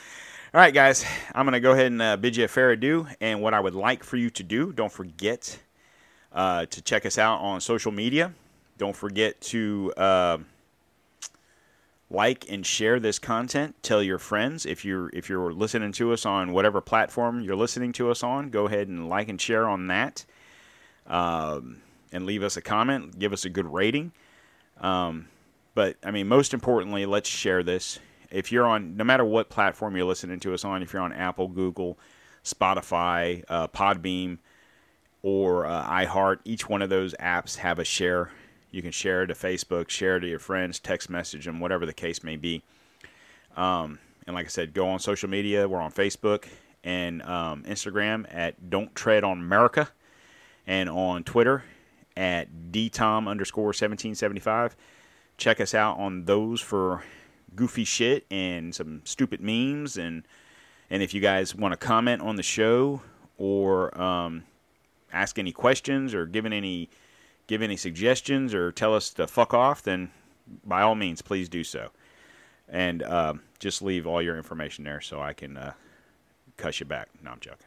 right, 0.52 0.72
guys, 0.72 1.04
I'm 1.34 1.44
going 1.44 1.54
to 1.54 1.60
go 1.60 1.72
ahead 1.72 1.86
and 1.86 2.02
uh, 2.02 2.16
bid 2.16 2.36
you 2.36 2.44
a 2.44 2.48
fair 2.48 2.70
adieu. 2.70 3.06
And 3.20 3.42
what 3.42 3.54
I 3.54 3.60
would 3.60 3.74
like 3.74 4.04
for 4.04 4.16
you 4.16 4.30
to 4.30 4.42
do, 4.42 4.72
don't 4.72 4.92
forget 4.92 5.58
uh, 6.32 6.66
to 6.66 6.82
check 6.82 7.06
us 7.06 7.18
out 7.18 7.40
on 7.40 7.60
social 7.60 7.92
media. 7.92 8.32
Don't 8.78 8.96
forget 8.96 9.40
to 9.42 9.92
uh, 9.96 10.38
like 12.08 12.50
and 12.50 12.64
share 12.64 13.00
this 13.00 13.18
content. 13.18 13.74
Tell 13.82 14.02
your 14.02 14.18
friends 14.18 14.64
if 14.64 14.84
you're 14.84 15.10
if 15.10 15.28
you're 15.28 15.52
listening 15.52 15.92
to 15.92 16.12
us 16.12 16.24
on 16.24 16.52
whatever 16.52 16.80
platform 16.80 17.40
you're 17.40 17.56
listening 17.56 17.92
to 17.94 18.10
us 18.10 18.22
on. 18.22 18.50
Go 18.50 18.66
ahead 18.66 18.88
and 18.88 19.08
like 19.08 19.28
and 19.28 19.40
share 19.40 19.68
on 19.68 19.88
that. 19.88 20.24
Um, 21.06 21.82
and 22.12 22.26
leave 22.26 22.42
us 22.42 22.56
a 22.56 22.60
comment, 22.60 23.18
give 23.18 23.32
us 23.32 23.44
a 23.44 23.50
good 23.50 23.66
rating. 23.66 24.12
Um, 24.80 25.28
but 25.74 25.96
I 26.04 26.10
mean, 26.10 26.28
most 26.28 26.54
importantly, 26.54 27.06
let's 27.06 27.28
share 27.28 27.62
this. 27.62 27.98
If 28.30 28.52
you're 28.52 28.66
on, 28.66 28.96
no 28.96 29.04
matter 29.04 29.24
what 29.24 29.48
platform 29.48 29.96
you're 29.96 30.06
listening 30.06 30.40
to 30.40 30.54
us 30.54 30.64
on, 30.64 30.82
if 30.82 30.92
you're 30.92 31.02
on 31.02 31.12
Apple, 31.12 31.48
Google, 31.48 31.98
Spotify, 32.44 33.44
uh, 33.48 33.68
Podbean, 33.68 34.38
or 35.22 35.66
uh, 35.66 35.84
iHeart, 35.84 36.38
each 36.44 36.68
one 36.68 36.80
of 36.80 36.90
those 36.90 37.14
apps 37.14 37.56
have 37.56 37.78
a 37.78 37.84
share. 37.84 38.30
You 38.70 38.82
can 38.82 38.92
share 38.92 39.26
to 39.26 39.34
Facebook, 39.34 39.88
share 39.88 40.20
to 40.20 40.26
your 40.26 40.38
friends, 40.38 40.78
text 40.78 41.10
message 41.10 41.44
them, 41.44 41.60
whatever 41.60 41.86
the 41.86 41.92
case 41.92 42.22
may 42.22 42.36
be. 42.36 42.62
Um, 43.56 43.98
and 44.26 44.34
like 44.34 44.46
I 44.46 44.48
said, 44.48 44.72
go 44.72 44.88
on 44.88 45.00
social 45.00 45.28
media. 45.28 45.68
We're 45.68 45.80
on 45.80 45.92
Facebook 45.92 46.46
and 46.84 47.20
um, 47.22 47.64
Instagram 47.64 48.32
at 48.32 48.70
Don't 48.70 48.94
Tread 48.94 49.24
on 49.24 49.46
Merica, 49.46 49.90
and 50.66 50.88
on 50.88 51.24
Twitter 51.24 51.64
at 52.16 52.48
dtom 52.70 53.28
underscore 53.28 53.66
1775. 53.66 54.76
Check 55.36 55.60
us 55.60 55.74
out 55.74 55.98
on 55.98 56.24
those 56.24 56.60
for 56.60 57.02
goofy 57.54 57.84
shit 57.84 58.26
and 58.30 58.74
some 58.74 59.02
stupid 59.04 59.40
memes. 59.40 59.96
And, 59.96 60.26
and 60.90 61.02
if 61.02 61.14
you 61.14 61.20
guys 61.20 61.54
want 61.54 61.72
to 61.72 61.76
comment 61.76 62.22
on 62.22 62.36
the 62.36 62.42
show 62.42 63.02
or 63.38 63.98
um, 64.00 64.44
ask 65.12 65.38
any 65.38 65.52
questions 65.52 66.14
or 66.14 66.26
give 66.26 66.46
any, 66.46 66.88
give 67.46 67.62
any 67.62 67.76
suggestions 67.76 68.54
or 68.54 68.70
tell 68.72 68.94
us 68.94 69.10
to 69.14 69.26
fuck 69.26 69.54
off, 69.54 69.82
then 69.82 70.10
by 70.64 70.82
all 70.82 70.94
means, 70.94 71.22
please 71.22 71.48
do 71.48 71.64
so. 71.64 71.90
And 72.68 73.02
uh, 73.02 73.34
just 73.58 73.82
leave 73.82 74.06
all 74.06 74.22
your 74.22 74.36
information 74.36 74.84
there 74.84 75.00
so 75.00 75.20
I 75.20 75.32
can 75.32 75.56
uh, 75.56 75.72
cuss 76.56 76.80
you 76.80 76.86
back. 76.86 77.08
No, 77.22 77.30
I'm 77.32 77.40
joking. 77.40 77.66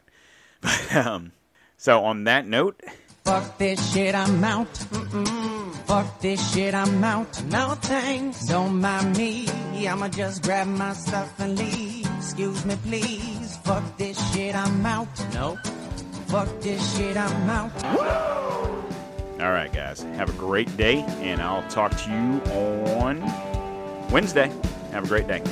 But, 0.60 0.96
um, 0.96 1.32
so 1.76 2.02
on 2.04 2.24
that 2.24 2.46
note, 2.46 2.80
Fuck 3.24 3.56
this 3.56 3.92
shit, 3.92 4.14
I'm 4.14 4.44
out. 4.44 4.72
Mm-mm. 4.74 5.74
Fuck 5.86 6.20
this 6.20 6.52
shit, 6.52 6.74
I'm 6.74 7.02
out. 7.02 7.42
No 7.44 7.70
thanks, 7.80 8.46
don't 8.46 8.80
mind 8.80 9.16
me. 9.16 9.48
I'ma 9.88 10.08
just 10.08 10.42
grab 10.42 10.66
my 10.66 10.92
stuff 10.92 11.32
and 11.40 11.58
leave. 11.58 12.06
Excuse 12.18 12.66
me, 12.66 12.76
please. 12.84 13.56
Fuck 13.64 13.96
this 13.96 14.18
shit, 14.32 14.54
I'm 14.54 14.84
out. 14.84 15.08
No. 15.32 15.56
Fuck 16.26 16.60
this 16.60 16.96
shit, 16.96 17.16
I'm 17.16 17.48
out. 17.48 17.72
All 19.40 19.52
right, 19.52 19.72
guys. 19.72 20.02
Have 20.16 20.28
a 20.28 20.38
great 20.38 20.76
day, 20.76 21.00
and 21.20 21.40
I'll 21.40 21.66
talk 21.68 21.96
to 21.96 22.10
you 22.10 22.52
on 22.92 23.20
Wednesday. 24.10 24.52
Have 24.92 25.04
a 25.04 25.08
great 25.08 25.26
day. 25.26 25.42